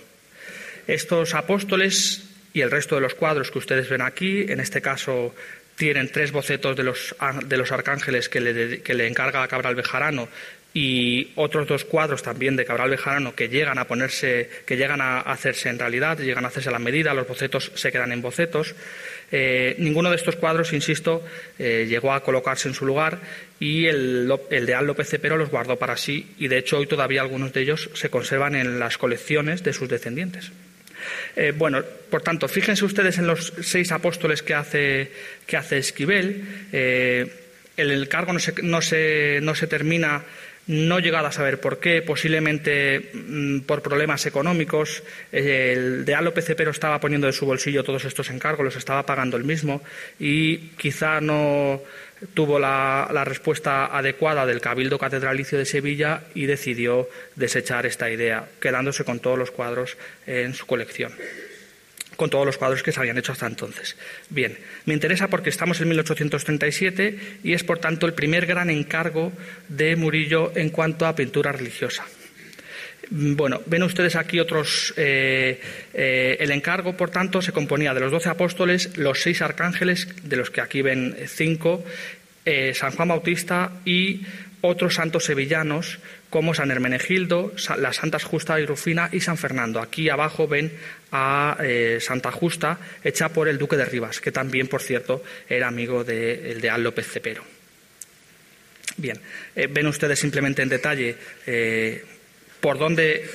Estos 0.87 1.35
apóstoles 1.35 2.23
y 2.55 2.61
el 2.61 2.71
resto 2.71 2.95
de 2.95 3.01
los 3.03 3.15
cuadros 3.15 3.51
que 3.51 3.59
ustedes 3.59 3.89
ven 3.89 4.03
aquí, 4.03 4.47
en 4.49 4.61
este 4.61 4.81
caso 4.81 5.35
tienen 5.79 6.11
tres 6.11 6.33
bocetos 6.33 6.77
de 6.77 6.83
los, 6.83 7.15
de 7.47 7.57
los 7.57 7.73
arcángeles 7.73 8.29
que 8.29 8.41
le, 8.41 8.83
que 8.83 8.95
le 8.95 9.07
encarga 9.07 9.43
a 9.43 9.49
Cabral 9.49 9.77
Bejarano 9.77 10.29
y 10.75 11.33
otros 11.37 11.67
dos 11.67 11.85
cuadros 11.85 12.23
también 12.23 12.57
de 12.57 12.65
Cabral 12.65 12.91
Bejarano 12.91 13.35
que 13.35 13.49
llegan 13.49 13.79
a 13.79 13.87
ponerse, 13.87 14.51
que 14.67 14.77
llegan 14.77 15.01
a 15.01 15.21
hacerse 15.21 15.69
en 15.69 15.79
realidad, 15.79 16.19
llegan 16.19 16.45
a 16.45 16.49
hacerse 16.49 16.69
a 16.69 16.73
la 16.73 16.79
medida, 16.79 17.15
los 17.15 17.27
bocetos 17.27 17.71
se 17.75 17.91
quedan 17.93 18.13
en 18.13 18.21
bocetos. 18.21 18.75
Eh, 19.31 19.77
ninguno 19.79 20.11
de 20.11 20.17
estos 20.17 20.37
cuadros, 20.37 20.73
insisto, 20.73 21.25
eh, 21.59 21.87
llegó 21.89 22.13
a 22.13 22.23
colocarse 22.23 22.69
en 22.69 22.75
su 22.75 22.85
lugar 22.85 23.19
y 23.61 23.87
el, 23.87 24.31
el 24.51 24.67
de 24.67 24.83
López 24.83 25.09
Cepero 25.09 25.37
los 25.37 25.51
guardó 25.51 25.77
para 25.77 25.97
sí 25.97 26.35
y 26.39 26.49
de 26.49 26.59
hecho 26.59 26.79
hoy 26.79 26.87
todavía 26.87 27.21
algunos 27.21 27.53
de 27.53 27.63
ellos 27.63 27.89
se 27.95 28.11
conservan 28.11 28.57
en 28.57 28.81
las 28.81 28.99
colecciones 28.99 29.63
de 29.63 29.73
sus 29.73 29.89
descendientes. 29.89 30.51
Eh, 31.41 31.53
bueno, 31.57 31.85
por 32.11 32.21
tanto, 32.23 32.49
fíjense 32.49 32.85
ustedes 32.85 33.17
en 33.19 33.29
los 33.29 33.53
seis 33.63 33.93
apóstoles 33.93 34.43
que 34.43 34.55
hace, 34.55 35.13
que 35.47 35.57
hace 35.57 35.79
Esquivel. 35.79 36.67
Eh, 36.73 37.33
el 37.77 38.09
cargo 38.09 38.33
no 38.33 38.41
se, 38.41 38.55
no, 38.61 38.83
se, 38.83 39.39
no 39.41 39.55
se 39.55 39.69
termina 39.69 40.25
no 40.69 40.99
he 40.99 41.03
llegado 41.03 41.27
a 41.27 41.33
saber 41.33 41.61
por 41.61 41.81
qué, 41.81 42.03
posiblemente 42.03 43.11
mm, 43.13 43.61
por 43.61 43.83
problemas 43.83 44.25
económicos. 44.27 45.03
El 45.33 46.05
de 46.05 46.23
López 46.23 46.45
Cepero 46.45 46.71
estaba 46.71 47.01
poniendo 47.01 47.27
de 47.27 47.33
su 47.33 47.47
bolsillo 47.47 47.83
todos 47.83 48.05
estos 48.05 48.31
encargos, 48.31 48.65
los 48.65 48.77
estaba 48.77 49.05
pagando 49.05 49.37
él 49.37 49.45
mismo 49.45 49.83
y 50.19 50.59
quizá 50.77 51.21
no 51.21 51.81
tuvo 52.35 52.59
la, 52.59 53.25
respuesta 53.25 53.87
adecuada 53.87 54.45
del 54.45 54.61
Cabildo 54.61 54.99
Catedralicio 54.99 55.59
de 55.59 55.65
Sevilla 55.65 56.23
y 56.35 56.47
decidió 56.47 57.09
desechar 57.37 57.87
esta 57.87 58.11
idea, 58.11 58.47
quedándose 58.61 59.05
con 59.05 59.21
todos 59.21 59.39
los 59.39 59.51
cuadros 59.51 59.97
en 60.27 60.55
su 60.55 60.67
colección 60.67 61.13
con 62.19 62.31
todos 62.31 62.45
los 62.45 62.59
cuadros 62.59 62.83
que 62.83 62.91
se 62.91 62.99
habían 62.99 63.17
hecho 63.17 63.31
hasta 63.31 63.47
entonces. 63.47 63.97
Bien, 64.29 64.59
me 64.87 64.95
interesa 64.95 65.29
porque 65.29 65.51
estamos 65.51 65.81
en 65.81 65.89
1837 65.89 67.19
y 67.45 67.53
es, 67.53 67.63
por 67.63 67.79
tanto, 67.79 68.07
el 68.07 68.13
primer 68.13 68.45
gran 68.45 68.71
encargo 68.71 69.33
de 69.69 69.95
Murillo 69.95 70.51
en 70.57 70.71
cuanto 70.71 71.07
a 71.07 71.15
pintura 71.15 71.53
religiosa. 71.53 72.05
Bueno, 73.11 73.61
ven 73.67 73.85
ustedes 73.85 74.17
aquí 74.17 74.41
otros. 74.41 74.93
Eh, 74.97 75.61
eh, 75.95 76.37
el 76.41 76.51
encargo, 76.51 76.97
por 76.97 77.11
tanto, 77.11 77.41
se 77.41 77.53
componía 77.53 77.95
de 77.95 78.01
los 78.01 78.11
doce 78.11 78.29
apóstoles, 78.31 78.99
los 78.99 79.23
seis 79.23 79.41
arcángeles, 79.41 80.09
de 80.29 80.37
los 80.37 80.51
que 80.51 80.61
aquí 80.61 80.83
ven 80.83 81.17
cinco, 81.29 81.85
eh, 82.45 82.75
San 82.75 82.91
Juan 82.91 83.09
Bautista 83.09 83.71
y 83.85 84.23
otros 84.61 84.95
santos 84.95 85.25
sevillanos 85.25 85.99
como 86.31 86.55
San 86.55 86.71
Hermenegildo, 86.71 87.55
las 87.79 87.97
Santas 87.97 88.25
Justa 88.25 88.61
y 88.61 88.67
Rufina 88.67 89.09
y 89.13 89.21
San 89.21 89.39
Fernando. 89.39 89.81
Aquí 89.81 90.09
abajo 90.09 90.49
ven 90.49 90.73
a 91.13 91.57
Santa 92.01 92.31
Justa, 92.31 92.79
hecha 93.03 93.31
por 93.31 93.49
el 93.49 93.59
duque 93.59 93.77
de 93.77 93.85
Rivas, 93.85 94.21
que 94.21 94.33
también, 94.33 94.69
por 94.69 94.83
cierto, 94.83 95.23
era 95.49 95.69
amigo 95.69 96.05
del 96.05 96.61
de 96.61 96.71
Al 96.71 96.83
López 96.83 97.07
Cepero. 97.09 97.43
Bien, 98.97 99.21
ven 99.55 99.87
ustedes 99.87 100.19
simplemente 100.19 100.63
en 100.63 100.69
detalle 100.69 101.17
por 102.61 102.79
dónde 102.79 103.31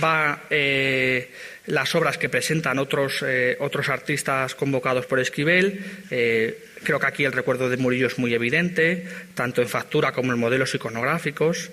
van 0.00 0.38
eh, 0.50 1.30
las 1.66 1.94
obras 1.94 2.18
que 2.18 2.28
presentan 2.28 2.78
otros, 2.78 3.22
eh, 3.26 3.56
otros 3.60 3.88
artistas 3.88 4.54
convocados 4.54 5.06
por 5.06 5.20
Esquivel. 5.20 5.80
Eh, 6.10 6.58
creo 6.82 7.00
que 7.00 7.06
aquí 7.06 7.24
el 7.24 7.32
recuerdo 7.32 7.68
de 7.68 7.76
Murillo 7.76 8.06
es 8.06 8.18
muy 8.18 8.34
evidente, 8.34 9.06
tanto 9.34 9.62
en 9.62 9.68
factura 9.68 10.12
como 10.12 10.32
en 10.32 10.38
modelos 10.38 10.74
iconográficos. 10.74 11.70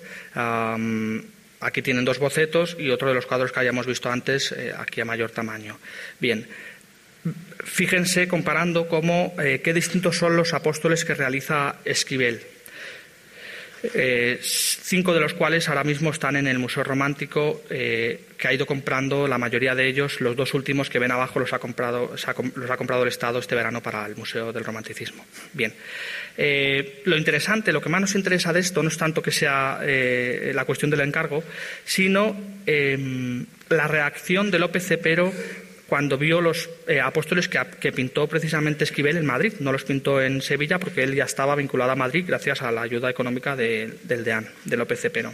aquí 1.60 1.80
tienen 1.82 2.04
dos 2.04 2.18
bocetos 2.18 2.76
y 2.78 2.90
otro 2.90 3.08
de 3.08 3.14
los 3.14 3.26
cuadros 3.26 3.52
que 3.52 3.60
hayamos 3.60 3.86
visto 3.86 4.10
antes, 4.10 4.54
aquí 4.76 5.00
a 5.00 5.04
mayor 5.04 5.30
tamaño. 5.30 5.78
Bien, 6.20 6.46
fíjense 7.64 8.28
comparando 8.28 8.86
cómo, 8.88 9.34
qué 9.36 9.72
distintos 9.72 10.18
son 10.18 10.36
los 10.36 10.52
apóstoles 10.52 11.04
que 11.04 11.14
realiza 11.14 11.76
Esquivel. 11.84 12.53
Eh, 13.92 14.38
cinco 14.40 15.12
de 15.12 15.20
los 15.20 15.34
cuales 15.34 15.68
ahora 15.68 15.84
mismo 15.84 16.10
están 16.10 16.36
en 16.36 16.46
el 16.46 16.58
Museo 16.58 16.82
Romántico, 16.84 17.62
eh, 17.68 18.24
que 18.38 18.48
ha 18.48 18.52
ido 18.52 18.66
comprando 18.66 19.28
la 19.28 19.36
mayoría 19.36 19.74
de 19.74 19.86
ellos. 19.86 20.20
Los 20.20 20.36
dos 20.36 20.54
últimos 20.54 20.88
que 20.88 20.98
ven 20.98 21.10
abajo 21.10 21.38
los 21.38 21.52
ha 21.52 21.58
comprado, 21.58 22.12
los 22.12 22.70
ha 22.70 22.76
comprado 22.76 23.02
el 23.02 23.08
Estado 23.08 23.38
este 23.38 23.54
verano 23.54 23.82
para 23.82 24.06
el 24.06 24.16
Museo 24.16 24.52
del 24.52 24.64
Romanticismo. 24.64 25.24
Bien. 25.52 25.74
Eh, 26.36 27.02
lo 27.04 27.16
interesante, 27.16 27.72
lo 27.72 27.80
que 27.80 27.88
más 27.90 28.00
nos 28.00 28.14
interesa 28.14 28.52
de 28.52 28.60
esto 28.60 28.82
no 28.82 28.88
es 28.88 28.96
tanto 28.96 29.22
que 29.22 29.30
sea 29.30 29.80
la 29.82 30.64
cuestión 30.64 30.90
del 30.90 31.00
encargo, 31.00 31.44
sino 31.84 32.36
la 32.66 33.88
reacción 33.88 34.50
de 34.50 34.58
López 34.58 34.86
Cepero 34.86 35.32
cuando 35.94 36.18
vio 36.18 36.40
los 36.40 36.68
eh, 36.88 37.00
apóstoles 37.00 37.48
que, 37.48 37.92
pintó 37.92 38.26
precisamente 38.26 38.82
Esquivel 38.82 39.16
en 39.16 39.24
Madrid. 39.24 39.52
No 39.60 39.70
los 39.70 39.84
pintó 39.84 40.20
en 40.20 40.42
Sevilla 40.42 40.80
porque 40.80 41.04
él 41.04 41.14
ya 41.14 41.22
estaba 41.22 41.54
vinculado 41.54 41.92
a 41.92 41.94
Madrid 41.94 42.24
gracias 42.26 42.62
a 42.62 42.72
la 42.72 42.82
ayuda 42.82 43.08
económica 43.08 43.54
del 43.54 43.96
DEAN, 44.04 44.48
de 44.64 44.76
López 44.76 45.00
Cepero. 45.00 45.32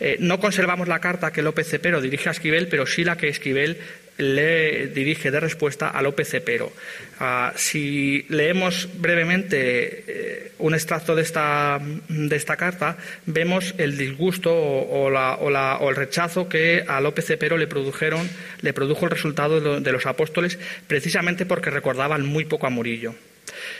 Eh, 0.00 0.16
no 0.18 0.40
conservamos 0.40 0.88
la 0.88 0.98
carta 0.98 1.30
que 1.30 1.42
López 1.42 1.68
Cepero 1.68 2.00
dirige 2.00 2.28
a 2.28 2.32
Esquivel, 2.32 2.66
pero 2.66 2.86
sí 2.86 3.04
la 3.04 3.16
que 3.16 3.28
Esquivel 3.28 3.78
le 4.18 4.88
dirige 4.88 5.30
de 5.30 5.40
respuesta 5.40 5.88
a 5.88 6.02
Lope 6.02 6.24
Cepero. 6.24 6.72
Ah, 7.20 7.52
si 7.56 8.26
leemos 8.28 8.88
brevemente 8.94 10.04
eh, 10.06 10.52
un 10.58 10.74
extracto 10.74 11.14
de 11.14 11.22
esta, 11.22 11.80
de 12.08 12.36
esta, 12.36 12.56
carta, 12.56 12.96
vemos 13.26 13.74
el 13.78 13.96
disgusto 13.96 14.52
o, 14.52 15.08
el 15.08 15.96
rechazo 15.96 16.48
que 16.48 16.84
a 16.86 17.00
López 17.00 17.26
Cepero 17.26 17.56
le 17.56 17.66
produjeron, 17.66 18.28
le 18.60 18.72
produjo 18.72 19.04
el 19.04 19.12
resultado 19.12 19.80
de 19.80 19.92
los 19.92 20.06
apóstoles, 20.06 20.58
precisamente 20.86 21.46
porque 21.46 21.70
recordaban 21.70 22.26
muy 22.26 22.44
poco 22.44 22.66
a 22.66 22.70
Murillo. 22.70 23.14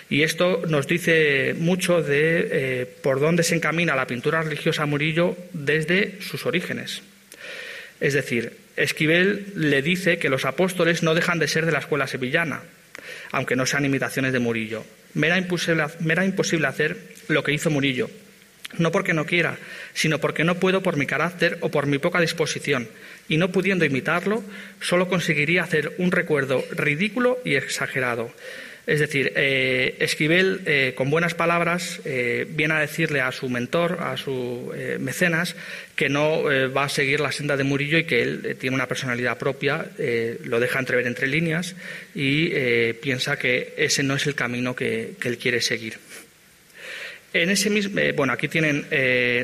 Y 0.08 0.22
esto 0.22 0.62
nos 0.66 0.86
dice 0.86 1.54
mucho 1.58 2.02
de 2.02 2.48
eh, 2.50 2.86
por 3.02 3.20
dónde 3.20 3.42
se 3.42 3.54
encamina 3.54 3.94
la 3.94 4.06
pintura 4.06 4.42
religiosa 4.42 4.86
Murillo 4.86 5.36
desde 5.52 6.20
sus 6.22 6.46
orígenes. 6.46 7.02
Es 8.00 8.14
decir, 8.14 8.67
Esquivel 8.78 9.52
le 9.56 9.82
dice 9.82 10.18
que 10.18 10.28
los 10.28 10.44
apóstoles 10.44 11.02
no 11.02 11.14
dejan 11.14 11.38
de 11.38 11.48
ser 11.48 11.66
de 11.66 11.72
la 11.72 11.80
escuela 11.80 12.06
sevillana, 12.06 12.62
aunque 13.32 13.56
no 13.56 13.66
sean 13.66 13.84
imitaciones 13.84 14.32
de 14.32 14.38
Murillo. 14.38 14.84
Me 15.14 15.26
era 15.26 15.38
imposible, 15.38 15.84
imposible 16.24 16.66
hacer 16.66 16.96
lo 17.28 17.42
que 17.42 17.52
hizo 17.52 17.70
Murillo, 17.70 18.08
no 18.76 18.92
porque 18.92 19.14
no 19.14 19.26
quiera, 19.26 19.56
sino 19.94 20.18
porque 20.18 20.44
no 20.44 20.56
puedo 20.56 20.82
por 20.82 20.96
mi 20.96 21.06
carácter 21.06 21.58
o 21.60 21.70
por 21.70 21.86
mi 21.86 21.98
poca 21.98 22.20
disposición, 22.20 22.88
y 23.28 23.36
no 23.36 23.50
pudiendo 23.50 23.84
imitarlo, 23.84 24.44
solo 24.80 25.08
conseguiría 25.08 25.62
hacer 25.62 25.94
un 25.98 26.12
recuerdo 26.12 26.64
ridículo 26.70 27.38
y 27.44 27.54
exagerado. 27.54 28.32
Es 28.88 29.00
decir, 29.00 29.34
eh, 29.36 29.96
Esquivel, 29.98 30.62
eh, 30.64 30.94
con 30.96 31.10
buenas 31.10 31.34
palabras, 31.34 32.00
eh, 32.06 32.46
viene 32.48 32.72
a 32.72 32.80
decirle 32.80 33.20
a 33.20 33.30
su 33.32 33.50
mentor, 33.50 33.98
a 34.00 34.16
su 34.16 34.72
mecenas, 34.98 35.56
que 35.94 36.08
no 36.08 36.44
va 36.74 36.84
a 36.84 36.88
seguir 36.88 37.20
la 37.20 37.30
senda 37.30 37.58
de 37.58 37.64
Murillo 37.64 37.98
y 37.98 38.04
que 38.04 38.22
él 38.22 38.56
tiene 38.58 38.74
una 38.74 38.86
personalidad 38.86 39.36
propia, 39.36 39.84
lo 40.44 40.58
deja 40.58 40.78
entrever 40.78 41.06
entre 41.06 41.26
líneas 41.26 41.74
y 42.14 42.48
piensa 42.94 43.36
que 43.36 43.74
ese 43.76 44.02
no 44.02 44.14
es 44.14 44.26
el 44.26 44.34
camino 44.34 44.74
que 44.74 45.16
él 45.22 45.38
quiere 45.38 45.60
seguir. 45.60 45.98
En 47.34 47.50
ese 47.50 47.68
mismo, 47.68 48.00
bueno, 48.14 48.32
aquí 48.32 48.48
tienen 48.48 48.86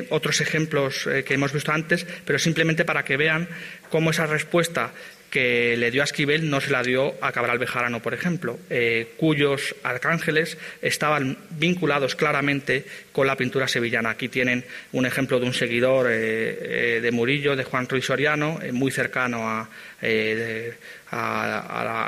otros 0.09 0.41
ejemplos 0.41 1.07
que 1.25 1.33
hemos 1.33 1.53
visto 1.53 1.71
antes, 1.71 2.07
pero 2.25 2.39
simplemente 2.39 2.85
para 2.85 3.03
que 3.03 3.17
vean 3.17 3.47
cómo 3.89 4.11
esa 4.11 4.25
respuesta 4.25 4.91
que 5.35 5.75
le 5.75 5.91
dio 5.91 6.01
a 6.01 6.05
Esquivel 6.05 6.49
no 6.49 6.61
se 6.61 6.71
la 6.71 6.81
dio 6.81 7.13
a 7.19 7.33
Cabral 7.33 7.59
Bejarano, 7.59 8.01
por 8.01 8.13
ejemplo, 8.13 8.57
eh, 8.69 9.11
cuyos 9.17 9.75
arcángeles 9.83 10.57
estaban 10.81 11.37
vinculados 11.49 12.15
claramente 12.15 12.85
con 13.15 13.25
la 13.25 13.37
pintura 13.37 13.65
sevillana. 13.65 14.09
Aquí 14.09 14.27
tienen 14.27 14.65
un 14.91 15.05
ejemplo 15.05 15.39
de 15.39 15.45
un 15.45 15.53
seguidor 15.53 16.07
eh, 16.11 16.97
eh, 16.97 16.99
de 17.01 17.11
Murillo, 17.11 17.55
de 17.55 17.63
Juan 17.63 17.87
Ruiz 17.87 18.03
Soriano, 18.03 18.59
muy 18.73 18.91
cercano 18.91 19.47
a, 19.47 19.69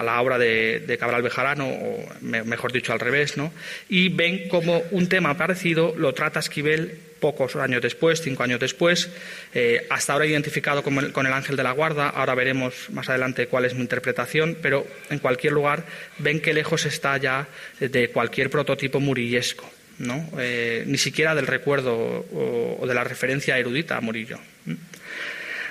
la, 0.04 0.22
obra 0.22 0.38
de, 0.38 0.98
Cabral 1.00 1.22
Bejarano, 1.22 1.66
o 1.66 2.06
mejor 2.22 2.74
dicho 2.74 2.92
al 2.92 3.00
revés, 3.00 3.38
¿no? 3.38 3.54
y 3.88 4.10
ven 4.10 4.50
como 4.50 4.84
un 4.92 5.08
tema 5.08 5.38
parecido 5.38 5.96
lo 5.98 6.14
trata 6.14 6.40
Esquivel 6.40 7.00
pocos 7.22 7.56
años 7.56 7.82
después, 7.82 8.22
cinco 8.22 8.44
años 8.44 8.60
después, 8.60 9.10
eh, 9.54 9.88
hasta 9.90 10.12
ahora 10.12 10.26
identificado 10.26 10.84
con 10.84 10.98
el, 10.98 11.14
con 11.14 11.26
el, 11.26 11.32
ángel 11.32 11.56
de 11.56 11.64
la 11.64 11.72
guarda, 11.72 12.10
ahora 12.10 12.36
veremos 12.36 12.90
más 12.90 13.08
adelante 13.08 13.48
cuál 13.48 13.64
es 13.64 13.74
mi 13.76 13.82
interpretación, 13.82 14.58
pero 14.62 14.86
en 15.10 15.20
cualquier 15.20 15.54
lugar 15.54 15.86
ven 16.18 16.42
que 16.42 16.54
lejos 16.54 16.86
está 16.86 17.16
ya 17.16 17.48
de 17.80 18.10
cualquier 18.10 18.50
prototipo 18.50 19.00
murillesco. 19.00 19.77
¿No? 20.00 20.30
Eh, 20.38 20.84
ni 20.86 20.98
siquiera 20.98 21.36
del 21.36 21.48
recuerdo 21.48 21.96
o, 21.96 22.86
de 22.88 22.94
la 22.94 23.04
referencia 23.04 23.58
erudita 23.58 23.98
a 23.98 24.02
Murillo. 24.02 24.40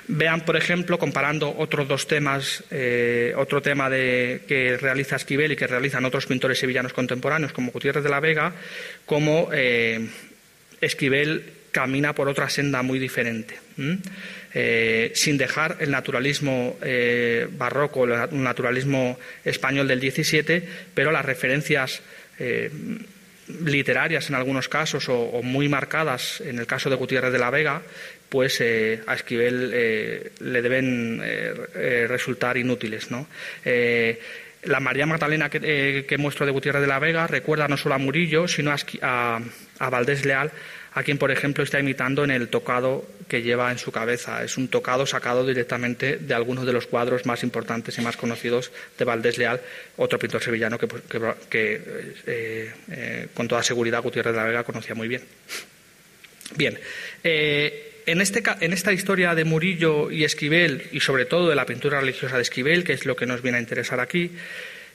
Vean, 0.08 0.42
por 0.42 0.56
ejemplo, 0.56 0.98
comparando 0.98 1.52
otros 1.58 1.88
dos 1.88 2.06
temas, 2.06 2.62
eh, 2.70 3.34
otro 3.36 3.60
tema 3.60 3.90
de, 3.90 4.42
que 4.46 4.76
realiza 4.76 5.16
Esquivel 5.16 5.52
y 5.52 5.56
que 5.56 5.66
realizan 5.66 6.04
otros 6.04 6.26
pintores 6.26 6.58
sevillanos 6.58 6.92
contemporáneos, 6.92 7.52
como 7.52 7.72
Gutiérrez 7.72 8.04
de 8.04 8.10
la 8.10 8.20
Vega, 8.20 8.52
como 9.04 9.48
eh, 9.52 10.08
Esquivel 10.80 11.52
camina 11.72 12.14
por 12.14 12.28
otra 12.28 12.48
senda 12.48 12.82
muy 12.82 12.98
diferente, 12.98 13.58
sin 15.12 15.36
dejar 15.36 15.76
el 15.80 15.90
naturalismo 15.90 16.78
barroco, 17.50 18.04
el 18.04 18.42
naturalismo 18.42 19.18
español 19.44 19.86
del 19.86 20.00
XVII, 20.00 20.62
pero 20.94 21.12
las 21.12 21.26
referencias 21.26 22.00
literarias 23.64 24.28
en 24.28 24.34
algunos 24.34 24.68
casos 24.68 25.08
o, 25.08 25.42
muy 25.42 25.68
marcadas 25.68 26.40
en 26.40 26.58
el 26.58 26.66
caso 26.66 26.90
de 26.90 26.96
Gutiérrez 26.96 27.32
de 27.32 27.38
la 27.38 27.50
Vega 27.50 27.82
pues 28.28 28.60
eh, 28.60 29.02
a 29.06 29.14
Esquivel 29.14 29.70
eh, 29.72 30.32
le 30.40 30.62
deben 30.62 31.20
eh, 31.22 32.06
resultar 32.08 32.56
inútiles. 32.56 33.08
la 34.64 34.80
María 34.80 35.06
Magdalena 35.06 35.48
que, 35.48 36.16
muestro 36.18 36.44
de 36.44 36.52
Gutiérrez 36.52 36.82
de 36.82 36.88
la 36.88 36.98
Vega 36.98 37.26
recuerda 37.28 37.68
no 37.68 37.76
solo 37.76 37.94
a 37.94 37.98
Murillo, 37.98 38.48
sino 38.48 38.72
a, 38.72 39.40
a, 39.78 39.90
Valdés 39.90 40.24
Leal, 40.24 40.50
a 40.96 41.02
quien, 41.02 41.18
por 41.18 41.30
ejemplo, 41.30 41.62
está 41.62 41.78
imitando 41.78 42.24
en 42.24 42.30
el 42.30 42.48
tocado 42.48 43.06
que 43.28 43.42
lleva 43.42 43.70
en 43.70 43.76
su 43.76 43.92
cabeza. 43.92 44.42
Es 44.42 44.56
un 44.56 44.68
tocado 44.68 45.04
sacado 45.04 45.46
directamente 45.46 46.16
de 46.16 46.32
algunos 46.32 46.64
de 46.64 46.72
los 46.72 46.86
cuadros 46.86 47.26
más 47.26 47.42
importantes 47.42 47.98
y 47.98 48.00
más 48.00 48.16
conocidos 48.16 48.72
de 48.98 49.04
Valdés 49.04 49.36
Leal, 49.36 49.60
otro 49.98 50.18
pintor 50.18 50.42
sevillano 50.42 50.78
que, 50.78 50.88
que 51.50 53.28
con 53.34 53.46
toda 53.46 53.62
seguridad 53.62 54.02
Gutiérrez 54.02 54.32
de 54.32 54.40
la 54.40 54.46
Vega 54.46 54.64
conocía 54.64 54.94
muy 54.94 55.06
bien. 55.06 55.20
Bien, 56.56 56.78
en, 57.22 58.20
este, 58.22 58.42
en, 58.60 58.72
esta 58.72 58.94
historia 58.94 59.34
de 59.34 59.44
Murillo 59.44 60.10
y 60.10 60.24
Esquivel, 60.24 60.88
y 60.92 61.00
sobre 61.00 61.26
todo 61.26 61.50
de 61.50 61.56
la 61.56 61.66
pintura 61.66 62.00
religiosa 62.00 62.36
de 62.36 62.42
Esquivel, 62.42 62.84
que 62.84 62.94
es 62.94 63.04
lo 63.04 63.16
que 63.16 63.26
nos 63.26 63.42
viene 63.42 63.58
a 63.58 63.60
interesar 63.60 64.00
aquí, 64.00 64.30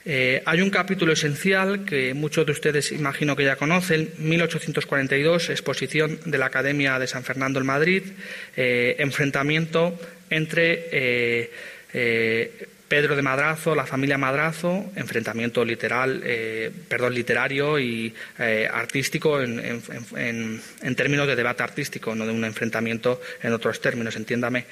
eh, 0.03 0.41
hay 0.45 0.61
un 0.61 0.71
capítulo 0.71 1.13
esencial 1.13 1.85
que 1.85 2.13
muchos 2.13 2.45
de 2.45 2.51
ustedes 2.51 2.91
imagino 2.91 3.35
que 3.35 3.43
ya 3.43 3.55
conocen, 3.55 4.09
1842, 4.17 5.49
exposición 5.49 6.19
de 6.25 6.37
la 6.37 6.47
Academia 6.47 6.97
de 6.97 7.07
San 7.07 7.23
Fernando 7.23 7.59
en 7.59 7.65
Madrid, 7.67 8.03
eh, 8.55 8.95
enfrentamiento 8.97 9.99
entre 10.29 10.87
eh, 10.91 12.67
Pedro 12.87 13.15
de 13.15 13.21
Madrazo, 13.21 13.75
la 13.75 13.85
familia 13.85 14.17
Madrazo, 14.17 14.91
enfrentamiento 14.95 15.63
literal, 15.63 16.21
perdón, 16.89 17.13
literario 17.13 17.79
y 17.79 18.13
artístico 18.37 19.41
en, 19.41 20.61
términos 20.97 21.25
de 21.25 21.35
debate 21.37 21.63
artístico, 21.63 22.13
no 22.15 22.25
de 22.25 22.33
un 22.33 22.43
enfrentamiento 22.43 23.21
en 23.41 23.53
otros 23.53 23.79
términos, 23.79 24.17
entiéndame. 24.17 24.65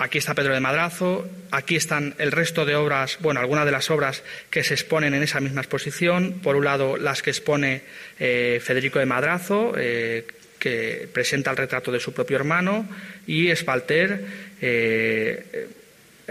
Eh, 0.00 0.04
aquí 0.04 0.18
está 0.18 0.34
Pedro 0.34 0.54
de 0.54 0.60
Madrazo, 0.60 1.28
aquí 1.50 1.76
están 1.76 2.14
el 2.18 2.32
resto 2.32 2.64
de 2.64 2.76
obras, 2.76 3.18
bueno, 3.20 3.40
algunas 3.40 3.64
de 3.64 3.72
las 3.72 3.90
obras 3.90 4.22
que 4.50 4.64
se 4.64 4.74
exponen 4.74 5.14
en 5.14 5.22
esa 5.22 5.40
misma 5.40 5.60
exposición. 5.60 6.40
Por 6.42 6.56
un 6.56 6.64
lado, 6.64 6.96
las 6.96 7.22
que 7.22 7.30
expone 7.30 7.82
Federico 8.18 8.98
de 8.98 9.06
Madrazo, 9.06 9.72
que 9.74 11.08
presenta 11.12 11.50
el 11.50 11.56
retrato 11.56 11.90
de 11.90 12.00
su 12.00 12.12
propio 12.12 12.36
hermano, 12.36 12.88
y 13.26 13.48
Espalter 13.50 14.24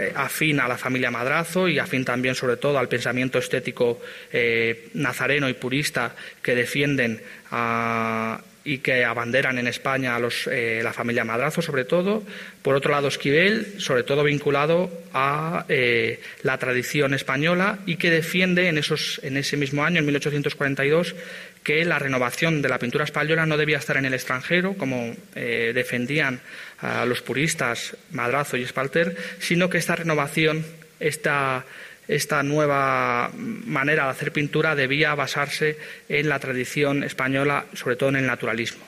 eh, 0.00 0.12
afín 0.14 0.60
a 0.60 0.68
la 0.68 0.78
familia 0.78 1.10
Madrazo 1.10 1.68
y 1.68 1.78
afín 1.78 2.06
también, 2.06 2.34
sobre 2.34 2.56
todo, 2.56 2.78
al 2.78 2.88
pensamiento 2.88 3.38
estético 3.38 4.00
eh, 4.32 4.88
nazareno 4.94 5.46
y 5.46 5.52
purista 5.52 6.16
que 6.42 6.54
defienden 6.54 7.20
y 8.64 8.78
que 8.78 9.04
abanderan 9.04 9.58
en 9.58 9.66
España 9.66 10.16
a 10.16 10.18
los, 10.18 10.46
eh, 10.46 10.80
la 10.82 10.92
familia 10.92 11.24
Madrazo, 11.24 11.62
sobre 11.62 11.84
todo. 11.84 12.22
Por 12.62 12.74
otro 12.74 12.92
lado, 12.92 13.08
Esquivel, 13.08 13.80
sobre 13.80 14.02
todo 14.02 14.22
vinculado 14.22 14.90
a 15.12 15.64
la 16.42 16.58
tradición 16.58 17.14
española 17.14 17.78
y 17.86 17.96
que 17.96 18.10
defiende 18.10 18.68
en, 18.68 18.78
esos, 18.78 19.20
en 19.24 19.36
ese 19.36 19.56
mismo 19.56 19.84
año, 19.84 20.00
en 20.00 20.06
1842, 20.06 21.14
que 21.62 21.84
la 21.84 21.98
renovación 21.98 22.62
de 22.62 22.68
la 22.68 22.78
pintura 22.78 23.04
española 23.04 23.46
no 23.46 23.56
debía 23.56 23.78
estar 23.78 23.96
en 23.96 24.06
el 24.06 24.14
extranjero, 24.14 24.74
como 24.74 25.14
eh, 25.34 25.72
defendían 25.74 26.40
los 27.06 27.20
puristas 27.20 27.94
Madrazo 28.12 28.56
y 28.56 28.62
Espalter, 28.62 29.14
sino 29.38 29.68
que 29.68 29.76
esta 29.76 29.96
renovación, 29.96 30.64
esta, 30.98 31.66
esta 32.10 32.42
nueva 32.42 33.30
manera 33.34 34.04
de 34.04 34.10
hacer 34.10 34.32
pintura 34.32 34.74
debía 34.74 35.14
basarse 35.14 35.78
en 36.08 36.28
la 36.28 36.40
tradición 36.40 37.04
española, 37.04 37.66
sobre 37.72 37.96
todo 37.96 38.08
en 38.08 38.16
el 38.16 38.26
naturalismo. 38.26 38.84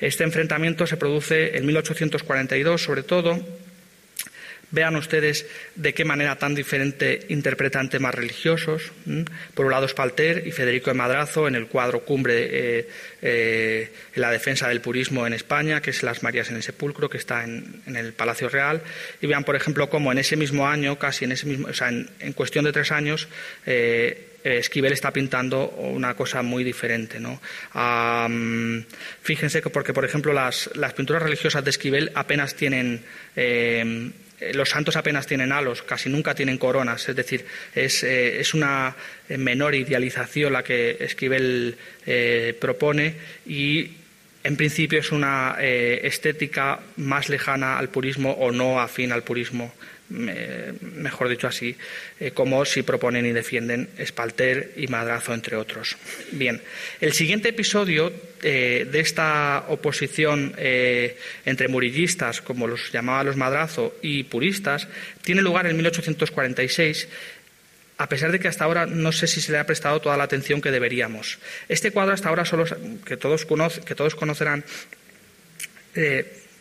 Este 0.00 0.24
enfrentamiento 0.24 0.86
se 0.86 0.96
produce 0.96 1.56
en 1.56 1.66
1842, 1.66 2.82
sobre 2.82 3.02
todo, 3.02 3.38
Vean 4.72 4.94
ustedes 4.94 5.46
de 5.74 5.94
qué 5.94 6.04
manera 6.04 6.36
tan 6.36 6.54
diferente 6.54 7.26
interpretan 7.28 7.90
temas 7.90 8.14
religiosos. 8.14 8.92
Por 9.54 9.66
un 9.66 9.72
lado, 9.72 9.88
Spalter 9.88 10.46
y 10.46 10.52
Federico 10.52 10.90
de 10.90 10.94
Madrazo 10.94 11.48
en 11.48 11.56
el 11.56 11.66
cuadro 11.66 12.04
cumbre 12.04 12.48
eh, 12.50 12.88
eh, 13.20 13.92
en 14.14 14.22
la 14.22 14.30
defensa 14.30 14.68
del 14.68 14.80
purismo 14.80 15.26
en 15.26 15.32
España, 15.32 15.80
que 15.80 15.90
es 15.90 16.04
Las 16.04 16.22
Marías 16.22 16.50
en 16.50 16.56
el 16.56 16.62
Sepulcro, 16.62 17.10
que 17.10 17.18
está 17.18 17.42
en, 17.42 17.82
el 17.86 18.12
Palacio 18.12 18.48
Real. 18.48 18.80
Y 19.20 19.26
vean, 19.26 19.42
por 19.42 19.56
ejemplo, 19.56 19.90
cómo 19.90 20.12
en 20.12 20.18
ese 20.18 20.36
mismo 20.36 20.68
año, 20.68 20.98
casi 20.98 21.24
en 21.24 21.32
ese 21.32 21.46
mismo, 21.46 21.68
o 21.68 21.74
sea, 21.74 21.88
en, 21.88 22.32
cuestión 22.34 22.64
de 22.64 22.72
tres 22.72 22.92
años, 22.92 23.28
eh, 23.66 24.26
Esquivel 24.44 24.92
está 24.92 25.12
pintando 25.12 25.68
una 25.68 26.14
cosa 26.14 26.42
muy 26.42 26.62
diferente. 26.64 27.18
¿no? 27.20 27.40
fíjense 29.20 29.60
que 29.60 29.68
porque, 29.68 29.92
por 29.92 30.04
ejemplo, 30.04 30.32
las, 30.32 30.70
pinturas 30.96 31.22
religiosas 31.22 31.64
de 31.64 31.70
Esquivel 31.70 32.12
apenas 32.14 32.54
tienen 32.54 33.02
los 34.54 34.70
santos 34.70 34.96
apenas 34.96 35.26
tienen 35.26 35.52
halos, 35.52 35.82
casi 35.82 36.08
nunca 36.08 36.34
tienen 36.34 36.58
coronas, 36.58 37.08
es 37.08 37.16
decir, 37.16 37.44
es, 37.74 38.02
eh, 38.02 38.42
una 38.54 38.96
menor 39.28 39.74
idealización 39.74 40.52
la 40.52 40.62
que 40.62 40.96
Esquivel 41.00 41.76
propone 42.58 43.14
y 43.46 43.92
en 44.42 44.56
principio 44.56 44.98
es 44.98 45.12
una 45.12 45.56
estética 45.60 46.80
más 46.96 47.28
lejana 47.28 47.78
al 47.78 47.90
purismo 47.90 48.32
o 48.32 48.50
no 48.50 48.80
afín 48.80 49.12
al 49.12 49.22
purismo 49.22 49.72
mejor 50.10 51.28
dicho 51.28 51.46
así, 51.46 51.76
eh, 52.18 52.32
como 52.32 52.64
si 52.64 52.82
proponen 52.82 53.26
y 53.26 53.32
defienden 53.32 53.88
Espalter 53.96 54.72
y 54.76 54.88
Madrazo, 54.88 55.32
entre 55.32 55.56
otros. 55.56 55.96
Bien, 56.32 56.60
el 57.00 57.12
siguiente 57.12 57.50
episodio 57.50 58.12
eh, 58.42 58.88
de 58.90 59.00
esta 59.00 59.66
oposición 59.68 60.54
eh, 60.58 61.16
entre 61.44 61.68
murillistas, 61.68 62.40
como 62.40 62.66
los 62.66 62.90
llamaba 62.92 63.24
los 63.24 63.36
Madrazo, 63.36 63.94
y 64.02 64.24
puristas, 64.24 64.88
tiene 65.22 65.42
lugar 65.42 65.66
en 65.66 65.76
1846 65.76 67.08
a 67.98 68.08
pesar 68.08 68.32
de 68.32 68.40
que 68.40 68.48
hasta 68.48 68.64
ahora 68.64 68.86
no 68.86 69.12
sé 69.12 69.26
si 69.26 69.42
se 69.42 69.52
le 69.52 69.58
ha 69.58 69.66
prestado 69.66 70.00
toda 70.00 70.16
la 70.16 70.24
atención 70.24 70.62
que 70.62 70.70
deberíamos. 70.70 71.38
Este 71.68 71.90
cuadro 71.90 72.14
hasta 72.14 72.30
ahora 72.30 72.46
solo 72.46 72.64
que 73.04 73.18
todos, 73.18 73.44
que 73.84 73.94
todos 73.94 74.14
conocerán 74.14 74.64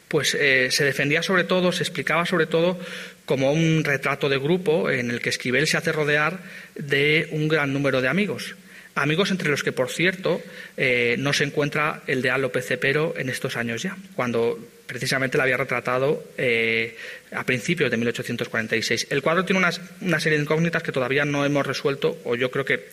pues 0.10 0.30
se 0.32 0.84
defendía 0.84 1.24
sobre 1.24 1.46
todo, 1.46 1.72
se 1.72 1.84
explicaba 1.84 2.26
sobre 2.26 2.48
todo 2.48 2.78
como 3.26 3.54
un 3.54 3.84
retrato 3.84 4.28
de 4.28 4.40
grupo 4.40 4.90
en 4.90 5.12
el 5.12 5.22
que 5.22 5.30
Esquivel 5.30 5.68
se 5.68 5.78
hace 5.78 5.92
rodear 5.92 6.40
de 6.74 7.28
un 7.32 7.48
gran 7.48 7.72
número 7.72 8.02
de 8.02 8.08
amigos. 8.08 8.56
Amigos 8.96 9.30
entre 9.32 9.50
los 9.50 9.64
que, 9.64 9.72
por 9.72 9.90
cierto, 9.90 10.42
eh, 10.76 11.16
no 11.20 11.32
se 11.32 11.44
encuentra 11.44 12.02
el 12.08 12.22
de 12.24 12.32
A. 12.32 12.38
López 12.38 12.66
Cepero 12.66 13.14
en 13.16 13.30
estos 13.30 13.56
años 13.56 13.84
ya, 13.84 13.96
cuando 14.16 14.60
precisamente 14.88 15.38
la 15.38 15.44
había 15.44 15.58
retratado 15.58 16.24
eh, 16.38 16.98
a 17.32 17.46
principios 17.46 17.92
de 17.92 17.98
1846. 17.98 19.08
El 19.12 19.22
cuadro 19.22 19.46
tiene 19.46 19.60
una, 19.60 20.20
serie 20.20 20.38
de 20.38 20.44
incógnitas 20.44 20.82
que 20.82 20.92
todavía 20.92 21.24
no 21.24 21.46
hemos 21.46 21.66
resuelto 21.66 22.18
o 22.26 22.36
yo 22.36 22.50
creo 22.50 22.66
que, 22.66 22.90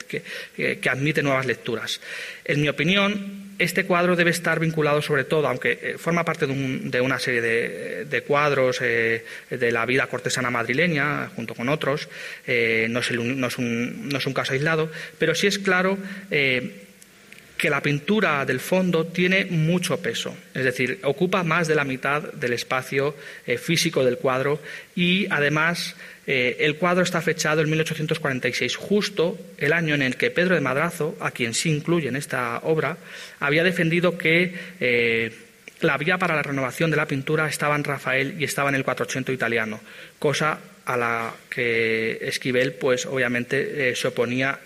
que 0.55 0.91
admite 0.91 1.23
nuevas 1.23 1.47
lecturas. 1.47 2.01
En 2.45 2.61
mi 2.61 2.69
opinión, 2.69 3.46
este 3.59 3.85
cuadro 3.85 4.17
debe 4.17 4.31
estar 4.31 4.61
vinculado 4.61 5.01
sobre 5.03 5.25
todo, 5.25 5.49
aunque 5.49 5.79
eh, 5.81 5.99
forma 5.99 6.25
parte 6.25 6.47
de, 6.47 7.01
una 7.01 7.19
serie 7.19 7.41
de, 7.41 8.23
cuadros 8.23 8.79
eh, 8.83 9.25
de 9.51 9.73
la 9.73 9.87
vida 9.87 10.07
cortesana 10.07 10.51
madrileña, 10.51 11.31
junto 11.35 11.55
con 11.55 11.69
otros, 11.69 12.09
eh, 12.47 12.87
no, 12.91 13.01
es 13.01 13.11
un, 13.59 14.33
caso 14.35 14.53
aislado, 14.53 14.91
pero 15.19 15.35
sí 15.35 15.47
es 15.47 15.59
claro 15.59 15.99
que 16.31 17.71
la 17.71 17.81
pintura 17.81 18.45
del 18.45 18.61
fondo 18.61 19.07
tiene 19.07 19.47
mucho 19.47 19.99
peso, 19.99 20.37
es 20.53 20.65
decir, 20.65 21.01
ocupa 21.05 21.43
más 21.43 21.69
de 21.69 21.75
la 21.75 21.85
mitad 21.85 22.35
del 22.35 22.53
espacio 22.53 23.17
físico 23.59 24.05
del 24.05 24.19
cuadro 24.19 24.61
y 24.95 25.27
además 25.31 25.97
eh, 26.27 26.57
el 26.61 26.77
cuadro 26.77 27.03
está 27.03 27.21
fechado 27.21 27.61
en 27.61 27.71
1846, 27.71 28.77
justo 28.77 29.39
el 29.59 29.73
año 29.73 29.95
en 29.95 30.03
el 30.03 30.17
que 30.17 30.31
Pedro 30.31 30.55
de 30.55 30.61
Madrazo, 30.61 31.17
a 31.21 31.31
quien 31.31 31.55
sí 31.55 31.71
incluye 31.71 32.09
en 32.09 32.17
esta 32.17 32.59
obra, 32.65 32.97
había 33.39 33.63
defendido 33.63 34.19
que 34.19 34.53
eh, 34.81 35.33
la 35.81 35.97
vía 35.99 36.19
para 36.19 36.35
la 36.35 36.43
renovación 36.43 36.91
de 36.91 36.97
la 36.97 37.07
pintura 37.07 37.49
estaba 37.49 37.77
en 37.77 37.85
Rafael 37.85 38.35
y 38.41 38.45
estaba 38.45 38.71
en 38.71 38.75
el 38.75 38.85
400 38.85 39.35
italiano, 39.35 39.81
cosa 40.19 40.59
a 40.85 40.97
la 40.97 41.35
que 41.49 42.19
Esquivel, 42.23 42.73
pues 42.73 43.07
obviamente, 43.07 43.91
eh, 43.91 43.97
se 43.97 44.09
oponía 44.09 44.59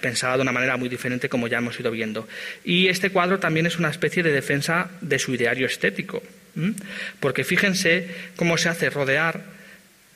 pensaba 0.00 0.36
de 0.36 0.42
una 0.42 0.52
manera 0.52 0.76
muy 0.78 0.88
diferente 0.88 1.28
como 1.28 1.48
ya 1.48 1.58
hemos 1.58 1.78
ido 1.78 1.90
viendo. 1.90 2.26
Y 2.64 2.88
este 2.88 3.10
cuadro 3.10 3.38
también 3.38 3.66
es 3.66 3.78
una 3.78 3.90
especie 3.90 4.22
de 4.22 4.32
defensa 4.32 4.90
de 5.00 5.18
su 5.18 5.34
ideario 5.34 5.66
estético, 5.66 6.22
porque 7.20 7.44
fíjense 7.44 8.08
cómo 8.36 8.56
se 8.56 8.70
hace 8.70 8.90
rodear 8.90 9.55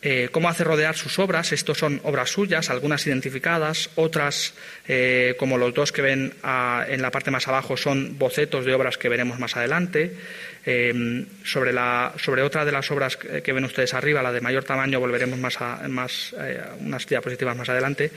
eh, 0.02 0.30
cómo 0.32 0.48
hace 0.48 0.64
rodear 0.64 0.96
sus 0.96 1.18
obras. 1.18 1.52
Estos 1.52 1.76
son 1.76 2.00
obras 2.04 2.30
suyas, 2.30 2.70
algunas 2.70 3.06
identificadas, 3.06 3.90
otras, 3.96 4.54
eh, 4.88 5.34
como 5.38 5.58
los 5.58 5.74
dos 5.74 5.92
que 5.92 6.00
ven 6.00 6.32
en 6.88 7.02
la 7.02 7.10
parte 7.10 7.30
más 7.30 7.46
abajo, 7.48 7.76
son 7.76 8.18
bocetos 8.18 8.64
de 8.64 8.72
obras 8.72 8.96
que 8.96 9.10
veremos 9.10 9.38
más 9.38 9.56
adelante. 9.56 10.16
Eh, 10.64 11.24
sobre, 11.42 11.72
la, 11.72 12.12
sobre 12.18 12.42
otra 12.42 12.66
de 12.66 12.72
las 12.72 12.90
obras 12.90 13.16
que, 13.16 13.52
ven 13.52 13.64
ustedes 13.64 13.94
arriba, 13.94 14.22
la 14.22 14.30
de 14.30 14.42
mayor 14.42 14.62
tamaño, 14.64 15.00
volveremos 15.00 15.38
más 15.38 15.60
a 15.60 15.88
más, 15.88 16.34
unas 16.80 17.06
diapositivas 17.06 17.56
más 17.56 17.68
adelante. 17.68 18.10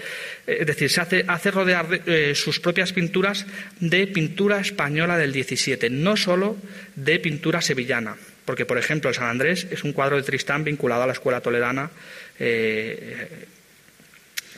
es 0.45 0.67
decir, 0.67 0.89
se 0.89 1.01
hace, 1.01 1.51
rodear 1.51 1.88
sus 2.36 2.59
propias 2.59 2.91
pinturas 2.91 3.45
de 3.79 4.07
pintura 4.07 4.59
española 4.59 5.17
del 5.17 5.31
17, 5.31 5.89
no 5.89 6.17
solo 6.17 6.57
de 6.95 7.19
pintura 7.19 7.61
sevillana. 7.61 8.17
Porque, 8.45 8.65
por 8.65 8.77
ejemplo, 8.77 9.09
el 9.09 9.15
San 9.15 9.29
Andrés 9.29 9.67
es 9.71 9.83
un 9.83 9.93
cuadro 9.93 10.17
de 10.17 10.23
Tristán 10.23 10.63
vinculado 10.63 11.03
a 11.03 11.07
la 11.07 11.13
escuela 11.13 11.41
toledana, 11.41 11.89
eh, 12.39 13.45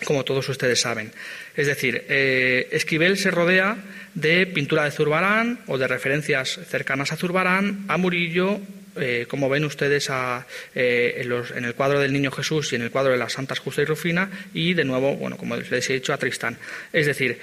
como 0.03 0.23
todos 0.23 0.47
ustedes 0.49 0.81
saben. 0.81 1.11
Es 1.55 1.67
decir, 1.67 2.03
eh, 2.09 2.67
Esquivel 2.71 3.17
se 3.17 3.31
rodea 3.31 3.77
de 4.13 4.45
pintura 4.47 4.83
de 4.83 4.91
Zurbarán 4.91 5.59
o 5.67 5.77
de 5.77 5.87
referencias 5.87 6.59
cercanas 6.67 7.11
a 7.11 7.17
Zurbarán, 7.17 7.85
a 7.87 7.97
Murillo, 7.97 8.59
eh, 8.97 9.25
como 9.27 9.49
ven 9.49 9.65
ustedes 9.65 10.09
en, 10.09 11.65
el 11.65 11.73
cuadro 11.75 11.99
del 11.99 12.13
Niño 12.13 12.31
Jesús 12.31 12.71
y 12.71 12.77
en 12.77 12.81
el 12.81 12.91
cuadro 12.91 13.11
de 13.11 13.17
las 13.17 13.33
Santas 13.33 13.59
Justa 13.59 13.81
y 13.81 13.85
Rufina, 13.85 14.29
y 14.53 14.73
de 14.73 14.85
nuevo, 14.85 15.15
bueno, 15.15 15.37
como 15.37 15.57
les 15.57 15.89
he 15.89 15.93
dicho, 15.93 16.13
a 16.13 16.17
Tristán. 16.17 16.57
Es 16.91 17.05
decir, 17.05 17.39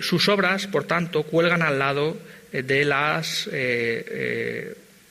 sus 0.00 0.28
obras, 0.28 0.66
por 0.66 0.84
tanto, 0.84 1.22
cuelgan 1.22 1.62
al 1.62 1.78
lado 1.78 2.18
de 2.52 2.84
las 2.84 3.48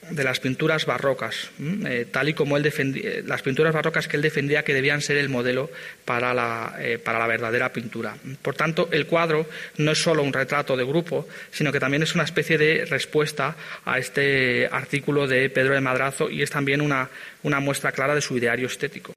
de 0.10 0.24
las 0.24 0.40
pinturas 0.40 0.86
barrocas, 0.86 1.52
eh, 1.86 2.06
tal 2.12 2.30
y 2.30 2.34
como 2.34 2.58
él 2.58 2.64
defendía, 2.64 3.10
eh, 3.10 3.24
las 3.26 3.42
pinturas 3.42 3.74
barrocas 3.74 4.08
que 4.08 4.18
él 4.18 4.22
defendía 4.22 4.64
que 4.64 4.74
debían 4.74 5.02
ser 5.02 5.18
el 5.18 5.30
modelo 5.30 5.70
para 6.06 6.34
la, 6.34 6.76
eh, 6.80 6.98
para 6.98 7.20
la 7.20 7.28
verdadera 7.28 7.72
pintura. 7.72 8.16
Por 8.42 8.56
tanto, 8.56 8.90
el 8.92 9.06
cuadro 9.06 9.48
no 9.78 9.92
es 9.92 10.02
solo 10.02 10.24
un 10.24 10.34
retrato 10.34 10.76
de 10.76 10.84
grupo, 10.84 11.28
sino 11.52 11.72
que 11.72 11.80
también 11.80 12.04
es 12.04 12.16
una 12.16 12.24
especie 12.24 12.58
de 12.58 12.86
respuesta 12.86 13.56
a 13.86 14.00
este 14.00 14.68
artículo 14.72 15.28
de 15.28 15.50
Pedro 15.50 15.74
de 15.74 15.82
Madrazo 15.82 16.30
y 16.30 16.42
es 16.42 16.50
también 16.50 16.82
una, 16.82 17.10
una 17.44 17.60
muestra 17.60 17.92
clara 17.92 18.16
de 18.16 18.22
su 18.22 18.38
ideario 18.38 18.68
estético. 18.68 19.14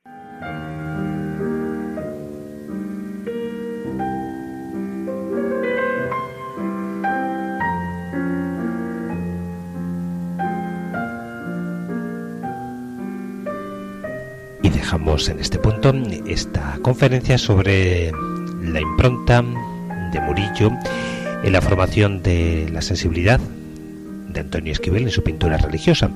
En 14.94 15.40
este 15.40 15.58
punto 15.58 15.94
esta 16.26 16.78
conferencia 16.82 17.38
sobre 17.38 18.12
la 18.60 18.78
impronta 18.78 19.42
de 20.12 20.20
Murillo 20.20 20.70
en 21.42 21.52
la 21.52 21.62
formación 21.62 22.22
de 22.22 22.68
la 22.70 22.82
sensibilidad 22.82 23.40
de 24.28 24.40
Antonio 24.40 24.70
Esquivel 24.70 25.04
en 25.04 25.10
su 25.10 25.22
pintura 25.22 25.56
religiosa. 25.56 26.10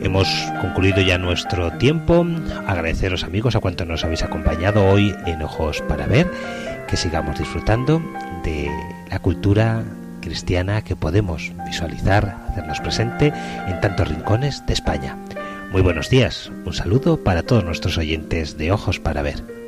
Hemos 0.00 0.26
concluido 0.62 1.02
ya 1.02 1.18
nuestro 1.18 1.70
tiempo. 1.72 2.26
Agradeceros 2.66 3.24
amigos 3.24 3.56
a 3.56 3.60
cuantos 3.60 3.86
nos 3.86 4.02
habéis 4.04 4.22
acompañado 4.22 4.86
hoy 4.86 5.14
en 5.26 5.42
Ojos 5.42 5.82
para 5.86 6.06
Ver. 6.06 6.30
Que 6.88 6.96
sigamos 6.96 7.38
disfrutando 7.38 8.00
de 8.42 8.70
la 9.10 9.18
cultura 9.18 9.82
cristiana 10.22 10.80
que 10.82 10.96
podemos 10.96 11.52
visualizar, 11.66 12.38
hacernos 12.48 12.80
presente 12.80 13.34
en 13.66 13.80
tantos 13.82 14.08
rincones 14.08 14.64
de 14.64 14.72
España. 14.72 15.18
Muy 15.70 15.82
buenos 15.82 16.08
días, 16.08 16.50
un 16.64 16.72
saludo 16.72 17.22
para 17.22 17.42
todos 17.42 17.62
nuestros 17.62 17.98
oyentes 17.98 18.56
de 18.56 18.72
Ojos 18.72 18.98
para 19.00 19.20
Ver. 19.20 19.67